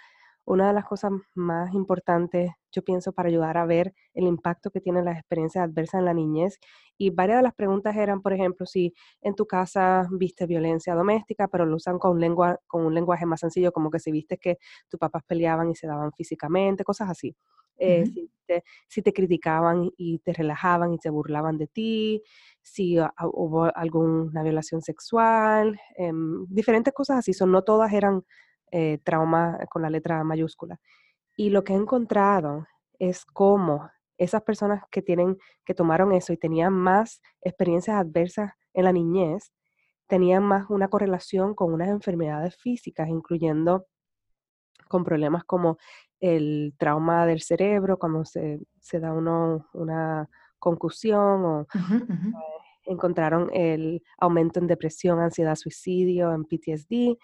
una 0.49 0.69
de 0.69 0.73
las 0.73 0.87
cosas 0.87 1.13
más 1.35 1.75
importantes, 1.75 2.51
yo 2.73 2.83
pienso, 2.83 3.13
para 3.13 3.29
ayudar 3.29 3.59
a 3.59 3.67
ver 3.67 3.95
el 4.15 4.27
impacto 4.27 4.71
que 4.71 4.81
tienen 4.81 5.05
las 5.05 5.19
experiencias 5.19 5.63
adversas 5.63 5.99
en 5.99 6.07
la 6.07 6.15
niñez. 6.15 6.59
Y 6.97 7.11
varias 7.11 7.39
de 7.39 7.43
las 7.43 7.55
preguntas 7.55 7.95
eran, 7.95 8.23
por 8.23 8.33
ejemplo, 8.33 8.65
si 8.65 8.95
en 9.21 9.35
tu 9.35 9.47
casa 9.47 10.09
viste 10.11 10.47
violencia 10.47 10.95
doméstica, 10.95 11.49
pero 11.49 11.67
lo 11.67 11.77
usan 11.77 11.99
con, 11.99 12.19
lengua, 12.19 12.59
con 12.67 12.87
un 12.87 12.95
lenguaje 12.95 13.27
más 13.27 13.41
sencillo, 13.41 13.73
como 13.73 13.91
que 13.91 13.99
si 13.99 14.11
viste 14.11 14.39
que 14.39 14.57
tus 14.89 14.99
papás 14.99 15.23
peleaban 15.27 15.71
y 15.71 15.75
se 15.75 15.87
daban 15.87 16.13
físicamente, 16.13 16.83
cosas 16.83 17.11
así. 17.11 17.37
Eh, 17.77 18.01
uh 18.01 18.07
-huh. 18.07 18.13
si, 18.15 18.31
te, 18.47 18.65
si, 18.89 19.03
te, 19.03 19.13
criticaban 19.13 19.91
y 19.99 20.19
te 20.21 20.33
relajaban 20.33 20.95
y 20.95 20.99
se 20.99 21.11
burlaban 21.11 21.59
de 21.59 21.67
ti, 21.67 22.23
si 22.63 22.99
hubo 22.99 23.71
alguna 23.77 24.43
violación 24.43 24.81
sexual, 24.81 25.79
eh, 25.99 26.11
diferentes 26.49 26.95
cosas 26.95 27.19
así. 27.19 27.35
Son, 27.35 27.53
no 27.53 27.63
todas 27.63 27.93
eran 27.93 28.25
eh, 28.71 28.99
trauma 29.05 29.59
con 29.71 29.83
la 29.83 29.91
letra 29.91 30.23
mayúscula. 30.25 30.79
Y 31.37 31.51
lo 31.51 31.65
que 31.65 31.73
he 31.73 31.77
encontrado 31.77 32.67
es 32.99 33.25
cómo 33.25 33.91
esas 34.19 34.43
personas 34.43 34.83
que 34.91 35.03
tienen, 35.03 35.39
que 35.65 35.75
tomaron 35.75 36.13
eso 36.13 36.33
y 36.33 36.37
tenían 36.37 36.73
más 36.73 37.21
experiencias 37.41 37.97
adversas 37.97 38.53
en 38.75 38.85
la 38.85 38.93
niñez, 38.93 39.53
tenían 40.09 40.43
más 40.43 40.69
una 40.71 40.89
correlación 40.89 41.55
con 41.55 41.73
unas 41.73 41.89
enfermedades 41.89 42.57
físicas, 42.57 43.09
incluyendo 43.09 43.87
con 44.89 45.05
problemas 45.05 45.45
como 45.45 45.79
el 46.19 46.75
trauma 46.79 47.27
del 47.27 47.41
cerebro, 47.43 47.99
cuando 47.99 48.25
se, 48.25 48.59
se 48.81 48.99
da 48.99 49.13
uno 49.13 49.69
una 49.75 50.29
concusión 50.59 51.45
o 51.45 51.61
uh 51.61 51.67
-huh, 51.67 52.03
uh 52.03 52.07
-huh. 52.07 52.33
encontraron 52.87 53.49
el 53.53 54.03
aumento 54.19 54.59
en 54.59 54.67
depresión, 54.67 55.21
ansiedad, 55.21 55.55
suicidio, 55.55 56.33
en 56.33 56.45
PTSD, 56.45 57.17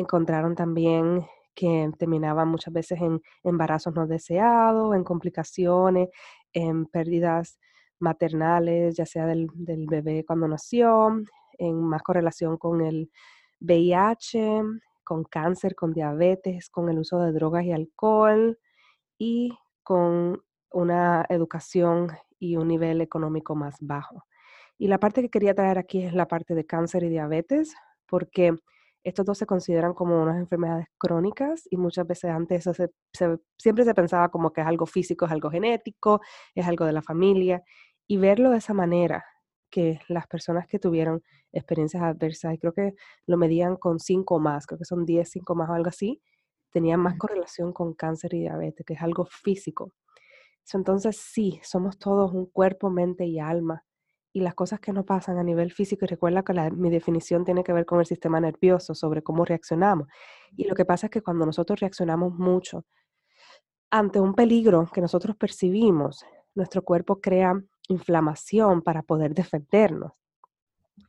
encontraron 0.00 0.54
también 0.54 1.26
que 1.54 1.90
terminaban 1.98 2.48
muchas 2.48 2.72
veces 2.72 3.00
en 3.00 3.20
embarazos 3.42 3.94
no 3.94 4.06
deseados, 4.06 4.94
en 4.94 5.04
complicaciones, 5.04 6.08
en 6.52 6.86
pérdidas 6.86 7.58
maternales, 7.98 8.96
ya 8.96 9.06
sea 9.06 9.26
del, 9.26 9.48
del 9.54 9.86
bebé 9.86 10.24
cuando 10.24 10.48
nació, 10.48 11.10
en 11.58 11.82
más 11.82 12.02
correlación 12.02 12.56
con 12.56 12.80
el 12.80 13.10
VIH, 13.60 14.62
con 15.04 15.24
cáncer, 15.24 15.74
con 15.74 15.92
diabetes, 15.92 16.70
con 16.70 16.88
el 16.88 16.98
uso 16.98 17.18
de 17.18 17.32
drogas 17.32 17.64
y 17.64 17.72
alcohol 17.72 18.58
y 19.18 19.52
con 19.82 20.42
una 20.72 21.26
educación 21.28 22.08
y 22.38 22.56
un 22.56 22.68
nivel 22.68 23.00
económico 23.00 23.54
más 23.54 23.76
bajo. 23.80 24.24
Y 24.78 24.88
la 24.88 24.98
parte 24.98 25.20
que 25.20 25.28
quería 25.28 25.54
traer 25.54 25.78
aquí 25.78 26.02
es 26.02 26.14
la 26.14 26.26
parte 26.26 26.54
de 26.54 26.64
cáncer 26.64 27.02
y 27.02 27.10
diabetes, 27.10 27.74
porque 28.06 28.56
estos 29.02 29.24
dos 29.24 29.38
se 29.38 29.46
consideran 29.46 29.94
como 29.94 30.20
unas 30.22 30.36
enfermedades 30.36 30.86
crónicas 30.98 31.66
y 31.70 31.76
muchas 31.76 32.06
veces 32.06 32.30
antes 32.30 32.60
eso 32.60 32.74
se, 32.74 32.90
se, 33.12 33.38
siempre 33.58 33.84
se 33.84 33.94
pensaba 33.94 34.28
como 34.30 34.52
que 34.52 34.60
es 34.60 34.66
algo 34.66 34.86
físico, 34.86 35.26
es 35.26 35.32
algo 35.32 35.50
genético, 35.50 36.20
es 36.54 36.66
algo 36.66 36.84
de 36.84 36.92
la 36.92 37.02
familia. 37.02 37.62
Y 38.06 38.18
verlo 38.18 38.50
de 38.50 38.58
esa 38.58 38.74
manera, 38.74 39.24
que 39.70 40.00
las 40.08 40.26
personas 40.26 40.66
que 40.66 40.78
tuvieron 40.78 41.22
experiencias 41.52 42.02
adversas, 42.02 42.54
y 42.54 42.58
creo 42.58 42.72
que 42.72 42.94
lo 43.26 43.36
medían 43.36 43.76
con 43.76 44.00
5 44.00 44.38
más, 44.40 44.66
creo 44.66 44.78
que 44.78 44.84
son 44.84 45.06
10, 45.06 45.28
5 45.30 45.54
más 45.54 45.70
o 45.70 45.74
algo 45.74 45.88
así, 45.88 46.20
tenían 46.70 47.00
más 47.00 47.16
correlación 47.16 47.72
con 47.72 47.94
cáncer 47.94 48.34
y 48.34 48.40
diabetes, 48.40 48.84
que 48.84 48.94
es 48.94 49.02
algo 49.02 49.26
físico. 49.26 49.92
Entonces 50.72 51.16
sí, 51.16 51.60
somos 51.64 51.98
todos 51.98 52.32
un 52.32 52.46
cuerpo, 52.46 52.90
mente 52.90 53.24
y 53.26 53.40
alma 53.40 53.84
y 54.32 54.40
las 54.40 54.54
cosas 54.54 54.80
que 54.80 54.92
no 54.92 55.04
pasan 55.04 55.38
a 55.38 55.42
nivel 55.42 55.72
físico, 55.72 56.04
y 56.04 56.08
recuerda 56.08 56.42
que 56.42 56.54
la, 56.54 56.70
mi 56.70 56.90
definición 56.90 57.44
tiene 57.44 57.64
que 57.64 57.72
ver 57.72 57.84
con 57.84 57.98
el 57.98 58.06
sistema 58.06 58.40
nervioso, 58.40 58.94
sobre 58.94 59.22
cómo 59.22 59.44
reaccionamos. 59.44 60.08
Y 60.56 60.64
lo 60.64 60.74
que 60.74 60.84
pasa 60.84 61.06
es 61.06 61.10
que 61.10 61.22
cuando 61.22 61.46
nosotros 61.46 61.80
reaccionamos 61.80 62.34
mucho 62.34 62.84
ante 63.90 64.20
un 64.20 64.34
peligro 64.34 64.88
que 64.92 65.00
nosotros 65.00 65.36
percibimos, 65.36 66.24
nuestro 66.54 66.82
cuerpo 66.82 67.20
crea 67.20 67.60
inflamación 67.88 68.82
para 68.82 69.02
poder 69.02 69.34
defendernos. 69.34 70.12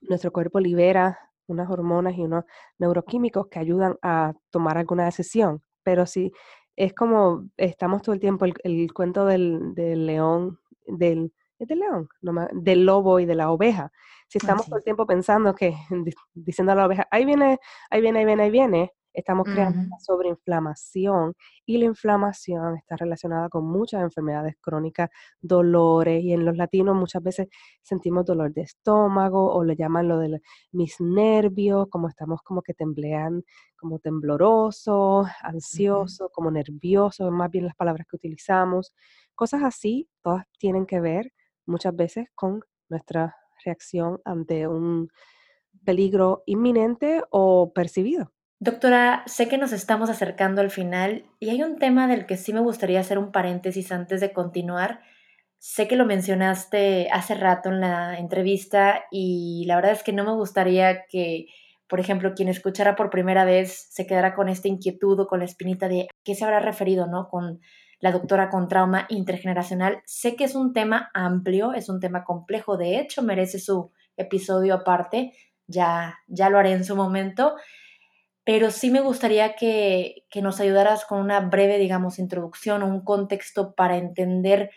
Nuestro 0.02 0.32
cuerpo 0.32 0.60
libera 0.60 1.20
unas 1.46 1.70
hormonas 1.70 2.18
y 2.18 2.22
unos 2.22 2.46
neuroquímicos 2.80 3.48
que 3.48 3.60
ayudan 3.60 3.98
a 4.02 4.34
tomar 4.50 4.78
alguna 4.78 5.06
decisión. 5.06 5.62
Pero 5.84 6.08
si 6.08 6.32
es 6.76 6.94
como 6.94 7.50
estamos 7.58 8.02
todo 8.02 8.14
el 8.14 8.20
tiempo, 8.20 8.46
el, 8.46 8.54
el 8.64 8.92
cuento 8.94 9.26
del, 9.26 9.76
del 9.76 10.08
león, 10.08 10.60
del 10.88 11.32
es 11.64 11.68
del 11.68 11.80
león, 11.80 12.10
del 12.54 12.86
lobo 12.86 13.20
y 13.20 13.26
de 13.26 13.36
la 13.36 13.52
oveja. 13.52 13.92
Si 14.28 14.38
estamos 14.38 14.66
todo 14.66 14.78
el 14.78 14.84
tiempo 14.84 15.06
pensando 15.06 15.54
que, 15.54 15.76
diciendo 16.34 16.72
a 16.72 16.76
la 16.76 16.86
oveja, 16.86 17.08
ahí 17.12 17.26
viene, 17.26 17.60
ahí 17.90 18.02
viene, 18.02 18.20
ahí 18.20 18.26
viene, 18.26 18.44
ahí 18.44 18.52
viene, 18.52 18.94
estamos 19.14 19.46
creando 19.46 19.82
una 19.82 20.00
sobreinflamación 20.00 21.34
y 21.66 21.78
la 21.78 21.86
inflamación 21.86 22.78
está 22.78 22.96
relacionada 22.96 23.50
con 23.50 23.66
muchas 23.66 24.02
enfermedades 24.02 24.56
crónicas, 24.62 25.10
dolores 25.42 26.24
y 26.24 26.34
en 26.34 26.46
los 26.46 26.56
latinos 26.56 26.96
muchas 26.96 27.22
veces 27.22 27.48
sentimos 27.82 28.26
dolor 28.26 28.54
de 28.54 28.62
estómago 28.62 29.54
o 29.54 29.64
le 29.64 29.76
llaman 29.76 30.08
lo 30.08 30.18
de 30.18 30.40
mis 30.72 31.00
nervios, 31.02 31.88
como 31.90 32.08
estamos 32.08 32.42
como 32.42 32.62
que 32.62 32.74
temblean, 32.74 33.44
como 33.78 34.00
tembloroso, 34.00 35.26
ansioso, 35.42 36.30
como 36.30 36.50
nervioso, 36.50 37.30
más 37.32 37.52
bien 37.52 37.66
las 37.66 37.76
palabras 37.76 38.08
que 38.10 38.16
utilizamos. 38.16 38.94
Cosas 39.36 39.64
así, 39.64 40.08
todas 40.22 40.46
tienen 40.58 40.86
que 40.86 41.00
ver 41.02 41.34
muchas 41.72 41.96
veces 41.96 42.28
con 42.36 42.62
nuestra 42.90 43.36
reacción 43.64 44.20
ante 44.26 44.68
un 44.68 45.10
peligro 45.86 46.44
inminente 46.46 47.24
o 47.30 47.72
percibido. 47.74 48.32
Doctora, 48.60 49.24
sé 49.26 49.48
que 49.48 49.58
nos 49.58 49.72
estamos 49.72 50.12
acercando 50.12 50.62
al 50.62 50.70
final 50.70 51.26
y 51.40 51.50
hay 51.50 51.64
un 51.64 51.80
tema 51.80 52.08
del 52.08 52.28
que 52.28 52.38
sí 52.38 52.54
me 52.54 52.60
gustaría 52.60 53.00
hacer 53.00 53.18
un 53.18 53.32
paréntesis 53.32 53.92
antes 53.92 54.22
de 54.22 54.34
continuar. 54.34 55.02
Sé 55.58 55.88
que 55.88 55.96
lo 55.96 56.06
mencionaste 56.06 57.10
hace 57.12 57.34
rato 57.34 57.70
en 57.70 57.82
la 57.82 58.20
entrevista 58.20 59.06
y 59.10 59.64
la 59.66 59.76
verdad 59.78 59.94
es 59.94 60.04
que 60.04 60.14
no 60.14 60.24
me 60.24 60.34
gustaría 60.34 61.06
que, 61.08 61.48
por 61.88 62.00
ejemplo, 62.00 62.34
quien 62.36 62.50
escuchara 62.50 62.96
por 62.96 63.10
primera 63.10 63.46
vez 63.46 63.88
se 63.90 64.06
quedara 64.06 64.36
con 64.36 64.48
esta 64.48 64.68
inquietud 64.68 65.20
o 65.20 65.28
con 65.28 65.40
la 65.40 65.46
espinita 65.46 65.88
de 65.88 66.08
qué 66.24 66.36
se 66.36 66.44
habrá 66.44 66.60
referido, 66.60 67.08
¿no? 67.08 67.30
Con 67.30 67.62
la 68.02 68.12
doctora 68.12 68.50
con 68.50 68.68
trauma 68.68 69.06
intergeneracional. 69.10 70.02
Sé 70.06 70.36
que 70.36 70.44
es 70.44 70.56
un 70.56 70.74
tema 70.74 71.10
amplio, 71.14 71.74
es 71.74 71.88
un 71.88 72.00
tema 72.00 72.24
complejo, 72.24 72.78
de 72.78 73.00
hecho 73.00 73.24
merece 73.24 73.60
su 73.60 73.92
episodio 74.18 74.76
aparte, 74.76 75.32
ya, 75.68 76.20
ya 76.28 76.50
lo 76.50 76.58
haré 76.60 76.74
en 76.74 76.84
su 76.84 76.96
momento 76.96 77.56
pero 78.44 78.72
sí 78.72 78.90
me 78.90 79.02
gustaría 79.02 79.56
que, 79.56 80.26
nos 80.42 80.60
ayudaras 80.60 81.06
con 81.06 81.20
una 81.20 81.40
breve, 81.42 81.78
digamos, 81.78 82.20
introducción 82.20 82.82
o 82.82 82.88
un 82.88 83.04
contexto 83.04 83.76
para 83.76 83.98
entender 83.98 84.72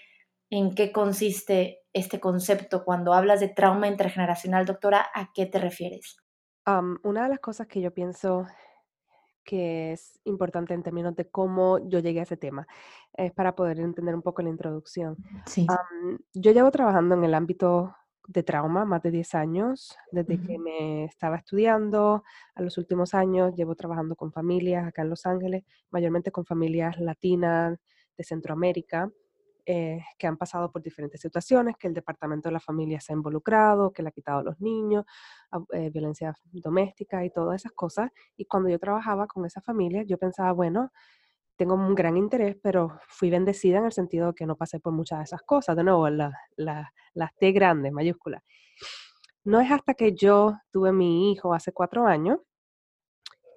en 0.51 0.75
qué 0.75 0.93
consiste 0.93 1.81
este 1.93 2.21
concepto. 2.21 2.85
Cuando 2.85 3.15
hablas 3.15 3.41
de 3.41 3.49
trauma 3.49 3.89
intergeneracional, 3.89 4.67
doctora, 4.67 5.07
¿a 5.15 5.31
qué 5.35 5.47
te 5.47 5.59
refieres? 5.59 6.19
una 7.03 7.25
de 7.25 7.29
las 7.29 7.41
cosas 7.41 7.67
que 7.67 7.83
yo 7.83 7.93
pienso 7.93 8.47
que 9.45 9.93
es 9.93 10.19
importante 10.25 10.75
en 10.75 10.83
términos 10.83 11.15
de 11.15 11.29
cómo 11.29 11.79
yo 11.89 11.99
llegué 11.99 12.21
a 12.21 12.25
ese 12.25 12.37
tema, 12.37 12.67
es 13.13 13.33
para 13.33 13.55
poder 13.55 13.79
entender 13.81 14.15
un 14.15 14.23
poco 14.23 14.43
la 14.43 14.49
introducción. 14.49 15.17
Sí. 15.47 15.67
yo 16.33 16.53
llevo 16.53 16.71
trabajando 16.71 17.15
en 17.15 17.25
el 17.25 17.35
ámbito 17.35 17.95
de 18.27 18.43
trauma, 18.43 18.85
más 18.85 19.03
de 19.03 19.11
10 19.11 19.35
años, 19.35 19.97
desde 20.11 20.41
que 20.41 20.59
me 20.59 21.05
estaba 21.05 21.37
estudiando, 21.37 22.25
a 22.55 22.63
los 22.63 22.79
últimos 22.79 23.13
años 23.15 23.55
llevo 23.55 23.75
trabajando 23.75 24.17
con 24.17 24.33
familias 24.33 24.87
acá 24.87 25.03
en 25.03 25.11
Los 25.11 25.27
Ángeles, 25.27 25.65
mayormente 25.91 26.33
con 26.33 26.47
familias 26.47 26.99
latinas 26.99 27.79
de 28.17 28.25
Centroamérica, 28.25 29.11
eh, 29.67 30.03
que 30.19 30.27
han 30.27 30.37
pasado 30.37 30.71
por 30.71 30.83
diferentes 30.83 31.21
situaciones, 31.21 31.77
que 31.77 31.87
el 31.87 31.95
Departamento 31.95 32.49
de 32.49 32.53
la 32.53 32.61
Familia 32.61 33.01
se 33.01 33.13
ha 33.13 33.17
involucrado, 33.17 33.93
que 33.93 34.03
le 34.03 34.11
ha 34.11 34.13
quitado 34.13 34.41
a 34.41 34.43
los 34.43 34.61
niños, 34.61 35.05
eh, 35.73 35.91
violencia 35.91 36.35
doméstica 36.53 37.25
y 37.25 37.31
todas 37.31 37.63
esas 37.63 37.73
cosas. 37.73 38.11
Y 38.37 38.45
cuando 38.45 38.69
yo 38.69 38.79
trabajaba 38.79 39.27
con 39.27 39.47
esas 39.47 39.65
familias, 39.65 40.07
yo 40.07 40.19
pensaba, 40.19 40.53
bueno, 40.53 40.91
tengo 41.57 41.75
un 41.75 41.95
gran 41.95 42.17
interés, 42.17 42.57
pero 42.63 42.99
fui 43.09 43.31
bendecida 43.31 43.79
en 43.79 43.87
el 43.87 43.93
sentido 43.93 44.29
de 44.29 44.35
que 44.35 44.47
no 44.47 44.57
pasé 44.57 44.81
por 44.81 44.93
muchas 44.93 45.19
de 45.21 45.25
esas 45.25 45.43
cosas. 45.43 45.77
De 45.77 45.85
nuevo, 45.85 46.09
las 46.09 46.35
la, 46.57 47.33
T 47.39 47.53
grandes, 47.53 47.93
mayúsculas. 47.93 48.43
No 49.45 49.61
es 49.61 49.71
hasta 49.71 49.95
que 49.95 50.15
yo 50.15 50.59
tuve 50.73 50.93
mi 50.93 51.33
hijo 51.33 51.55
hace 51.55 51.73
cuatro 51.73 52.07
años 52.07 52.41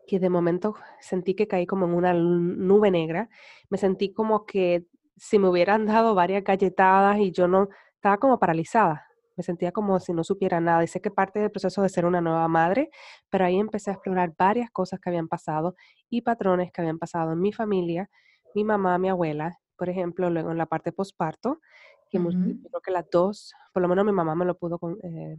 que 0.08 0.20
de 0.20 0.30
momento 0.30 0.76
sentí 1.01 1.36
que 1.36 1.47
caí 1.47 1.66
como 1.68 1.86
en 1.86 1.93
una 1.93 2.14
nube 2.14 2.91
negra. 2.91 3.30
Me 3.70 3.78
sentí 3.78 4.14
como 4.14 4.45
que 4.45 4.86
si 5.18 5.39
me 5.39 5.49
hubieran 5.49 5.86
dado 5.86 6.15
varias 6.15 6.43
galletadas 6.43 7.18
y 7.20 7.32
yo 7.32 7.47
no 7.47 7.70
estaba 7.95 8.18
como 8.18 8.39
paralizada 8.39 9.07
me 9.38 9.43
sentía 9.43 9.72
como 9.72 9.99
si 9.99 10.13
no 10.13 10.24
supiera 10.24 10.59
nada. 10.59 10.84
Y 10.84 10.88
sé 10.88 10.99
que 10.99 11.11
parte 11.11 11.39
del 11.39 11.51
proceso 11.51 11.84
de 11.84 11.89
ser 11.89 12.05
una 12.05 12.20
nueva 12.20 12.47
madre, 12.47 12.89
pero 13.30 13.45
ahí 13.45 13.57
empecé 13.57 13.91
a 13.91 13.93
explorar 13.93 14.34
varias 14.38 14.72
cosas 14.72 14.99
que 14.99 15.09
habían 15.09 15.28
pasado 15.28 15.76
y 16.09 16.22
patrones 16.24 16.72
que 16.72 16.82
habían 16.82 16.97
pasado 16.97 17.32
en 17.32 17.39
mi 17.39 17.53
familia, 17.53 18.09
mi 18.55 18.63
mamá, 18.63 18.97
mi 18.97 19.09
abuela, 19.09 19.59
por 19.78 19.89
ejemplo, 19.89 20.30
luego 20.32 20.51
en 20.51 20.57
la 20.57 20.65
parte 20.65 20.91
posparto, 20.91 21.61
que 22.09 22.20
creo 22.20 22.82
que 22.84 22.91
las 22.91 23.07
dos, 23.11 23.53
por 23.74 23.84
lo 23.84 23.88
menos 23.88 24.05
mi 24.05 24.11
mamá 24.11 24.34
me 24.34 24.45
lo 24.45 24.57
pudo, 24.57 24.80
eh, 25.03 25.38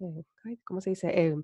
eh, 0.00 0.58
¿cómo 0.64 0.80
se 0.80 0.90
dice? 0.90 1.08
Eh, 1.08 1.34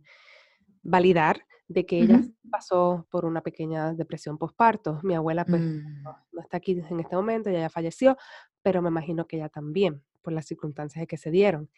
validar 0.83 1.47
de 1.73 1.87
que 1.87 1.99
ella 2.01 2.21
pasó 2.51 3.07
por 3.11 3.25
una 3.25 3.43
pequeña 3.43 3.95
depresión 3.95 4.39
posparto. 4.39 5.01
Mi 5.03 5.15
abuela 5.15 5.45
pues 5.45 5.63
mm. 5.63 6.03
no, 6.03 6.43
está 6.43 6.59
aquí 6.59 6.73
en 6.73 7.01
este 7.01 7.17
momento, 7.17 7.51
ella 7.51 7.61
ya 7.61 7.71
falleció, 7.71 8.17
pero 8.63 8.83
me 8.83 8.89
imagino 8.89 9.27
que 9.27 9.37
ella 9.37 9.49
también 9.49 10.03
por 10.23 10.33
las 10.33 10.47
circunstancias 10.47 11.07
que 11.07 11.17
se 11.17 11.31
dieron. 11.31 11.71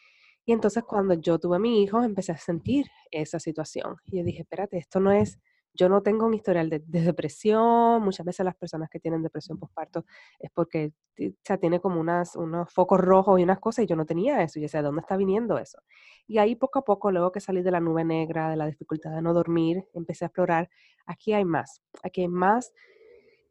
Y 0.44 0.52
entonces 0.52 0.82
cuando 0.84 1.14
yo 1.14 1.38
tuve 1.38 1.56
a 1.56 1.58
mi 1.58 1.82
hijo, 1.82 2.02
empecé 2.02 2.32
a 2.32 2.36
sentir 2.36 2.86
esa 3.10 3.38
situación. 3.38 3.96
Y 4.04 4.18
yo 4.18 4.24
dije, 4.24 4.42
espérate, 4.42 4.76
esto 4.76 5.00
no 5.00 5.10
es, 5.10 5.38
yo 5.74 5.88
no 5.88 6.02
tengo 6.02 6.26
un 6.26 6.34
historial 6.34 6.70
de, 6.70 6.80
depresión. 6.86 8.02
Muchas 8.02 8.24
veces 8.24 8.44
las 8.44 8.54
personas 8.54 8.88
que 8.88 9.00
tienen 9.00 9.22
depresión 9.22 9.58
postparto 9.58 10.04
es 10.38 10.50
porque 10.52 10.92
o 11.18 11.58
tiene 11.58 11.80
como 11.80 12.00
unas, 12.00 12.36
unos 12.36 12.72
focos 12.72 13.00
rojos 13.00 13.38
y 13.38 13.42
unas 13.42 13.58
cosas 13.58 13.84
y 13.84 13.88
yo 13.88 13.96
no 13.96 14.06
tenía 14.06 14.42
eso. 14.42 14.58
Y 14.58 14.62
yo 14.62 14.66
decía, 14.66 14.80
¿de 14.80 14.86
dónde 14.86 15.00
está 15.00 15.16
viniendo 15.16 15.58
eso? 15.58 15.78
Y 16.26 16.38
ahí 16.38 16.54
poco 16.54 16.78
a 16.78 16.84
poco, 16.84 17.10
luego 17.10 17.32
que 17.32 17.40
salí 17.40 17.62
de 17.62 17.70
la 17.70 17.80
nube 17.80 18.04
negra, 18.04 18.50
de 18.50 18.56
la 18.56 18.66
dificultad 18.66 19.10
de 19.10 19.22
no 19.22 19.34
dormir, 19.34 19.84
empecé 19.92 20.24
a 20.24 20.28
explorar, 20.28 20.70
aquí 21.06 21.32
hay 21.32 21.44
más, 21.44 21.82
aquí 22.02 22.22
hay 22.22 22.28
más 22.28 22.72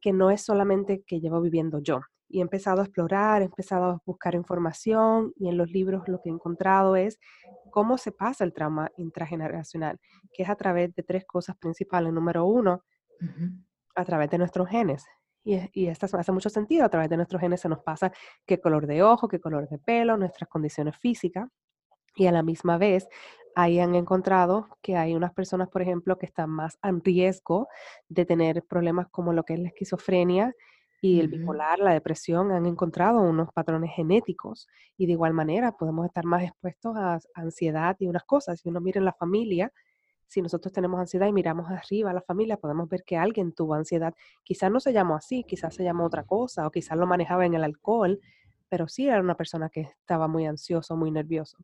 que 0.01 0.11
no 0.11 0.31
es 0.31 0.41
solamente 0.41 1.03
que 1.05 1.19
llevo 1.19 1.39
viviendo 1.39 1.79
yo, 1.79 2.01
y 2.33 2.39
he 2.39 2.41
empezado 2.41 2.81
a 2.81 2.85
explorar, 2.85 3.43
he 3.43 3.45
empezado 3.45 3.85
a 3.85 4.01
buscar 4.05 4.33
información 4.33 5.33
y 5.37 5.49
en 5.49 5.57
los 5.57 5.69
libros 5.69 6.07
lo 6.07 6.19
que 6.19 6.29
he 6.29 6.31
encontrado 6.31 6.95
es 6.95 7.19
cómo 7.73 7.97
se 7.97 8.11
pasa 8.11 8.43
el 8.43 8.53
trauma 8.53 8.91
intrageneracional, 8.97 9.99
que 10.31 10.43
es 10.43 10.49
a 10.49 10.55
través 10.55 10.93
de 10.93 11.01
tres 11.01 11.25
cosas 11.25 11.57
principales. 11.57 12.13
Número 12.13 12.45
uno, 12.45 12.83
a 13.95 14.05
través 14.05 14.29
de 14.29 14.37
nuestros 14.37 14.69
genes. 14.69 15.03
Y, 15.43 15.59
y 15.73 15.87
esto 15.87 16.05
hace 16.05 16.31
mucho 16.31 16.49
sentido, 16.51 16.85
a 16.85 16.89
través 16.89 17.09
de 17.09 17.17
nuestros 17.17 17.41
genes 17.41 17.61
se 17.61 17.69
nos 17.69 17.79
pasa 17.79 18.11
qué 18.45 18.61
color 18.61 18.85
de 18.85 19.01
ojo, 19.01 19.27
qué 19.27 19.39
color 19.39 19.67
de 19.69 19.79
pelo, 19.79 20.17
nuestras 20.17 20.47
condiciones 20.47 20.95
físicas. 20.97 21.49
Y 22.15 22.27
a 22.27 22.31
la 22.31 22.43
misma 22.43 22.77
vez, 22.77 23.07
ahí 23.55 23.79
han 23.79 23.95
encontrado 23.95 24.67
que 24.83 24.95
hay 24.95 25.15
unas 25.15 25.33
personas, 25.33 25.67
por 25.69 25.81
ejemplo, 25.81 26.19
que 26.19 26.27
están 26.27 26.51
más 26.51 26.77
en 26.83 27.03
riesgo 27.03 27.67
de 28.07 28.25
tener 28.25 28.63
problemas 28.65 29.07
como 29.09 29.33
lo 29.33 29.45
que 29.45 29.55
es 29.55 29.59
la 29.59 29.69
esquizofrenia 29.69 30.53
y 31.03 31.19
el 31.19 31.27
bipolar, 31.27 31.79
la 31.79 31.91
depresión, 31.91 32.53
han 32.53 32.65
encontrado 32.65 33.19
unos 33.19 33.51
patrones 33.51 33.91
genéticos 33.93 34.69
y 34.95 35.05
de 35.05 35.11
igual 35.11 35.33
manera 35.33 35.73
podemos 35.73 36.05
estar 36.05 36.23
más 36.23 36.43
expuestos 36.43 36.95
a 36.95 37.19
ansiedad 37.33 37.97
y 37.99 38.07
unas 38.07 38.23
cosas. 38.23 38.61
Si 38.61 38.69
uno 38.69 38.79
mira 38.79 38.99
en 38.99 39.05
la 39.05 39.11
familia, 39.11 39.73
si 40.27 40.41
nosotros 40.41 40.71
tenemos 40.71 40.97
ansiedad 41.01 41.27
y 41.27 41.33
miramos 41.33 41.69
arriba 41.69 42.11
a 42.11 42.13
la 42.13 42.21
familia, 42.21 42.55
podemos 42.55 42.87
ver 42.87 43.03
que 43.03 43.17
alguien 43.17 43.51
tuvo 43.51 43.73
ansiedad. 43.73 44.15
Quizás 44.43 44.71
no 44.71 44.79
se 44.79 44.93
llamó 44.93 45.15
así, 45.15 45.43
quizás 45.43 45.75
se 45.75 45.83
llamó 45.83 46.05
otra 46.05 46.23
cosa 46.23 46.65
o 46.65 46.71
quizás 46.71 46.97
lo 46.97 47.05
manejaba 47.05 47.45
en 47.45 47.55
el 47.55 47.65
alcohol, 47.65 48.21
pero 48.69 48.87
sí 48.87 49.09
era 49.09 49.19
una 49.19 49.35
persona 49.35 49.67
que 49.67 49.81
estaba 49.81 50.29
muy 50.29 50.45
ansioso, 50.45 50.95
muy 50.95 51.11
nervioso. 51.11 51.57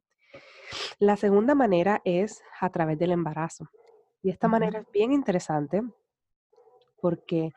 La 1.00 1.16
segunda 1.16 1.56
manera 1.56 2.02
es 2.04 2.42
a 2.60 2.70
través 2.72 3.00
del 3.00 3.14
embarazo. 3.14 3.70
Y 4.22 4.32
esta 4.32 4.50
manera 4.50 4.80
es 4.80 4.92
bien 4.92 5.14
interesante 5.14 5.82
porque 7.00 7.54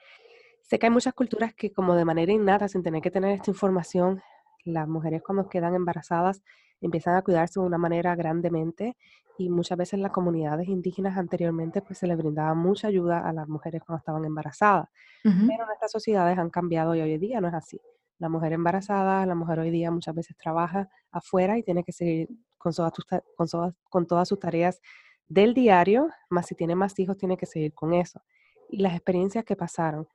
Sé 0.73 0.79
que 0.79 0.87
hay 0.87 0.91
muchas 0.91 1.13
culturas 1.13 1.53
que 1.53 1.71
como 1.71 1.95
de 1.95 2.07
manera 2.07 2.33
innata, 2.33 2.67
sin 2.67 2.83
tener 2.83 3.03
que 3.03 3.11
tener 3.11 3.33
esta 3.33 3.51
información, 3.51 4.23
las 4.65 4.89
mujeres 4.89 5.21
cuando 5.23 5.47
quedan 5.47 5.75
embarazadas 5.75 6.43
empiezan 6.81 7.15
a 7.15 7.21
cuidarse 7.21 7.61
de 7.61 7.67
una 7.67 7.77
manera 7.77 8.17
grandemente 8.17 8.97
y 9.37 9.51
muchas 9.51 9.77
veces 9.77 10.01
las 10.01 10.13
comunidades 10.13 10.69
indígenas 10.69 11.19
anteriormente 11.19 11.83
pues 11.83 11.99
se 11.99 12.07
les 12.07 12.17
brindaba 12.17 12.55
mucha 12.55 12.89
ayuda 12.89 13.19
a 13.19 13.35
las 13.35 13.49
mujeres 13.49 13.83
cuando 13.85 13.99
estaban 13.99 14.25
embarazadas. 14.25 14.89
Pero 15.23 15.67
nuestras 15.67 15.93
sociedades 15.93 16.39
han 16.39 16.49
cambiado 16.49 16.95
y 16.95 17.03
hoy 17.03 17.13
en 17.13 17.21
día 17.21 17.43
no 17.43 17.49
es 17.49 17.55
así. 17.55 17.79
La 18.19 18.31
mujer 18.31 18.55
embarazada, 18.55 19.27
la 19.27 19.35
mujer 19.35 19.59
hoy 19.59 19.71
día 19.71 19.91
muchas 19.91 20.15
veces 20.15 20.39
trabaja 20.39 20.89
afuera 21.11 21.59
y 21.59 21.63
tiene 21.63 21.85
que 21.85 21.93
seguir 21.93 22.31
con 22.57 22.73
todas, 22.73 22.95
con 23.37 23.75
con 23.91 24.07
todas 24.07 24.27
sus 24.27 24.39
tareas 24.39 24.81
del 25.29 25.53
diario, 25.53 26.09
más 26.31 26.47
si 26.47 26.55
tiene 26.55 26.75
más 26.75 26.99
hijos 26.99 27.19
tiene 27.19 27.37
que 27.37 27.45
seguir 27.45 27.75
con 27.75 27.93
eso. 27.93 28.23
Y 28.71 28.79
las 28.79 28.95
experiencias 28.95 29.45
que 29.45 29.55
pasaron 29.55 30.09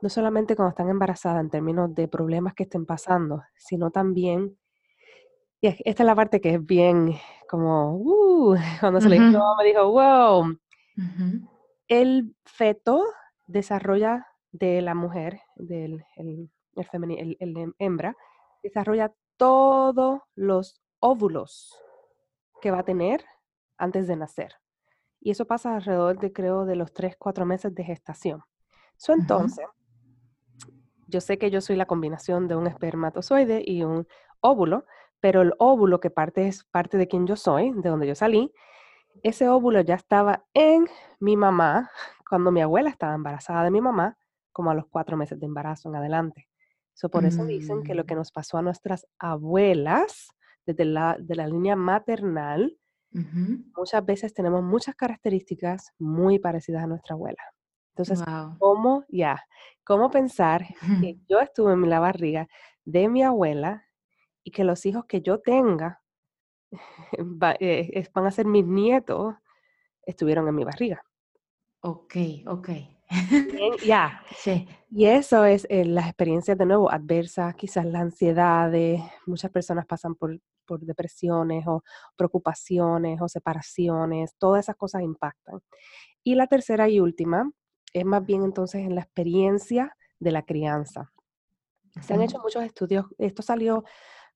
no 0.00 0.08
solamente 0.08 0.56
cuando 0.56 0.70
están 0.70 0.88
embarazadas 0.88 1.40
en 1.40 1.50
términos 1.50 1.94
de 1.94 2.08
problemas 2.08 2.54
que 2.54 2.64
estén 2.64 2.86
pasando, 2.86 3.42
sino 3.56 3.90
también, 3.90 4.58
y 5.60 5.68
esta 5.68 6.02
es 6.02 6.06
la 6.06 6.14
parte 6.14 6.40
que 6.40 6.54
es 6.54 6.64
bien 6.64 7.14
como, 7.48 7.96
uh, 7.96 8.56
cuando 8.80 9.00
se 9.00 9.08
le 9.08 9.18
dijo, 9.18 9.56
me 9.56 9.64
dijo, 9.64 9.90
wow, 9.90 10.56
el 11.88 12.34
feto 12.44 13.04
desarrolla 13.46 14.26
de 14.52 14.82
la 14.82 14.94
mujer, 14.94 15.40
del 15.56 16.04
el, 16.16 16.50
el, 17.40 17.74
hembra, 17.78 18.16
desarrolla 18.62 19.12
todos 19.36 20.20
los 20.34 20.80
óvulos 21.00 21.82
que 22.60 22.70
va 22.70 22.80
a 22.80 22.84
tener 22.84 23.24
antes 23.78 24.06
de 24.06 24.16
nacer. 24.16 24.54
Y 25.20 25.30
eso 25.30 25.46
pasa 25.46 25.76
alrededor 25.76 26.18
de, 26.18 26.32
creo, 26.32 26.64
de 26.66 26.76
los 26.76 26.92
3, 26.92 27.16
4 27.18 27.46
meses 27.46 27.74
de 27.74 27.84
gestación. 27.84 28.42
Eso 28.98 29.12
entonces, 29.12 29.66
yo 31.06 31.20
sé 31.20 31.38
que 31.38 31.50
yo 31.50 31.60
soy 31.60 31.76
la 31.76 31.86
combinación 31.86 32.48
de 32.48 32.56
un 32.56 32.66
espermatozoide 32.66 33.62
y 33.64 33.82
un 33.84 34.06
óvulo, 34.40 34.84
pero 35.20 35.42
el 35.42 35.52
óvulo 35.58 36.00
que 36.00 36.10
parte 36.10 36.46
es 36.46 36.64
parte 36.64 36.98
de 36.98 37.08
quien 37.08 37.26
yo 37.26 37.36
soy, 37.36 37.72
de 37.72 37.88
donde 37.88 38.06
yo 38.06 38.14
salí, 38.14 38.52
ese 39.22 39.48
óvulo 39.48 39.80
ya 39.80 39.94
estaba 39.94 40.44
en 40.54 40.86
mi 41.20 41.36
mamá 41.36 41.90
cuando 42.28 42.50
mi 42.52 42.60
abuela 42.60 42.90
estaba 42.90 43.14
embarazada 43.14 43.64
de 43.64 43.70
mi 43.70 43.80
mamá, 43.80 44.18
como 44.52 44.70
a 44.70 44.74
los 44.74 44.86
cuatro 44.88 45.16
meses 45.16 45.38
de 45.38 45.46
embarazo 45.46 45.88
en 45.88 45.96
adelante. 45.96 46.48
So, 46.94 47.10
por 47.10 47.26
eso 47.26 47.44
dicen 47.44 47.82
que 47.82 47.94
lo 47.94 48.06
que 48.06 48.14
Mm, 48.14 48.18
nos 48.18 48.32
pasó 48.32 48.56
a 48.56 48.62
nuestras 48.62 49.06
abuelas, 49.18 50.28
desde 50.64 50.84
la, 50.86 51.16
de 51.20 51.34
la 51.36 51.46
línea 51.46 51.76
maternal, 51.76 52.78
muchas 53.76 54.04
veces 54.04 54.32
tenemos 54.32 54.62
muchas 54.62 54.94
características 54.94 55.92
muy 55.98 56.38
parecidas 56.38 56.84
a 56.84 56.86
nuestra 56.86 57.14
abuela. 57.14 57.42
Entonces, 57.96 58.24
Guau. 58.24 58.56
¿cómo 58.58 59.04
ya? 59.08 59.44
¿Cómo 59.84 60.10
pensar 60.10 60.66
que 61.00 61.16
yo 61.28 61.40
estuve 61.40 61.72
en 61.74 61.88
la 61.90 62.00
barriga 62.00 62.48
de 62.84 63.08
mi 63.08 63.22
abuela 63.22 63.86
y 64.44 64.50
que 64.52 64.64
los 64.64 64.86
hijos 64.86 65.06
que 65.06 65.22
yo 65.22 65.40
tenga 65.40 66.02
va- 67.42 67.56
eh, 67.60 68.08
van 68.14 68.26
a 68.26 68.30
ser 68.30 68.46
mis 68.46 68.66
nietos, 68.66 69.34
estuvieron 70.02 70.48
en 70.48 70.54
mi 70.56 70.64
barriga? 70.64 71.02
Okey. 71.82 72.44
Bien, 73.50 73.76
ya. 73.82 74.20
Sí. 74.36 74.68
Y 74.90 75.06
eso 75.06 75.44
es 75.44 75.66
eh, 75.70 75.84
las 75.84 76.06
experiencias 76.06 76.58
de 76.58 76.66
nuevo 76.66 76.90
adversas, 76.92 77.54
quizás 77.56 77.84
la 77.86 78.00
ansiedad, 78.00 78.72
muchas 79.26 79.50
personas 79.50 79.86
pasan 79.86 80.14
por, 80.14 80.38
por 80.66 80.80
depresiones 80.80 81.66
o 81.66 81.82
preocupaciones 82.16 83.20
o 83.20 83.28
separaciones, 83.28 84.34
todas 84.38 84.64
esas 84.66 84.76
cosas 84.76 85.02
impactan. 85.02 85.60
Y 86.24 86.36
la 86.36 86.46
tercera 86.48 86.88
y 86.88 87.00
última 87.00 87.50
es 87.92 88.04
más 88.04 88.24
bien 88.24 88.42
entonces 88.44 88.82
en 88.82 88.94
la 88.94 89.02
experiencia 89.02 89.96
de 90.18 90.32
la 90.32 90.42
crianza. 90.42 91.12
Se 92.02 92.14
han 92.14 92.22
hecho 92.22 92.38
muchos 92.40 92.62
estudios, 92.62 93.06
esto 93.18 93.42
salió 93.42 93.84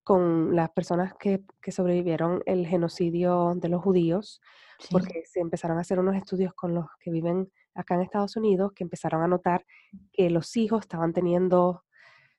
con 0.03 0.57
las 0.57 0.71
personas 0.71 1.13
que, 1.19 1.43
que 1.61 1.73
sobrevivieron 1.73 2.43
el 2.47 2.67
genocidio 2.67 3.53
de 3.57 3.69
los 3.69 3.83
judíos, 3.83 4.41
Sí. 4.79 4.89
porque 4.93 5.23
se 5.27 5.41
empezaron 5.41 5.77
a 5.77 5.83
hacer 5.83 5.99
unos 5.99 6.17
estudios 6.17 6.55
con 6.55 6.75
los 6.75 6.87
que 7.01 7.11
viven 7.11 7.53
acá 7.75 7.97
en 7.97 8.01
Estados 8.01 8.35
Unidos, 8.37 8.73
que 8.75 8.83
empezaron 8.83 9.23
a 9.23 9.29
notar 9.29 9.67
que 10.11 10.31
los 10.31 10.57
hijos 10.57 10.81
estaban 10.81 11.13
teniendo 11.13 11.85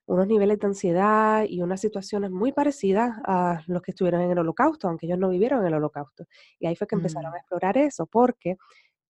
unos 0.08 0.26
niveles 0.26 0.58
de 0.58 0.66
ansiedad 0.66 1.46
y 1.48 1.62
unas 1.62 1.80
situaciones 1.82 2.32
muy 2.32 2.52
parecidas 2.52 3.12
a 3.26 3.62
los 3.68 3.84
que 3.84 3.92
estuvieron 3.92 4.22
en 4.22 4.32
el 4.32 4.40
holocausto, 4.40 4.88
aunque 4.88 5.06
ellos 5.06 5.20
no 5.20 5.30
vivieron 5.30 5.60
en 5.62 5.68
el 5.68 5.76
holocausto. 5.76 6.26
Y 6.60 6.66
ahí 6.66 6.76
fue 6.76 6.88
que 6.88 6.96
empezaron 6.96 7.32
Mm, 7.32 7.36
a 7.36 7.38
explorar 7.38 7.78
eso, 7.78 8.08
porque 8.08 8.58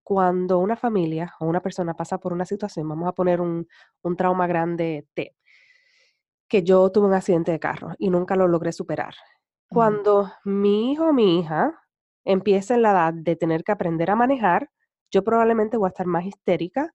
cuando 0.04 0.60
una 0.60 0.76
familia 0.78 1.34
o 1.40 1.46
una 1.46 1.62
persona 1.62 1.94
pasa 1.96 2.20
por 2.20 2.34
una 2.34 2.46
situación, 2.46 2.88
vamos 2.90 3.08
a 3.08 3.14
poner 3.14 3.42
un, 3.42 3.68
un 4.04 4.16
trauma 4.18 4.48
grande 4.48 5.08
T, 5.14 5.36
que 6.48 6.64
yo 6.64 6.90
tuve 6.92 7.08
un 7.08 7.14
accidente 7.14 7.52
de 7.52 7.60
carro 7.60 7.94
y 7.98 8.10
nunca 8.10 8.36
lo 8.36 8.48
logré 8.48 8.72
superar. 8.72 9.14
Cuando 9.68 10.32
mi 10.44 10.92
hijo 10.92 11.06
o 11.10 11.14
mi 11.14 11.40
hija 11.40 11.80
empiece 12.26 12.74
en 12.74 12.82
la 12.82 12.92
edad 12.92 13.14
de 13.14 13.36
tener 13.36 13.64
que 13.64 13.72
aprender 13.72 14.12
a 14.12 14.16
manejar, 14.16 14.70
yo 15.12 15.24
probablemente 15.24 15.78
voy 15.78 15.88
a 15.88 15.90
estar 15.90 16.06
más 16.06 16.26
histérica 16.26 16.94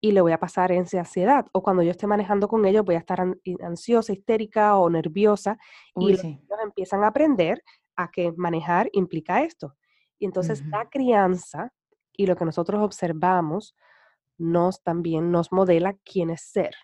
y 0.00 0.12
le 0.12 0.20
voy 0.22 0.32
a 0.32 0.40
pasar 0.40 0.72
esa 0.72 1.00
ansiedad. 1.00 1.46
O 1.52 1.62
cuando 1.62 1.82
yo 1.82 1.90
esté 1.92 2.06
manejando 2.06 2.48
con 2.48 2.66
ellos, 2.66 2.84
voy 2.84 2.96
a 2.96 2.98
estar 2.98 3.20
y- 3.44 3.62
ansiosa, 3.62 4.12
histérica 4.12 4.76
o 4.78 4.90
nerviosa 4.90 5.58
y 5.98 6.08
Uy, 6.08 6.14
los 6.14 6.20
sí. 6.20 6.40
niños 6.40 6.60
empiezan 6.64 7.04
a 7.04 7.08
aprender 7.08 7.62
a 7.96 8.10
que 8.10 8.32
manejar 8.36 8.88
implica 8.92 9.42
esto. 9.42 9.76
Y 10.18 10.26
entonces 10.26 10.60
Ujú. 10.60 10.72
la 10.72 10.88
crianza 10.90 11.72
y 12.16 12.26
lo 12.26 12.36
que 12.36 12.44
nosotros 12.44 12.82
observamos 12.82 13.74
nos 14.38 14.82
también 14.82 15.30
nos 15.30 15.52
modela 15.52 15.96
quién 16.04 16.30
es 16.30 16.42
ser. 16.42 16.74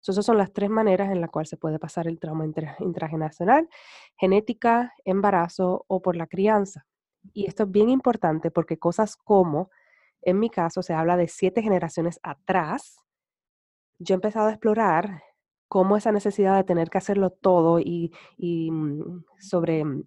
So, 0.00 0.12
esas 0.12 0.26
son 0.26 0.36
las 0.38 0.52
tres 0.52 0.68
maneras 0.68 1.10
en 1.12 1.20
las 1.20 1.30
cuales 1.30 1.48
se 1.48 1.56
puede 1.56 1.78
pasar 1.78 2.08
el 2.08 2.18
trauma 2.18 2.44
intra- 2.44 2.76
intrageneracional, 2.80 3.68
genética, 4.16 4.92
embarazo 5.04 5.84
o 5.86 6.02
por 6.02 6.16
la 6.16 6.26
crianza. 6.26 6.86
Y 7.32 7.46
esto 7.46 7.64
es 7.64 7.70
bien 7.70 7.88
importante 7.88 8.50
porque 8.50 8.78
cosas 8.78 9.16
como, 9.16 9.70
en 10.22 10.40
mi 10.40 10.50
caso, 10.50 10.82
se 10.82 10.92
habla 10.94 11.16
de 11.16 11.28
siete 11.28 11.62
generaciones 11.62 12.18
atrás, 12.22 12.96
yo 13.98 14.14
he 14.14 14.16
empezado 14.16 14.48
a 14.48 14.50
explorar 14.50 15.22
cómo 15.68 15.96
esa 15.96 16.10
necesidad 16.12 16.56
de 16.56 16.64
tener 16.64 16.90
que 16.90 16.98
hacerlo 16.98 17.30
todo 17.30 17.78
y, 17.78 18.12
y, 18.36 18.70
mm, 18.72 19.24
sobre 19.38 19.84
mm, 19.84 20.04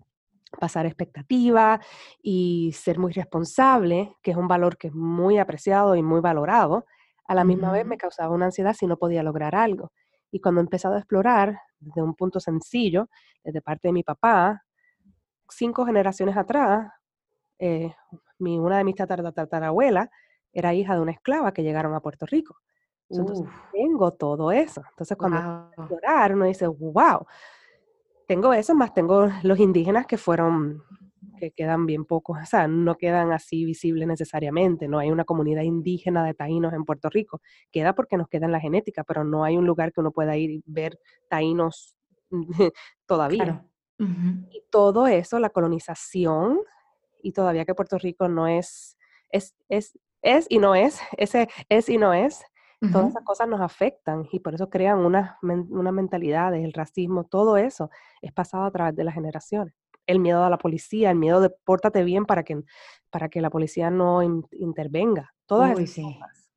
pasar 0.55 0.85
expectativa 0.85 1.79
y 2.21 2.71
ser 2.73 2.99
muy 2.99 3.11
responsable, 3.13 4.15
que 4.21 4.31
es 4.31 4.37
un 4.37 4.47
valor 4.47 4.77
que 4.77 4.87
es 4.87 4.93
muy 4.93 5.37
apreciado 5.37 5.95
y 5.95 6.03
muy 6.03 6.21
valorado, 6.21 6.85
a 7.27 7.35
la 7.35 7.43
misma 7.43 7.71
vez 7.71 7.85
me 7.85 7.97
causaba 7.97 8.33
una 8.33 8.45
ansiedad 8.45 8.73
si 8.73 8.87
no 8.87 8.97
podía 8.97 9.23
lograr 9.23 9.55
algo. 9.55 9.91
Y 10.31 10.39
cuando 10.41 10.61
he 10.61 10.63
empezado 10.63 10.95
a 10.95 10.99
explorar 10.99 11.57
desde 11.79 12.01
un 12.01 12.15
punto 12.15 12.39
sencillo, 12.39 13.09
desde 13.43 13.61
parte 13.61 13.87
de 13.87 13.93
mi 13.93 14.03
papá, 14.03 14.63
cinco 15.49 15.85
generaciones 15.85 16.37
atrás, 16.37 16.91
eh, 17.59 17.93
mi, 18.39 18.59
una 18.59 18.77
de 18.77 18.83
mis 18.83 18.95
tatara- 18.95 19.31
tatarabuelas 19.33 20.09
era 20.53 20.73
hija 20.73 20.95
de 20.95 21.01
una 21.01 21.11
esclava 21.11 21.53
que 21.53 21.63
llegaron 21.63 21.93
a 21.95 22.01
Puerto 22.01 22.25
Rico. 22.25 22.57
Entonces, 23.09 23.43
Uf, 23.43 23.51
tengo 23.71 24.13
todo 24.13 24.51
eso. 24.51 24.81
Entonces, 24.91 25.17
cuando 25.17 25.39
guau. 25.39 25.89
explorar, 25.89 26.33
uno 26.35 26.45
dice, 26.45 26.67
wow, 26.67 27.25
tengo 28.27 28.53
eso, 28.53 28.75
más 28.75 28.93
tengo 28.93 29.29
los 29.43 29.59
indígenas 29.59 30.05
que 30.07 30.17
fueron, 30.17 30.83
que 31.39 31.51
quedan 31.51 31.85
bien 31.85 32.05
pocos, 32.05 32.37
o 32.41 32.45
sea, 32.45 32.67
no 32.67 32.95
quedan 32.95 33.31
así 33.31 33.65
visibles 33.65 34.07
necesariamente, 34.07 34.87
no 34.87 34.99
hay 34.99 35.11
una 35.11 35.25
comunidad 35.25 35.63
indígena 35.63 36.25
de 36.25 36.33
taínos 36.33 36.73
en 36.73 36.85
Puerto 36.85 37.09
Rico, 37.09 37.41
queda 37.71 37.93
porque 37.93 38.17
nos 38.17 38.27
queda 38.27 38.45
en 38.45 38.51
la 38.51 38.59
genética, 38.59 39.03
pero 39.03 39.23
no 39.23 39.43
hay 39.43 39.57
un 39.57 39.65
lugar 39.65 39.91
que 39.91 40.01
uno 40.01 40.11
pueda 40.11 40.37
ir 40.37 40.49
y 40.51 40.63
ver 40.65 40.99
taínos 41.29 41.97
todavía. 43.05 43.43
Claro. 43.43 43.65
Y 43.97 44.61
todo 44.69 45.07
eso, 45.07 45.39
la 45.39 45.49
colonización, 45.49 46.59
y 47.21 47.31
todavía 47.31 47.65
que 47.65 47.73
Puerto 47.73 47.97
Rico 47.97 48.27
no 48.27 48.47
es, 48.47 48.97
es, 49.29 49.55
es, 49.69 49.97
es 50.21 50.45
y 50.49 50.59
no 50.59 50.75
es, 50.75 50.99
ese 51.17 51.47
es 51.69 51.89
y 51.89 51.97
no 51.97 52.13
es, 52.13 52.43
todas 52.91 53.09
esas 53.09 53.23
cosas 53.23 53.47
nos 53.47 53.61
afectan 53.61 54.27
y 54.31 54.39
por 54.39 54.53
eso 54.55 54.69
crean 54.69 54.99
unas 54.99 55.35
unas 55.41 55.93
mentalidades, 55.93 56.63
el 56.63 56.73
racismo, 56.73 57.23
todo 57.25 57.57
eso 57.57 57.89
es 58.21 58.31
pasado 58.31 58.63
a 58.65 58.71
través 58.71 58.95
de 58.95 59.03
las 59.03 59.13
generaciones. 59.13 59.73
El 60.07 60.19
miedo 60.19 60.43
a 60.43 60.49
la 60.49 60.57
policía, 60.57 61.09
el 61.11 61.17
miedo 61.17 61.41
de 61.41 61.49
pórtate 61.49 62.03
bien 62.03 62.25
para 62.25 62.43
que, 62.43 62.61
para 63.09 63.29
que 63.29 63.41
la 63.41 63.49
policía 63.49 63.89
no 63.89 64.21
in- 64.21 64.45
intervenga, 64.51 65.33
todas 65.47 65.71
Uy, 65.71 65.87
esas 65.87 65.95
sí. 65.95 66.01
cosas. 66.03 66.49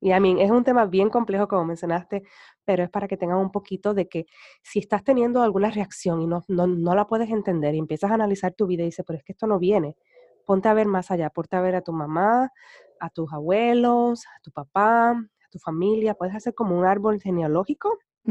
Y 0.00 0.10
a 0.10 0.18
mí 0.18 0.34
es 0.40 0.50
un 0.50 0.64
tema 0.64 0.84
bien 0.86 1.10
complejo, 1.10 1.46
como 1.46 1.64
mencionaste, 1.64 2.24
pero 2.64 2.82
es 2.82 2.90
para 2.90 3.06
que 3.06 3.16
tengan 3.16 3.38
un 3.38 3.52
poquito 3.52 3.94
de 3.94 4.08
que 4.08 4.26
si 4.62 4.80
estás 4.80 5.04
teniendo 5.04 5.42
alguna 5.42 5.70
reacción 5.70 6.20
y 6.22 6.26
no, 6.26 6.42
no, 6.48 6.66
no 6.66 6.94
la 6.96 7.06
puedes 7.06 7.30
entender 7.30 7.74
y 7.76 7.78
empiezas 7.78 8.10
a 8.10 8.14
analizar 8.14 8.52
tu 8.52 8.66
vida 8.66 8.82
y 8.82 8.86
dices, 8.86 9.04
pero 9.06 9.18
es 9.18 9.24
que 9.24 9.30
esto 9.32 9.46
no 9.46 9.60
viene, 9.60 9.96
ponte 10.44 10.68
a 10.68 10.74
ver 10.74 10.86
más 10.88 11.12
allá, 11.12 11.30
ponte 11.30 11.54
a 11.54 11.60
ver 11.60 11.76
a 11.76 11.82
tu 11.82 11.92
mamá, 11.92 12.50
a 12.98 13.10
tus 13.10 13.32
abuelos, 13.32 14.24
a 14.26 14.40
tu 14.42 14.50
papá, 14.50 15.14
tu 15.52 15.58
familia, 15.60 16.14
puedes 16.14 16.34
hacer 16.34 16.54
como 16.54 16.76
un 16.78 16.84
árbol 16.84 17.20
genealógico 17.20 17.98
y 18.24 18.30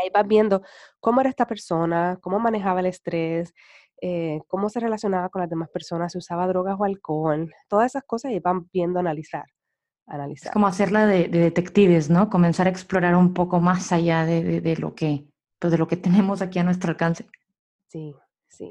ahí 0.00 0.10
vas 0.12 0.26
viendo 0.26 0.62
cómo 1.00 1.20
era 1.20 1.30
esta 1.30 1.46
persona, 1.46 2.18
cómo 2.20 2.38
manejaba 2.40 2.80
el 2.80 2.86
estrés, 2.86 3.54
eh, 4.00 4.40
cómo 4.48 4.68
se 4.68 4.80
relacionaba 4.80 5.28
con 5.28 5.40
las 5.40 5.48
demás 5.50 5.68
personas, 5.70 6.12
si 6.12 6.18
usaba 6.18 6.46
drogas 6.48 6.76
o 6.78 6.84
alcohol, 6.84 7.52
todas 7.68 7.86
esas 7.92 8.02
cosas 8.04 8.32
y 8.32 8.40
van 8.40 8.68
viendo 8.72 8.98
analizar, 9.00 9.44
Es 9.46 10.14
analizar. 10.14 10.52
como 10.52 10.66
hacerla 10.66 11.06
de 11.06 11.28
de 11.28 11.38
detectives, 11.38 12.10
¿no? 12.10 12.28
Comenzar 12.30 12.66
a 12.66 12.70
explorar 12.70 13.14
un 13.16 13.32
poco 13.32 13.60
más 13.60 13.92
allá 13.92 14.24
de 14.26 14.42
de 14.42 14.60
de 14.60 14.76
lo 14.76 14.94
que, 14.94 15.24
pues, 15.60 15.70
de 15.72 15.78
lo 15.78 15.86
que 15.86 15.96
tenemos 15.96 16.42
aquí 16.42 16.58
a 16.58 16.64
nuestro 16.64 16.90
alcance. 16.90 17.26
Sí, 17.88 18.14
sí. 18.48 18.70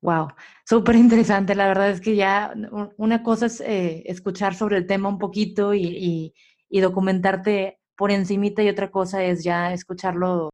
Wow, 0.00 0.28
súper 0.64 0.94
interesante. 0.96 1.54
La 1.54 1.66
verdad 1.66 1.90
es 1.90 2.00
que 2.00 2.14
ya 2.16 2.54
una 2.96 3.22
cosa 3.22 3.46
es, 3.46 3.60
eh, 3.60 4.02
escuchar 4.06 4.54
sobre 4.54 4.76
el 4.78 4.86
tema 4.86 5.08
un 5.08 5.18
poquito 5.18 5.74
y 5.74 5.82
y 5.84 6.34
y 6.68 6.80
documentarte 6.80 7.80
por 7.96 8.10
encimita, 8.10 8.62
y 8.62 8.68
otra 8.68 8.90
cosa 8.90 9.24
es 9.24 9.42
ya 9.42 9.72
escucharlo 9.72 10.50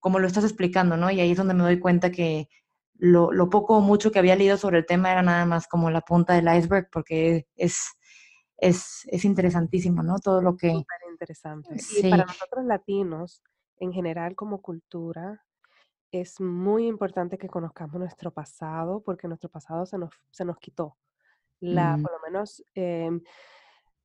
como 0.00 0.18
lo 0.18 0.26
estás 0.26 0.44
explicando, 0.44 0.96
¿no? 0.96 1.10
Y 1.10 1.20
ahí 1.20 1.32
es 1.32 1.36
donde 1.36 1.54
me 1.54 1.62
doy 1.62 1.78
cuenta 1.78 2.10
que 2.10 2.48
lo 2.94 3.32
lo 3.32 3.48
poco 3.50 3.78
o 3.78 3.80
mucho 3.80 4.10
que 4.10 4.18
había 4.18 4.36
leído 4.36 4.56
sobre 4.56 4.78
el 4.78 4.86
tema 4.86 5.10
era 5.12 5.22
nada 5.22 5.46
más 5.46 5.66
como 5.68 5.90
la 5.90 6.00
punta 6.00 6.34
del 6.34 6.54
iceberg, 6.54 6.88
porque 6.90 7.46
es 7.56 7.92
es 8.56 9.06
es 9.06 9.24
interesantísimo, 9.24 10.02
¿no? 10.02 10.18
Todo 10.18 10.42
lo 10.42 10.56
que 10.56 10.70
Súper 10.70 10.98
interesante. 11.10 11.76
Y 11.98 12.10
para 12.10 12.24
sí. 12.24 12.28
nosotros 12.28 12.64
latinos, 12.64 13.42
en 13.78 13.92
general 13.92 14.34
como 14.34 14.60
cultura, 14.60 15.44
es 16.12 16.40
muy 16.40 16.86
importante 16.86 17.38
que 17.38 17.48
conozcamos 17.48 17.94
nuestro 18.00 18.32
pasado, 18.32 19.02
porque 19.02 19.28
nuestro 19.28 19.48
pasado 19.48 19.86
se 19.86 19.96
nos, 19.98 20.10
se 20.30 20.44
nos 20.44 20.58
quitó. 20.58 20.96
La, 21.60 21.96
Mm, 21.96 22.02
por 22.02 22.12
lo 22.12 22.18
menos, 22.20 22.64
em, 22.74 23.20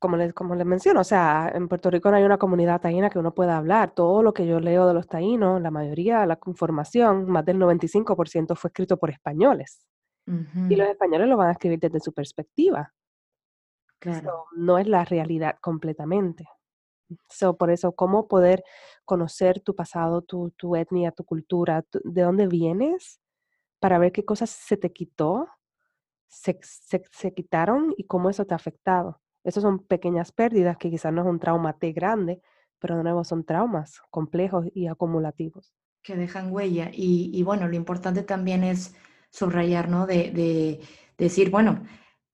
como 0.05 0.17
les, 0.17 0.33
como 0.33 0.53
les 0.53 0.67
menciono, 0.67 0.99
o 0.99 1.03
sea, 1.03 1.51
en 1.51 1.67
Puerto 1.67 1.89
Rico 1.89 2.11
no 2.11 2.17
hay 2.17 2.23
una 2.23 2.37
comunidad 2.37 2.79
taína 2.79 3.09
que 3.09 3.17
uno 3.17 3.33
pueda 3.33 3.57
hablar. 3.57 3.95
Todo 3.95 4.21
lo 4.21 4.35
que 4.35 4.45
yo 4.45 4.59
leo 4.59 4.85
de 4.85 4.93
los 4.93 5.07
taínos, 5.07 5.59
la 5.59 5.71
mayoría 5.71 6.23
la 6.27 6.37
información, 6.45 7.27
más 7.27 7.43
del 7.43 7.57
95% 7.57 8.55
fue 8.55 8.67
escrito 8.67 8.97
por 8.97 9.09
españoles. 9.09 9.83
Y 10.27 10.75
los 10.75 10.87
españoles 10.87 11.27
lo 11.27 11.37
van 11.37 11.49
a 11.49 11.51
escribir 11.53 11.79
desde 11.79 11.99
su 11.99 12.13
perspectiva. 12.13 12.93
Claro. 13.97 14.45
no 14.55 14.77
es 14.77 14.87
la 14.87 15.03
realidad 15.05 15.55
completamente. 15.59 16.45
So, 17.27 17.57
por 17.57 17.71
eso, 17.71 17.93
cómo 17.93 18.27
poder 18.27 18.63
conocer 19.05 19.61
tu 19.61 19.75
pasado, 19.75 20.21
tu, 20.21 20.51
tu 20.51 20.75
etnia, 20.75 21.11
tu 21.11 21.23
cultura, 21.23 21.83
de 22.03 22.21
dónde 22.21 22.45
vienes, 22.45 23.19
para 23.79 23.97
ver 23.97 24.11
qué 24.11 24.23
cosas 24.23 24.51
se 24.51 24.77
te 24.77 24.91
quitó, 24.91 25.47
se, 26.27 26.59
se, 26.61 27.33
quitaron 27.33 27.95
y 27.97 28.05
cómo 28.05 28.29
eso 28.29 28.45
te 28.45 28.53
ha 28.53 28.57
afectado. 28.57 29.19
Esas 29.45 29.63
son 29.63 29.79
pequeñas 29.79 30.31
pérdidas 30.31 30.77
que 30.77 30.89
quizás 30.89 31.13
no 31.13 31.21
es 31.21 31.27
un 31.27 31.39
trauma 31.39 31.77
T 31.77 31.91
grande, 31.93 32.41
pero 32.79 32.97
de 32.97 33.03
nuevo 33.03 33.23
son 33.23 33.45
traumas 33.45 34.01
complejos 34.09 34.65
y 34.73 34.87
acumulativos. 34.87 35.73
Que 36.01 36.15
dejan 36.15 36.51
huella. 36.51 36.89
Y, 36.91 37.41
bueno, 37.43 37.67
lo 37.67 37.75
importante 37.75 38.23
también 38.23 38.63
es 38.63 38.95
subrayar, 39.31 39.89
¿no? 39.89 40.05
De, 40.05 40.31
de, 40.31 40.81
decir, 41.17 41.49
bueno, 41.49 41.83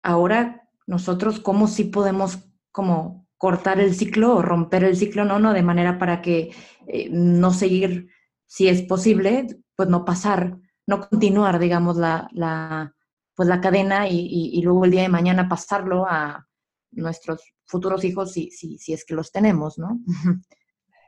ahora 0.01 0.69
nosotros 0.87 1.39
cómo 1.39 1.67
sí 1.67 1.83
podemos 1.83 2.39
como 2.71 3.27
cortar 3.37 3.79
el 3.79 3.93
ciclo 3.93 4.35
o 4.35 4.41
romper 4.41 4.83
el 4.83 4.95
ciclo, 4.95 5.25
¿no? 5.25 5.39
no 5.39 5.53
de 5.53 5.63
manera 5.63 5.97
para 5.97 6.21
que 6.21 6.51
eh, 6.87 7.09
no 7.11 7.51
seguir, 7.51 8.09
si 8.45 8.67
es 8.67 8.81
posible, 8.83 9.47
pues 9.75 9.89
no 9.89 10.05
pasar, 10.05 10.57
no 10.87 11.07
continuar, 11.09 11.59
digamos, 11.59 11.97
la, 11.97 12.29
la 12.31 12.93
pues 13.39 13.47
la 13.47 13.61
cadena 13.61 14.09
y, 14.09 14.61
luego 14.63 14.83
el 14.83 14.91
día 14.91 15.03
de 15.03 15.07
mañana 15.07 15.47
pasarlo 15.47 16.05
a 16.05 16.48
nuestros 16.91 17.53
futuros 17.65 18.03
hijos 18.03 18.31
si, 18.33 18.51
si, 18.51 18.77
si 18.77 18.93
es 18.93 19.05
que 19.05 19.15
los 19.15 19.31
tenemos, 19.31 19.77
¿no? 19.77 19.99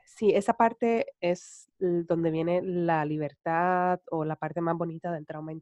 Sí, 0.04 0.30
esa 0.30 0.52
parte 0.54 1.06
es 1.20 1.70
donde 1.78 2.30
viene 2.30 2.60
la 2.62 3.04
libertad 3.04 4.00
o 4.10 4.24
la 4.24 4.36
parte 4.36 4.60
más 4.60 4.76
bonita 4.76 5.10
del 5.10 5.26
trauma 5.26 5.52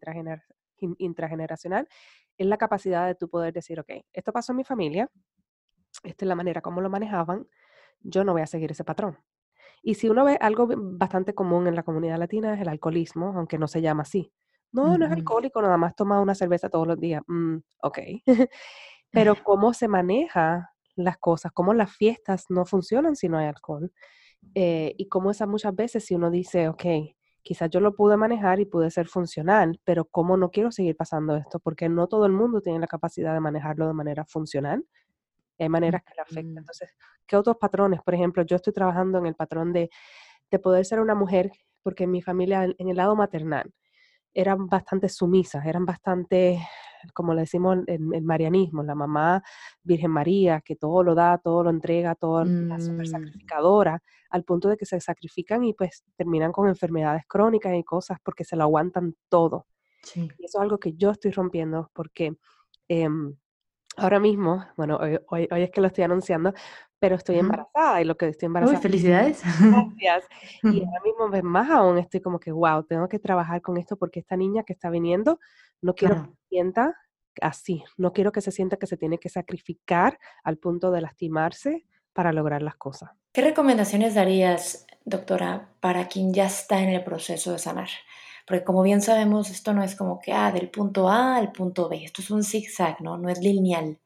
intrageneracional, 0.98 1.88
es 2.36 2.46
la 2.46 2.58
capacidad 2.58 3.06
de 3.06 3.14
tú 3.14 3.28
poder 3.28 3.52
decir, 3.52 3.80
ok, 3.80 3.90
esto 4.12 4.32
pasó 4.32 4.52
en 4.52 4.56
mi 4.56 4.64
familia, 4.64 5.10
esta 6.02 6.24
es 6.24 6.28
la 6.28 6.34
manera 6.34 6.60
como 6.60 6.80
lo 6.80 6.90
manejaban, 6.90 7.46
yo 8.00 8.24
no 8.24 8.32
voy 8.32 8.42
a 8.42 8.46
seguir 8.46 8.70
ese 8.70 8.84
patrón. 8.84 9.18
Y 9.82 9.94
si 9.94 10.08
uno 10.08 10.24
ve 10.24 10.36
algo 10.40 10.68
bastante 10.76 11.34
común 11.34 11.66
en 11.66 11.74
la 11.74 11.82
comunidad 11.82 12.18
latina 12.18 12.54
es 12.54 12.60
el 12.60 12.68
alcoholismo, 12.68 13.32
aunque 13.36 13.58
no 13.58 13.66
se 13.66 13.80
llama 13.80 14.02
así. 14.02 14.32
No, 14.72 14.96
no 14.98 15.06
es 15.06 15.12
alcohólico, 15.12 15.60
nada 15.62 15.76
más 15.76 15.96
toma 15.96 16.20
una 16.20 16.34
cerveza 16.34 16.68
todos 16.68 16.86
los 16.86 16.98
días. 17.00 17.22
Mm, 17.26 17.56
ok. 17.82 17.98
Pero 19.11 19.34
cómo 19.42 19.72
se 19.74 19.88
maneja 19.88 20.72
las 20.94 21.18
cosas, 21.18 21.52
cómo 21.52 21.74
las 21.74 21.92
fiestas 21.94 22.46
no 22.48 22.64
funcionan 22.64 23.16
si 23.16 23.28
no 23.28 23.38
hay 23.38 23.46
alcohol. 23.46 23.92
Eh, 24.54 24.94
y 24.96 25.08
cómo 25.08 25.30
esas 25.30 25.48
muchas 25.48 25.74
veces 25.74 26.04
si 26.04 26.14
uno 26.14 26.30
dice, 26.30 26.68
ok, 26.68 26.84
quizás 27.42 27.70
yo 27.70 27.80
lo 27.80 27.94
pude 27.94 28.16
manejar 28.16 28.61
y 28.61 28.66
pude 28.66 28.90
ser 28.90 29.08
funcional, 29.08 29.80
pero 29.84 30.04
cómo 30.04 30.36
no 30.36 30.50
quiero 30.50 30.70
seguir 30.70 30.96
pasando 30.96 31.36
esto, 31.36 31.58
porque 31.58 31.88
no 31.88 32.06
todo 32.06 32.26
el 32.26 32.32
mundo 32.32 32.61
tiene 32.61 32.78
la 32.78 32.86
capacidad 32.86 33.34
de 33.34 33.40
manejarlo 33.40 33.86
de 33.86 33.94
manera 33.94 34.24
funcional 34.24 34.84
hay 35.64 35.68
maneras 35.68 36.02
que 36.02 36.14
le 36.14 36.22
afectan. 36.22 36.58
Entonces, 36.58 36.94
¿qué 37.26 37.36
otros 37.36 37.56
patrones? 37.56 38.00
Por 38.02 38.14
ejemplo, 38.14 38.42
yo 38.44 38.56
estoy 38.56 38.72
trabajando 38.72 39.18
en 39.18 39.26
el 39.26 39.34
patrón 39.34 39.72
de, 39.72 39.90
de 40.50 40.58
poder 40.58 40.84
ser 40.84 41.00
una 41.00 41.14
mujer, 41.14 41.50
porque 41.82 42.04
en 42.04 42.11
mi 42.11 42.22
familia, 42.22 42.64
en 42.64 42.88
el 42.88 42.96
lado 42.96 43.16
maternal, 43.16 43.72
eran 44.32 44.66
bastante 44.68 45.08
sumisas, 45.08 45.64
eran 45.66 45.84
bastante, 45.84 46.61
como 47.14 47.34
le 47.34 47.42
decimos 47.42 47.78
en 47.86 48.14
el 48.14 48.22
marianismo, 48.22 48.82
la 48.82 48.94
mamá 48.94 49.42
Virgen 49.82 50.11
María, 50.11 50.61
que 50.61 50.76
todo 50.76 51.03
lo 51.03 51.14
da, 51.14 51.38
todo 51.38 51.64
lo 51.64 51.70
entrega, 51.70 52.14
todo 52.14 52.44
la 52.44 52.78
super 52.80 53.07
mm. 53.07 53.11
sacrificadora, 53.11 54.03
al 54.30 54.44
punto 54.44 54.68
de 54.68 54.76
que 54.76 54.86
se 54.86 55.01
sacrifican 55.01 55.64
y 55.64 55.74
pues 55.74 56.05
terminan 56.16 56.53
con 56.53 56.68
enfermedades 56.68 57.24
crónicas 57.26 57.74
y 57.74 57.84
cosas 57.84 58.18
porque 58.22 58.44
se 58.44 58.57
lo 58.57 58.64
aguantan 58.64 59.14
todo. 59.28 59.66
Y 60.14 60.44
eso 60.44 60.59
es 60.59 60.62
algo 60.62 60.78
que 60.78 60.94
yo 60.94 61.11
estoy 61.11 61.30
rompiendo 61.30 61.90
porque 61.92 62.34
em, 62.88 63.36
ahora 63.96 64.18
mismo, 64.18 64.64
bueno, 64.76 64.96
hoy, 64.96 65.18
hoy, 65.28 65.62
es 65.62 65.70
que 65.70 65.80
lo 65.80 65.88
estoy 65.88 66.05
anunciando, 66.05 66.53
pero 66.98 67.16
estoy 67.16 67.38
embarazada 67.38 68.01
y 68.01 68.05
lo 68.05 68.16
que 68.16 68.28
estoy 68.28 68.46
embarazada. 68.46 68.78
Uy, 68.78 68.82
felicidades. 68.82 69.42
Gracias. 69.61 70.24
Y 70.62 70.84
ahora 70.84 71.01
mismo, 71.05 71.30
pues, 71.30 71.42
más 71.42 71.70
aún, 71.70 71.98
estoy 71.98 72.20
como 72.20 72.38
que, 72.38 72.53
wow, 72.53 72.84
tengo 72.84 73.09
que 73.09 73.18
trabajar 73.18 73.62
con 73.62 73.76
esto 73.78 73.96
porque 73.96 74.20
esta 74.20 74.36
niña 74.36 74.62
que 74.64 74.72
está 74.72 74.90
viniendo, 74.90 75.38
no 75.83 75.95
quiero 75.95 76.22
que 76.22 76.28
se 76.31 76.49
sienta 76.49 76.97
así, 77.41 77.85
no 77.97 78.12
quiero 78.12 78.33
que 78.33 78.41
se 78.41 78.53
sienta 78.53 78.76
que 78.76 78.87
se 78.87 78.97
tiene 78.97 79.18
que 79.18 79.28
sacrificar 79.28 80.18
al 80.43 80.59
punto 80.59 80.91
de 80.91 81.01
lastimarse 81.01 81.87
para 82.12 82.33
lograr 82.33 82.62
las 82.62 82.76
cosas. 82.76 83.11
¿Qué 83.33 83.43
recomendaciones 83.43 84.14
darías, 84.14 84.87
doctora, 85.05 85.72
para 85.81 86.09
quien 86.09 86.35
ya 86.35 86.47
está 86.47 86.83
en 86.83 86.89
el 86.89 87.05
proceso 87.05 87.53
de 87.53 87.59
sanar? 87.59 87.89
Porque 88.47 88.64
como 88.64 88.83
bien 88.83 89.01
sabemos, 89.01 89.51
esto 89.51 89.72
no 89.72 89.85
es 89.85 89.95
como 89.95 90.18
que, 90.18 90.33
ah, 90.33 90.51
del 90.51 90.70
punto 90.70 91.09
A 91.09 91.37
al 91.37 91.53
punto 91.53 91.89
B, 91.89 92.05
esto 92.05 92.22
es 92.22 92.31
un 92.31 92.43
zigzag, 92.43 93.01
¿no? 93.01 93.16
No 93.16 93.28
es 93.28 93.39
lineal. 93.39 94.01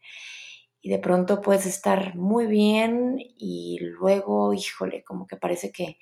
Y 0.82 0.90
de 0.90 0.98
pronto 0.98 1.40
puedes 1.40 1.64
estar 1.64 2.14
muy 2.14 2.46
bien 2.46 3.16
y 3.18 3.78
luego, 3.80 4.52
híjole, 4.52 5.02
como 5.02 5.26
que 5.26 5.38
parece 5.38 5.72
que 5.72 5.96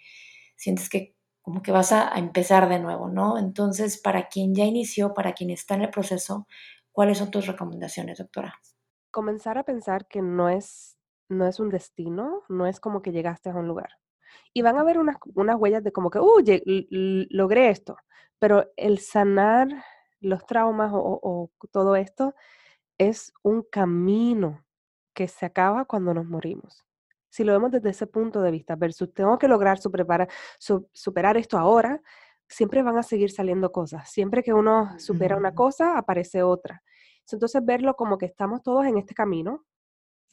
sientes 0.57 0.89
que 0.89 1.15
como 1.43 1.63
que 1.63 1.73
vas 1.73 1.93
a, 1.93 2.13
empezar 2.17 2.69
de 2.69 2.79
nuevo, 2.79 3.09
¿no? 3.09 3.37
Entonces, 3.37 4.01
para 4.01 4.29
quien 4.29 4.55
ya 4.55 4.65
inició, 4.65 5.13
para 5.13 5.33
quien 5.33 5.51
está 5.51 5.75
en 5.75 5.83
el 5.83 5.91
proceso, 5.91 6.47
¿cuáles 6.93 7.19
son 7.19 7.31
tus 7.31 7.47
recomendaciones, 7.47 8.19
doctora? 8.19 8.55
Comenzar 9.11 9.59
a 9.59 9.65
pensar 9.65 10.07
que 10.07 10.23
no 10.23 10.49
es, 10.49 10.97
no 11.29 11.47
es 11.47 11.61
un 11.61 11.69
destino, 11.69 12.43
no 12.49 12.67
es 12.67 12.81
como 12.81 13.03
que 13.03 13.13
llegaste 13.13 13.51
a 13.51 13.57
un 13.57 13.67
lugar. 13.67 13.91
Y 14.55 14.63
van 14.63 14.79
a 14.79 14.81
haber 14.81 14.99
unas, 14.99 15.17
unas 15.35 15.57
huellas 15.57 15.83
de 15.83 15.93
como 15.93 16.11
que, 16.11 16.21
uh, 16.21 16.43
logré 17.31 17.71
esto. 17.71 17.97
Pero 18.39 18.71
el 18.77 18.99
sanar 18.99 19.69
los 20.21 20.47
traumas 20.47 20.93
o, 20.95 21.51
todo 21.71 21.97
esto 21.97 22.35
es 22.99 23.33
un 23.43 23.63
camino 23.63 24.65
que 25.15 25.29
se 25.29 25.47
acaba 25.47 25.85
cuando 25.85 26.15
nos 26.15 26.27
morimos. 26.27 26.85
Si 27.33 27.45
lo 27.45 27.53
vemos 27.55 27.71
desde 27.71 27.89
ese 27.89 28.07
punto 28.07 28.43
de 28.43 28.51
vista, 28.51 28.77
versus 28.77 29.15
tengo 29.15 29.39
que 29.39 29.49
lograr 29.49 29.79
superar, 29.79 30.29
superar 30.93 31.39
esto 31.39 31.57
ahora, 31.57 32.03
siempre 32.47 32.83
van 32.83 32.99
a 32.99 33.03
seguir 33.03 33.31
saliendo 33.31 33.73
cosas. 33.73 34.11
Siempre 34.11 34.43
que 34.43 34.53
uno 34.53 34.91
supera 34.99 35.39
una 35.39 35.55
cosa, 35.55 35.97
aparece 35.97 36.43
otra. 36.43 36.83
Entonces, 37.31 37.65
verlo 37.65 37.95
como 37.95 38.19
que 38.19 38.27
estamos 38.27 38.63
todos 38.63 38.85
en 38.85 38.99
este 38.99 39.15
camino, 39.15 39.65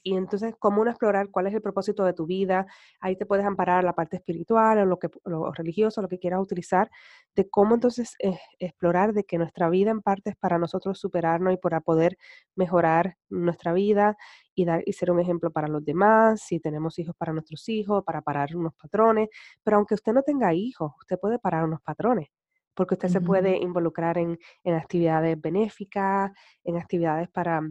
y 0.02 0.16
entonces, 0.16 0.56
¿cómo 0.58 0.82
uno 0.82 0.92
explorar 0.92 1.30
cuál 1.30 1.48
es 1.48 1.54
el 1.54 1.62
propósito 1.62 2.06
de 2.06 2.14
tu 2.14 2.26
vida? 2.26 2.66
Ahí 3.02 3.16
te 3.18 3.26
puedes 3.26 3.46
amparar 3.46 3.84
la 3.84 3.94
parte 3.94 4.16
espiritual 4.18 4.80
o 4.80 4.86
lo, 4.86 4.98
que, 4.98 5.10
lo 5.26 5.52
religioso, 5.52 6.02
lo 6.02 6.08
que 6.08 6.20
quieras 6.20 6.42
utilizar, 6.42 6.90
de 7.36 7.50
cómo 7.50 7.76
entonces 7.76 8.16
eh, 8.20 8.40
explorar 8.60 9.14
de 9.14 9.26
que 9.26 9.38
nuestra 9.38 9.70
vida 9.70 9.92
en 9.92 10.02
parte 10.02 10.32
es 10.32 10.36
para 10.38 10.58
nosotros 10.58 11.00
superarnos 11.00 11.54
y 11.54 11.58
para 11.58 11.82
poder 11.82 12.18
mejorar 12.56 13.18
nuestra 13.30 13.74
vida 13.74 14.18
y, 14.56 14.66
dar, 14.66 14.84
y 14.86 14.94
ser 14.94 15.12
un 15.12 15.20
ejemplo 15.20 15.52
para 15.52 15.68
los 15.68 15.84
demás, 15.84 16.42
si 16.42 16.60
tenemos 16.60 16.98
hijos 17.00 17.16
para 17.18 17.34
nuestros 17.34 17.68
hijos, 17.68 18.04
para 18.06 18.22
parar 18.22 18.56
unos 18.56 18.74
patrones. 18.76 19.30
Pero 19.64 19.78
aunque 19.78 19.96
usted 19.96 20.14
no 20.14 20.24
tenga 20.24 20.54
hijos, 20.54 20.94
usted 21.00 21.20
puede 21.20 21.40
parar 21.40 21.66
unos 21.66 21.82
patrones 21.82 22.30
porque 22.76 22.94
usted 22.96 23.10
se 23.10 23.20
puede 23.20 23.58
involucrar 23.58 24.18
en, 24.18 24.40
en 24.64 24.76
actividades 24.76 25.40
benéficas, 25.42 26.32
en 26.64 26.78
actividades 26.78 27.28
para 27.28 27.62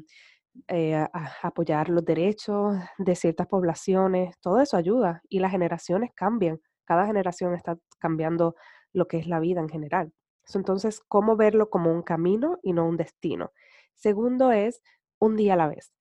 eh, 0.66 1.06
apoyar 1.42 1.88
los 1.88 2.04
derechos 2.04 2.76
de 2.98 3.14
ciertas 3.14 3.46
poblaciones, 3.46 4.38
todo 4.40 4.60
eso 4.60 4.76
ayuda 4.76 5.22
y 5.28 5.38
las 5.40 5.50
generaciones 5.50 6.10
cambian, 6.14 6.60
cada 6.84 7.06
generación 7.06 7.54
está 7.54 7.78
cambiando 7.98 8.54
lo 8.92 9.06
que 9.06 9.18
es 9.18 9.26
la 9.26 9.40
vida 9.40 9.60
en 9.60 9.68
general. 9.68 10.12
Entonces, 10.54 11.00
¿cómo 11.08 11.36
verlo 11.36 11.68
como 11.68 11.92
un 11.92 12.02
camino 12.02 12.58
y 12.62 12.72
no 12.72 12.86
un 12.86 12.96
destino? 12.96 13.52
Segundo 13.94 14.50
es 14.52 14.82
un 15.18 15.36
día 15.36 15.54
a 15.54 15.56
la 15.56 15.68
vez. 15.68 15.92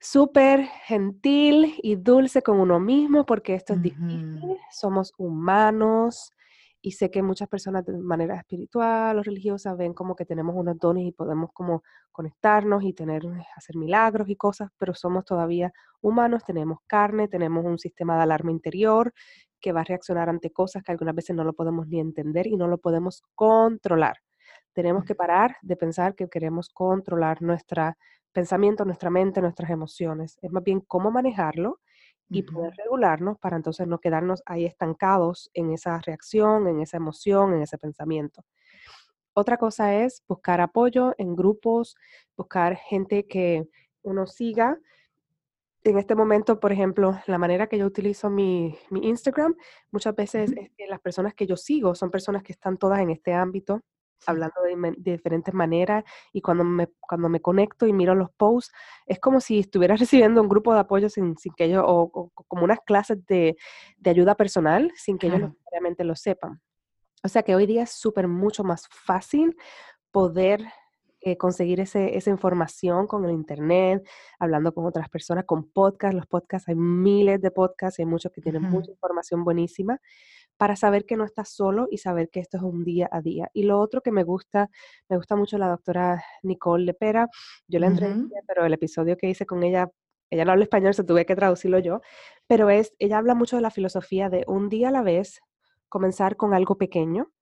Súper 0.00 0.64
gentil 0.84 1.74
y 1.82 1.96
dulce 1.96 2.42
con 2.42 2.58
uno 2.58 2.80
mismo 2.80 3.24
porque 3.24 3.54
esto 3.54 3.74
es 3.74 3.82
difícil, 3.82 4.58
somos 4.70 5.12
humanos, 5.16 6.32
y 6.82 6.90
sé 6.92 7.10
que 7.12 7.22
muchas 7.22 7.48
personas 7.48 7.86
de 7.86 7.96
manera 7.96 8.36
espiritual 8.36 9.16
o 9.16 9.22
religiosa 9.22 9.74
ven 9.74 9.94
como 9.94 10.16
que 10.16 10.26
tenemos 10.26 10.56
unos 10.56 10.78
dones 10.78 11.04
y 11.06 11.12
podemos 11.12 11.50
como 11.52 11.84
conectarnos 12.10 12.82
y 12.82 12.92
tener, 12.92 13.22
hacer 13.56 13.76
milagros 13.76 14.28
y 14.28 14.34
cosas, 14.34 14.70
pero 14.78 14.92
somos 14.92 15.24
todavía 15.24 15.72
humanos, 16.00 16.42
tenemos 16.44 16.80
carne, 16.88 17.28
tenemos 17.28 17.64
un 17.64 17.78
sistema 17.78 18.16
de 18.16 18.24
alarma 18.24 18.50
interior 18.50 19.14
que 19.60 19.70
va 19.70 19.82
a 19.82 19.84
reaccionar 19.84 20.28
ante 20.28 20.50
cosas 20.50 20.82
que 20.82 20.90
algunas 20.90 21.14
veces 21.14 21.36
no 21.36 21.44
lo 21.44 21.52
podemos 21.52 21.86
ni 21.86 22.00
entender 22.00 22.48
y 22.48 22.56
no 22.56 22.66
lo 22.66 22.78
podemos 22.78 23.22
controlar. 23.36 24.16
Tenemos 24.72 25.04
que 25.04 25.14
parar 25.14 25.56
de 25.62 25.76
pensar 25.76 26.16
que 26.16 26.28
queremos 26.28 26.68
controlar 26.68 27.42
nuestro 27.42 27.92
pensamiento, 28.32 28.84
nuestra 28.84 29.08
mente, 29.08 29.40
nuestras 29.40 29.70
emociones. 29.70 30.36
Es 30.42 30.50
más 30.50 30.64
bien 30.64 30.80
cómo 30.80 31.12
manejarlo 31.12 31.78
y 32.32 32.42
poder 32.42 32.72
regularnos 32.76 33.38
para 33.38 33.56
entonces 33.56 33.86
no 33.86 33.98
quedarnos 33.98 34.42
ahí 34.46 34.64
estancados 34.64 35.50
en 35.54 35.72
esa 35.72 36.00
reacción, 36.00 36.66
en 36.66 36.80
esa 36.80 36.96
emoción, 36.96 37.54
en 37.54 37.62
ese 37.62 37.78
pensamiento. 37.78 38.44
Otra 39.34 39.56
cosa 39.56 39.94
es 39.94 40.22
buscar 40.28 40.60
apoyo 40.60 41.14
en 41.18 41.34
grupos, 41.34 41.96
buscar 42.36 42.76
gente 42.76 43.26
que 43.26 43.68
uno 44.02 44.26
siga. 44.26 44.78
En 45.84 45.98
este 45.98 46.14
momento, 46.14 46.60
por 46.60 46.72
ejemplo, 46.72 47.18
la 47.26 47.38
manera 47.38 47.66
que 47.66 47.78
yo 47.78 47.86
utilizo 47.86 48.30
mi, 48.30 48.76
mi 48.90 49.08
Instagram, 49.08 49.56
muchas 49.90 50.14
veces 50.14 50.52
es 50.52 50.70
que 50.76 50.86
las 50.86 51.00
personas 51.00 51.34
que 51.34 51.46
yo 51.46 51.56
sigo 51.56 51.94
son 51.94 52.10
personas 52.10 52.42
que 52.42 52.52
están 52.52 52.76
todas 52.76 53.00
en 53.00 53.10
este 53.10 53.32
ámbito, 53.32 53.80
hablando 54.26 54.54
de, 54.62 54.94
diferentes 55.12 55.54
maneras, 55.54 56.04
y 56.32 56.40
cuando 56.40 56.64
me, 56.64 56.88
cuando 57.00 57.28
me 57.28 57.40
conecto 57.40 57.86
y 57.86 57.92
miro 57.92 58.14
los 58.14 58.30
posts, 58.30 58.72
es 59.06 59.18
como 59.18 59.40
si 59.40 59.60
estuviera 59.60 59.96
recibiendo 60.30 60.40
un 60.40 60.48
grupo 60.48 60.74
de 60.74 60.80
apoyo 60.80 61.08
sin, 61.08 61.36
sin 61.36 61.52
que 61.54 61.64
ellos, 61.64 61.84
o, 61.86 62.30
como 62.48 62.64
unas 62.64 62.80
clases 62.80 63.24
de, 63.26 63.56
de, 63.98 64.10
ayuda 64.10 64.34
personal, 64.34 64.92
sin 64.96 65.18
que 65.18 65.28
ellos 65.28 65.40
necesariamente 65.40 66.04
lo 66.04 66.16
sepan. 66.16 66.60
O 67.24 67.28
sea 67.28 67.42
que 67.42 67.54
hoy 67.54 67.66
día 67.66 67.84
es 67.84 67.92
súper 67.92 68.26
mucho 68.26 68.64
más 68.64 68.88
fácil 68.88 69.56
poder 70.10 70.64
eh, 71.24 71.36
conseguir 71.36 71.78
ese, 71.78 72.16
esa 72.16 72.30
información 72.30 73.06
con 73.06 73.24
el 73.24 73.30
Internet, 73.30 74.04
hablando 74.40 74.74
con 74.74 74.86
otras 74.86 75.08
personas, 75.08 75.44
con 75.44 75.70
podcasts. 75.70 76.16
Los 76.16 76.26
podcasts, 76.26 76.68
hay 76.68 76.74
miles 76.74 77.40
de 77.40 77.52
podcasts, 77.52 78.00
hay 78.00 78.06
muchos 78.06 78.32
que 78.32 78.40
tienen 78.40 78.62
mucha 78.62 78.90
información 78.90 79.44
buenísima 79.44 80.00
para 80.56 80.76
saber 80.76 81.04
que 81.04 81.16
no 81.16 81.24
estás 81.24 81.48
solo 81.48 81.88
y 81.90 81.98
saber 81.98 82.30
que 82.30 82.40
esto 82.40 82.56
es 82.56 82.62
un 82.62 82.84
día 82.84 83.08
a 83.10 83.20
día. 83.20 83.50
Y 83.52 83.64
lo 83.64 83.80
otro 83.80 84.00
que 84.00 84.12
me 84.12 84.24
gusta, 84.24 84.70
me 85.08 85.16
gusta 85.16 85.36
mucho 85.36 85.58
la 85.58 85.68
doctora 85.68 86.22
Nicole 86.42 86.84
Lepera. 86.84 87.28
Yo 87.66 87.80
la 87.80 87.88
entrevisté, 87.88 88.36
pero 88.46 88.64
el 88.64 88.72
episodio 88.72 89.16
que 89.16 89.28
hice 89.28 89.46
con 89.46 89.62
ella, 89.62 89.90
ella 90.30 90.44
no 90.44 90.52
habla 90.52 90.64
español, 90.64 90.94
se 90.94 91.04
tuve 91.04 91.26
que 91.26 91.36
traducirlo 91.36 91.78
yo, 91.78 92.00
pero 92.46 92.70
es, 92.70 92.94
ella 92.98 93.18
habla 93.18 93.34
mucho 93.34 93.56
de 93.56 93.62
la 93.62 93.70
filosofía 93.70 94.30
de 94.30 94.44
un 94.46 94.68
día 94.68 94.88
a 94.88 94.92
la 94.92 95.02
vez, 95.02 95.40
comenzar 95.88 96.36
con 96.36 96.54
algo 96.54 96.78
pequeño, 96.78 97.32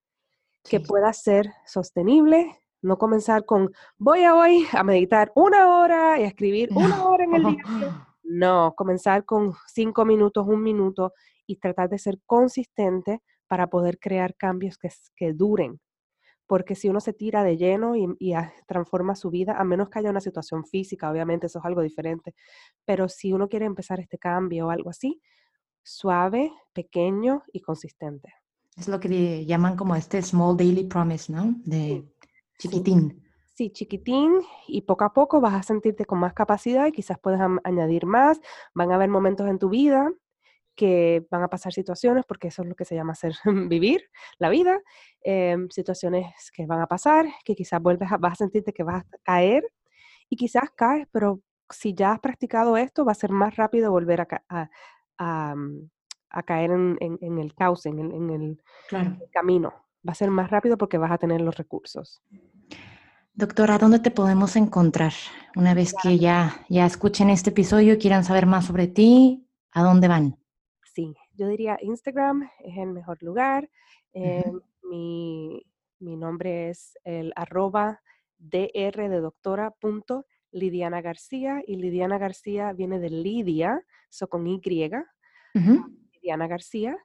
que 0.65 0.81
pueda 0.81 1.13
ser 1.13 1.51
sostenible, 1.67 2.61
no 2.83 2.99
comenzar 2.99 3.45
con 3.45 3.71
voy 3.99 4.25
a 4.25 4.35
hoy 4.35 4.67
a 4.73 4.83
meditar 4.85 5.33
una 5.35 5.79
hora 5.79 6.19
y 6.19 6.25
a 6.25 6.27
escribir 6.27 6.71
una 6.75 7.05
hora 7.09 7.25
en 7.25 7.35
el 7.35 7.45
día. 7.45 7.63
No, 8.33 8.75
comenzar 8.77 9.25
con 9.25 9.55
cinco 9.67 10.05
minutos, 10.05 10.47
un 10.47 10.63
minuto 10.63 11.15
y 11.51 11.57
tratar 11.57 11.89
de 11.89 11.99
ser 11.99 12.21
consistente 12.27 13.23
para 13.49 13.67
poder 13.67 13.99
crear 13.99 14.37
cambios 14.37 14.79
que, 14.79 14.89
que 15.17 15.33
duren. 15.33 15.81
Porque 16.47 16.77
si 16.77 16.89
uno 16.89 17.01
se 17.01 17.13
tira 17.13 17.43
de 17.43 17.57
lleno 17.57 17.97
y, 17.97 18.07
y 18.21 18.35
transforma 18.69 19.17
su 19.17 19.31
vida, 19.31 19.57
a 19.59 19.65
menos 19.65 19.91
que 19.91 19.99
haya 19.99 20.11
una 20.11 20.21
situación 20.21 20.65
física, 20.65 21.11
obviamente 21.11 21.47
eso 21.47 21.59
es 21.59 21.65
algo 21.65 21.83
diferente, 21.83 22.35
pero 22.85 23.09
si 23.09 23.33
uno 23.33 23.49
quiere 23.49 23.67
empezar 23.67 23.99
este 23.99 24.17
cambio 24.17 24.69
o 24.69 24.71
algo 24.71 24.91
así, 24.91 25.21
suave, 25.83 26.53
pequeño 26.73 27.43
y 27.53 27.61
consistente. 27.63 28.33
Es 28.77 28.87
lo 28.87 29.01
que 29.01 29.45
llaman 29.45 29.77
como 29.77 29.97
este 29.97 30.23
small 30.23 30.57
daily 30.57 30.85
promise, 30.85 31.33
¿no? 31.33 31.57
De 31.65 32.05
chiquitín. 32.59 33.25
Sí. 33.57 33.71
chiquitín 33.71 34.41
y 34.69 34.83
poco 34.83 35.05
a 35.05 35.13
poco 35.13 35.41
vas 35.41 35.55
a 35.55 35.63
sentirte 35.65 36.05
con 36.05 36.21
más 36.21 36.33
capacidad 36.33 36.87
y 36.87 36.93
quizás 36.93 37.19
puedes 37.19 37.41
añadir 37.65 38.07
más. 38.07 38.41
Van 38.73 38.93
a 38.93 38.95
haber 38.95 39.09
momentos 39.09 39.49
en 39.49 39.59
tu 39.59 39.69
vida 39.69 40.11
que 40.81 41.27
van 41.31 41.43
a 41.43 41.49
pasar 41.49 41.75
situaciones, 41.75 42.25
porque 42.27 42.49
eso 42.49 42.63
es 42.63 42.69
lo 42.69 42.75
que 42.75 42.87
se 42.87 42.95
llama 42.95 43.13
hacer 43.13 43.35
vivir 43.69 44.09
la 44.39 44.49
vida, 44.49 44.81
em, 45.21 45.69
situaciones 45.69 46.25
que 46.55 46.65
van 46.65 46.81
a 46.81 46.87
pasar, 46.87 47.27
que 47.45 47.55
quizás 47.55 47.83
vuelves 47.83 48.11
a, 48.11 48.17
vas 48.17 48.33
a 48.33 48.37
sentirte 48.37 48.73
que 48.73 48.83
vas 48.83 49.05
a 49.05 49.19
caer 49.23 49.63
y 50.31 50.37
quizás 50.37 50.71
caes, 50.75 51.07
pero 51.13 51.43
si 51.69 51.93
ya 51.93 52.13
has 52.13 52.21
practicado 52.21 52.79
esto, 52.79 53.05
va 53.05 53.13
a 53.13 53.15
ser 53.15 53.31
más 53.31 53.57
rápido 53.57 53.91
volver 53.91 54.23
a, 54.23 54.71
a, 55.19 55.55
mm, 55.55 55.91
a 56.31 56.43
caer 56.45 56.71
en, 56.71 56.97
en, 56.99 57.39
el 57.39 57.55
cauce, 57.55 57.91
en 57.91 57.99
el, 57.99 58.13
en 58.13 58.31
el, 58.31 58.63
camino. 59.31 59.75
Va 60.09 60.13
a 60.13 60.15
ser 60.15 60.31
más 60.31 60.51
rápido 60.51 60.79
porque 60.79 60.97
vas 60.97 61.13
a 61.13 61.19
tener 61.19 61.43
los 61.43 61.57
recursos. 61.57 62.23
Doctora, 63.35 63.77
¿dónde 63.77 63.99
te 63.99 64.11
podemos 64.11 64.57
encontrar? 64.57 65.13
Una 65.57 65.75
vez 65.75 65.93
que 66.03 66.19
ya, 66.19 66.65
ya 66.71 66.87
escuchen 66.87 67.29
este 67.29 67.51
episodio 67.51 67.93
y 67.93 67.99
quieran 67.99 68.25
saber 68.25 68.47
más 68.47 68.65
sobre 68.65 68.87
ti, 68.87 69.47
¿a 69.73 69.83
dónde 69.83 70.09
van? 70.09 70.40
Sí, 71.41 71.43
yo 71.43 71.49
diría 71.49 71.79
Instagram 71.81 72.51
es 72.61 72.77
el 72.77 72.93
mejor 72.93 73.23
lugar. 73.23 73.71
Em, 74.13 74.61
mi, 74.83 75.65
mi, 75.99 76.17
nombre 76.17 76.71
es 76.71 76.99
el 77.05 77.33
arroba 77.37 78.03
dr 78.39 79.09
de 79.09 79.21
doctora 79.21 79.71
punto 79.71 80.27
Lidiana 80.51 81.01
García 81.01 81.63
y 81.67 81.77
Lidiana 81.77 82.19
García 82.19 82.73
viene 82.73 82.99
de 82.99 83.11
Lidia, 83.11 83.85
so 84.09 84.29
con 84.29 84.47
Y, 84.47 84.61
Diana 86.23 86.47
García. 86.47 86.97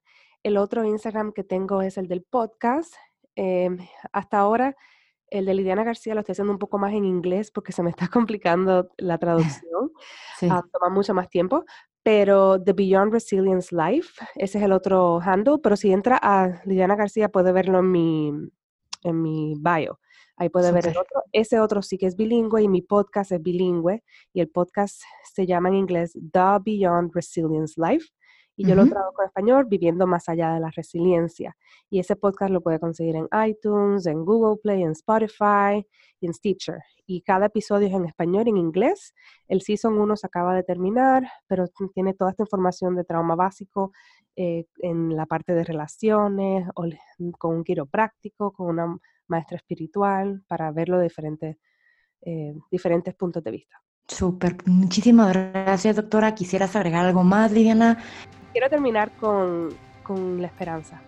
El 0.44 0.58
otro 0.58 0.84
Instagram 0.84 1.32
que 1.32 1.44
tengo 1.44 1.82
es 1.82 1.98
el 1.98 2.08
del 2.08 2.24
podcast. 2.24 2.94
Em, 3.36 3.78
hasta 4.12 4.40
ahora, 4.40 4.76
el 5.30 5.46
de 5.46 5.54
Lidiana 5.54 5.84
García 5.84 6.14
lo 6.14 6.22
estoy 6.22 6.34
haciendo 6.34 6.54
un 6.54 6.60
poco 6.60 6.78
más 6.78 6.94
en 6.94 7.06
inglés 7.06 7.52
porque 7.52 7.72
se 7.72 7.84
me 7.84 7.90
está 7.90 8.08
complicando 8.12 8.90
la 8.98 9.18
traducción. 9.64 9.92
Ah, 10.50 10.64
toma 10.72 10.90
mucho 10.90 11.14
más 11.14 11.30
tiempo. 11.30 11.66
Pero 12.06 12.62
The 12.62 12.74
Beyond 12.74 13.14
Resilience 13.14 13.76
Life, 13.76 14.24
ese 14.36 14.60
es 14.60 14.64
el 14.64 14.74
otro 14.74 15.20
handle. 15.22 15.58
Pero 15.58 15.76
si 15.76 15.92
entra 15.92 16.20
a 16.22 16.62
Lidiana 16.64 16.96
García, 16.96 17.30
puede 17.30 17.52
verlo 17.52 17.80
en 17.80 17.92
mi, 17.92 18.32
en 19.02 19.22
mi 19.24 19.56
bio. 19.58 20.00
Ahí 20.38 20.50
puede 20.50 20.72
ver 20.72 20.86
el 20.86 20.98
otro. 20.98 21.24
Ese 21.32 21.60
otro 21.60 21.82
sí 21.82 21.98
que 21.98 22.06
es 22.06 22.16
bilingüe 22.16 22.62
y 22.62 22.68
mi 22.68 22.84
podcast 22.84 23.32
es 23.32 23.42
bilingüe. 23.42 24.04
Y 24.34 24.42
el 24.42 24.50
podcast 24.50 25.02
se 25.34 25.48
llama 25.48 25.70
en 25.70 25.76
inglés 25.78 26.14
The 26.14 26.60
Beyond 26.64 27.12
Resilience 27.12 27.74
Life 27.82 28.06
y 28.58 28.68
yo 28.68 28.76
lo 28.76 28.88
traduzco 28.88 29.22
en 29.22 29.28
español 29.28 29.66
viviendo 29.66 30.08
más 30.08 30.30
allá 30.30 30.54
de 30.54 30.60
la 30.60 30.72
resiliencia. 30.72 31.56
Y 31.90 32.00
ese 32.00 32.16
podcast 32.16 32.52
lo 32.52 32.62
puede 32.62 32.80
conseguir 32.80 33.16
en 33.16 33.28
iTunes, 33.48 34.06
en 34.06 34.24
Google 34.24 34.60
Play, 34.62 34.84
en 34.84 34.92
Spotify 34.92 35.86
y 36.20 36.28
en 36.28 36.34
Stitcher. 36.34 36.80
Y 37.06 37.22
cada 37.22 37.48
episodio 37.48 37.88
es 37.88 37.94
en 37.94 38.06
español 38.06 38.48
y 38.48 38.52
en 38.52 38.58
inglés. 38.58 39.14
El 39.48 39.62
Season 39.62 39.98
1 39.98 40.16
se 40.16 40.28
acaba 40.28 40.56
de 40.56 40.64
terminar, 40.64 41.28
pero 41.48 41.66
tiene 41.94 42.14
toda 42.14 42.32
esta 42.32 42.44
información 42.44 42.96
de 42.96 43.04
trauma 43.04 43.36
básico 43.36 43.92
eh, 44.36 44.66
en 44.80 45.16
la 45.16 45.26
parte 45.26 45.54
de 45.54 45.64
relaciones, 45.64 46.68
o, 46.76 46.86
con 47.38 47.58
un 47.58 47.64
quiropráctico, 47.64 48.54
con 48.54 48.68
una 48.68 48.98
maestra 49.28 49.58
espiritual, 49.58 50.44
para 50.48 50.72
verlo 50.72 50.98
de 50.98 51.04
diferentes, 51.04 51.58
eh, 52.22 52.54
diferentes 52.72 53.14
puntos 53.16 53.44
de 53.44 53.52
vista. 53.52 53.82
Súper, 54.08 54.58
muchísimas 54.66 55.34
gracias 55.34 55.96
doctora. 55.96 56.36
¿Quisieras 56.36 56.76
agregar 56.76 57.06
algo 57.06 57.24
más, 57.24 57.52
Liliana? 57.52 57.98
Quiero 58.56 58.70
terminar 58.70 59.12
con, 59.18 59.68
la 60.40 60.48
esperanza, 60.48 61.02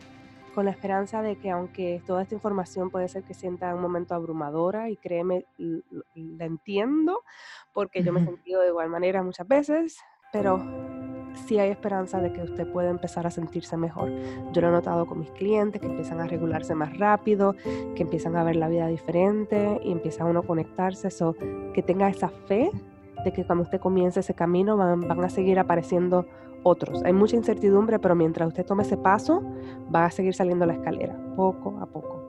con 0.54 0.66
la 0.66 0.72
esperanza 0.72 1.22
de 1.22 1.38
que 1.38 1.50
aunque 1.50 2.02
toda 2.06 2.24
esta 2.24 2.36
información 2.36 2.89
puede 2.89 3.08
ser 3.08 3.24
que 3.24 3.34
sienta 3.34 3.74
un 3.74 3.82
momento 3.82 4.14
abrumadora 4.16 4.89
y 4.89 4.98
créeme, 4.98 5.45
la 5.58 6.43
entiendo 6.43 7.22
porque 7.72 8.04
yo 8.04 8.12
me 8.12 8.20
he 8.20 8.26
sentido 8.26 8.62
de 8.64 8.68
igual 8.68 8.89
manera 8.89 9.24
muchas 9.24 9.48
veces, 9.48 9.98
pero 10.34 10.62
sí 11.48 11.58
hay 11.58 11.70
esperanza 11.70 12.20
de 12.20 12.34
que 12.34 12.41
usted 12.41 12.70
pueda 12.70 12.89
empezar 12.89 13.26
a 13.26 13.32
sentirse 13.32 13.78
mejor. 13.78 14.12
Yo 14.52 14.60
lo 14.60 14.68
he 14.68 14.72
notado 14.72 15.06
con 15.06 15.20
mis 15.20 15.32
clientes 15.32 15.80
que 15.80 15.88
empiezan 15.88 16.20
a 16.20 16.28
regularse 16.28 16.76
más 16.76 16.98
rápido, 16.98 17.56
que 17.95 18.02
empiezan 18.02 18.36
a 18.36 18.43
ver 18.43 18.58
la 18.58 18.68
vida 18.68 18.88
diferente 18.88 19.80
y 19.86 19.93
empieza 19.93 20.26
uno 20.26 20.41
a 20.41 20.45
conectarse, 20.45 21.08
eso, 21.08 21.34
que 21.74 21.82
tenga 21.82 22.10
esa 22.10 22.28
fe 22.28 22.70
de 23.24 23.32
que 23.32 23.45
cuando 23.45 23.64
usted 23.64 23.80
comience 23.80 24.20
ese 24.20 24.34
camino 24.34 24.76
van, 24.76 25.08
van 25.08 25.24
a 25.24 25.30
seguir 25.30 25.60
apareciendo 25.60 26.26
Hay 27.05 27.13
mucha 27.13 27.36
incertidumbre, 27.36 27.99
pero 27.99 28.15
mientras 28.15 28.47
usted 28.47 28.65
tome 28.65 28.84
ese 28.84 28.97
paso, 28.97 29.41
va 29.93 30.05
a 30.05 30.11
seguir 30.11 30.34
saliendo 30.34 30.65
la 30.65 30.74
escalera, 30.74 31.15
poco 31.36 31.78
a 31.82 31.86
poco. 31.86 32.28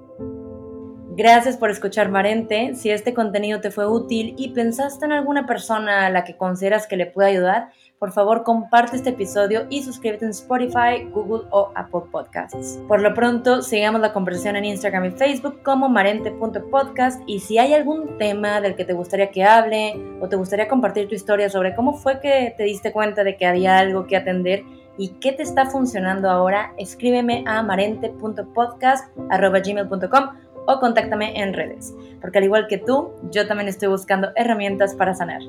Gracias 1.17 1.57
por 1.57 1.71
escuchar 1.71 2.11
Marente. 2.11 2.77
Si 2.77 2.91
este 2.91 3.13
contenido 3.13 3.61
te 3.61 3.73
fue 3.73 3.89
útil 3.89 4.35
y 4.39 4.51
pensaste 4.51 5.05
en 5.05 5.11
alguna 5.11 5.47
persona 5.47 6.07
a 6.07 6.11
la 6.11 6.23
que 6.23 6.37
consideras 6.37 6.87
que 6.87 6.97
le 6.97 7.07
puede 7.07 7.31
ayudar, 7.31 7.71
por 7.99 8.13
favor 8.13 8.45
comparte 8.45 8.97
este 8.97 9.11
episodio 9.11 9.67
y 9.69 9.83
suscríbete 9.83 10.25
en 10.25 10.31
Spotify, 10.31 11.05
Google 11.13 11.43
o 11.51 11.71
Apple 11.75 12.05
Podcasts. 12.11 12.79
Por 12.87 13.03
lo 13.03 13.13
pronto, 13.15 13.63
sigamos 13.63 14.01
la 14.01 14.13
conversación 14.13 14.55
en 14.57 14.67
Instagram 14.67 15.07
y 15.07 15.11
Facebook 15.11 15.63
como 15.63 15.89
marente.podcast 15.89 17.21
y 17.27 17.41
si 17.41 17.59
hay 17.59 17.75
algún 17.75 18.17
tema 18.19 18.61
del 18.61 18.77
que 18.77 18.85
te 18.85 18.93
gustaría 18.93 19.31
que 19.31 19.43
hable 19.45 20.01
o 20.21 20.29
te 20.29 20.37
gustaría 20.37 20.69
compartir 20.69 21.09
tu 21.09 21.15
historia 21.15 21.49
sobre 21.51 21.75
cómo 21.75 21.95
fue 21.95 22.21
que 22.21 22.55
te 22.57 22.63
diste 22.63 22.93
cuenta 22.93 23.25
de 23.25 23.37
que 23.37 23.47
había 23.47 23.79
algo 23.79 24.07
que 24.07 24.17
atender 24.17 24.63
y 24.97 25.09
qué 25.21 25.33
te 25.33 25.43
está 25.43 25.67
funcionando 25.67 26.31
ahora, 26.31 26.73
escríbeme 26.77 27.43
a 27.47 27.63
marente.podcast.gmail.com 27.63 30.25
o 30.67 30.81
contáctame 30.81 31.41
en 31.41 31.55
redes, 31.55 31.95
porque 32.21 32.39
al 32.39 32.45
igual 32.45 32.67
que 32.67 32.79
tú, 32.79 33.13
yo 33.31 33.47
también 33.47 33.69
estoy 33.69 33.89
buscando 33.89 34.31
herramientas 34.37 34.95
para 34.95 35.15
sanar. 35.15 35.41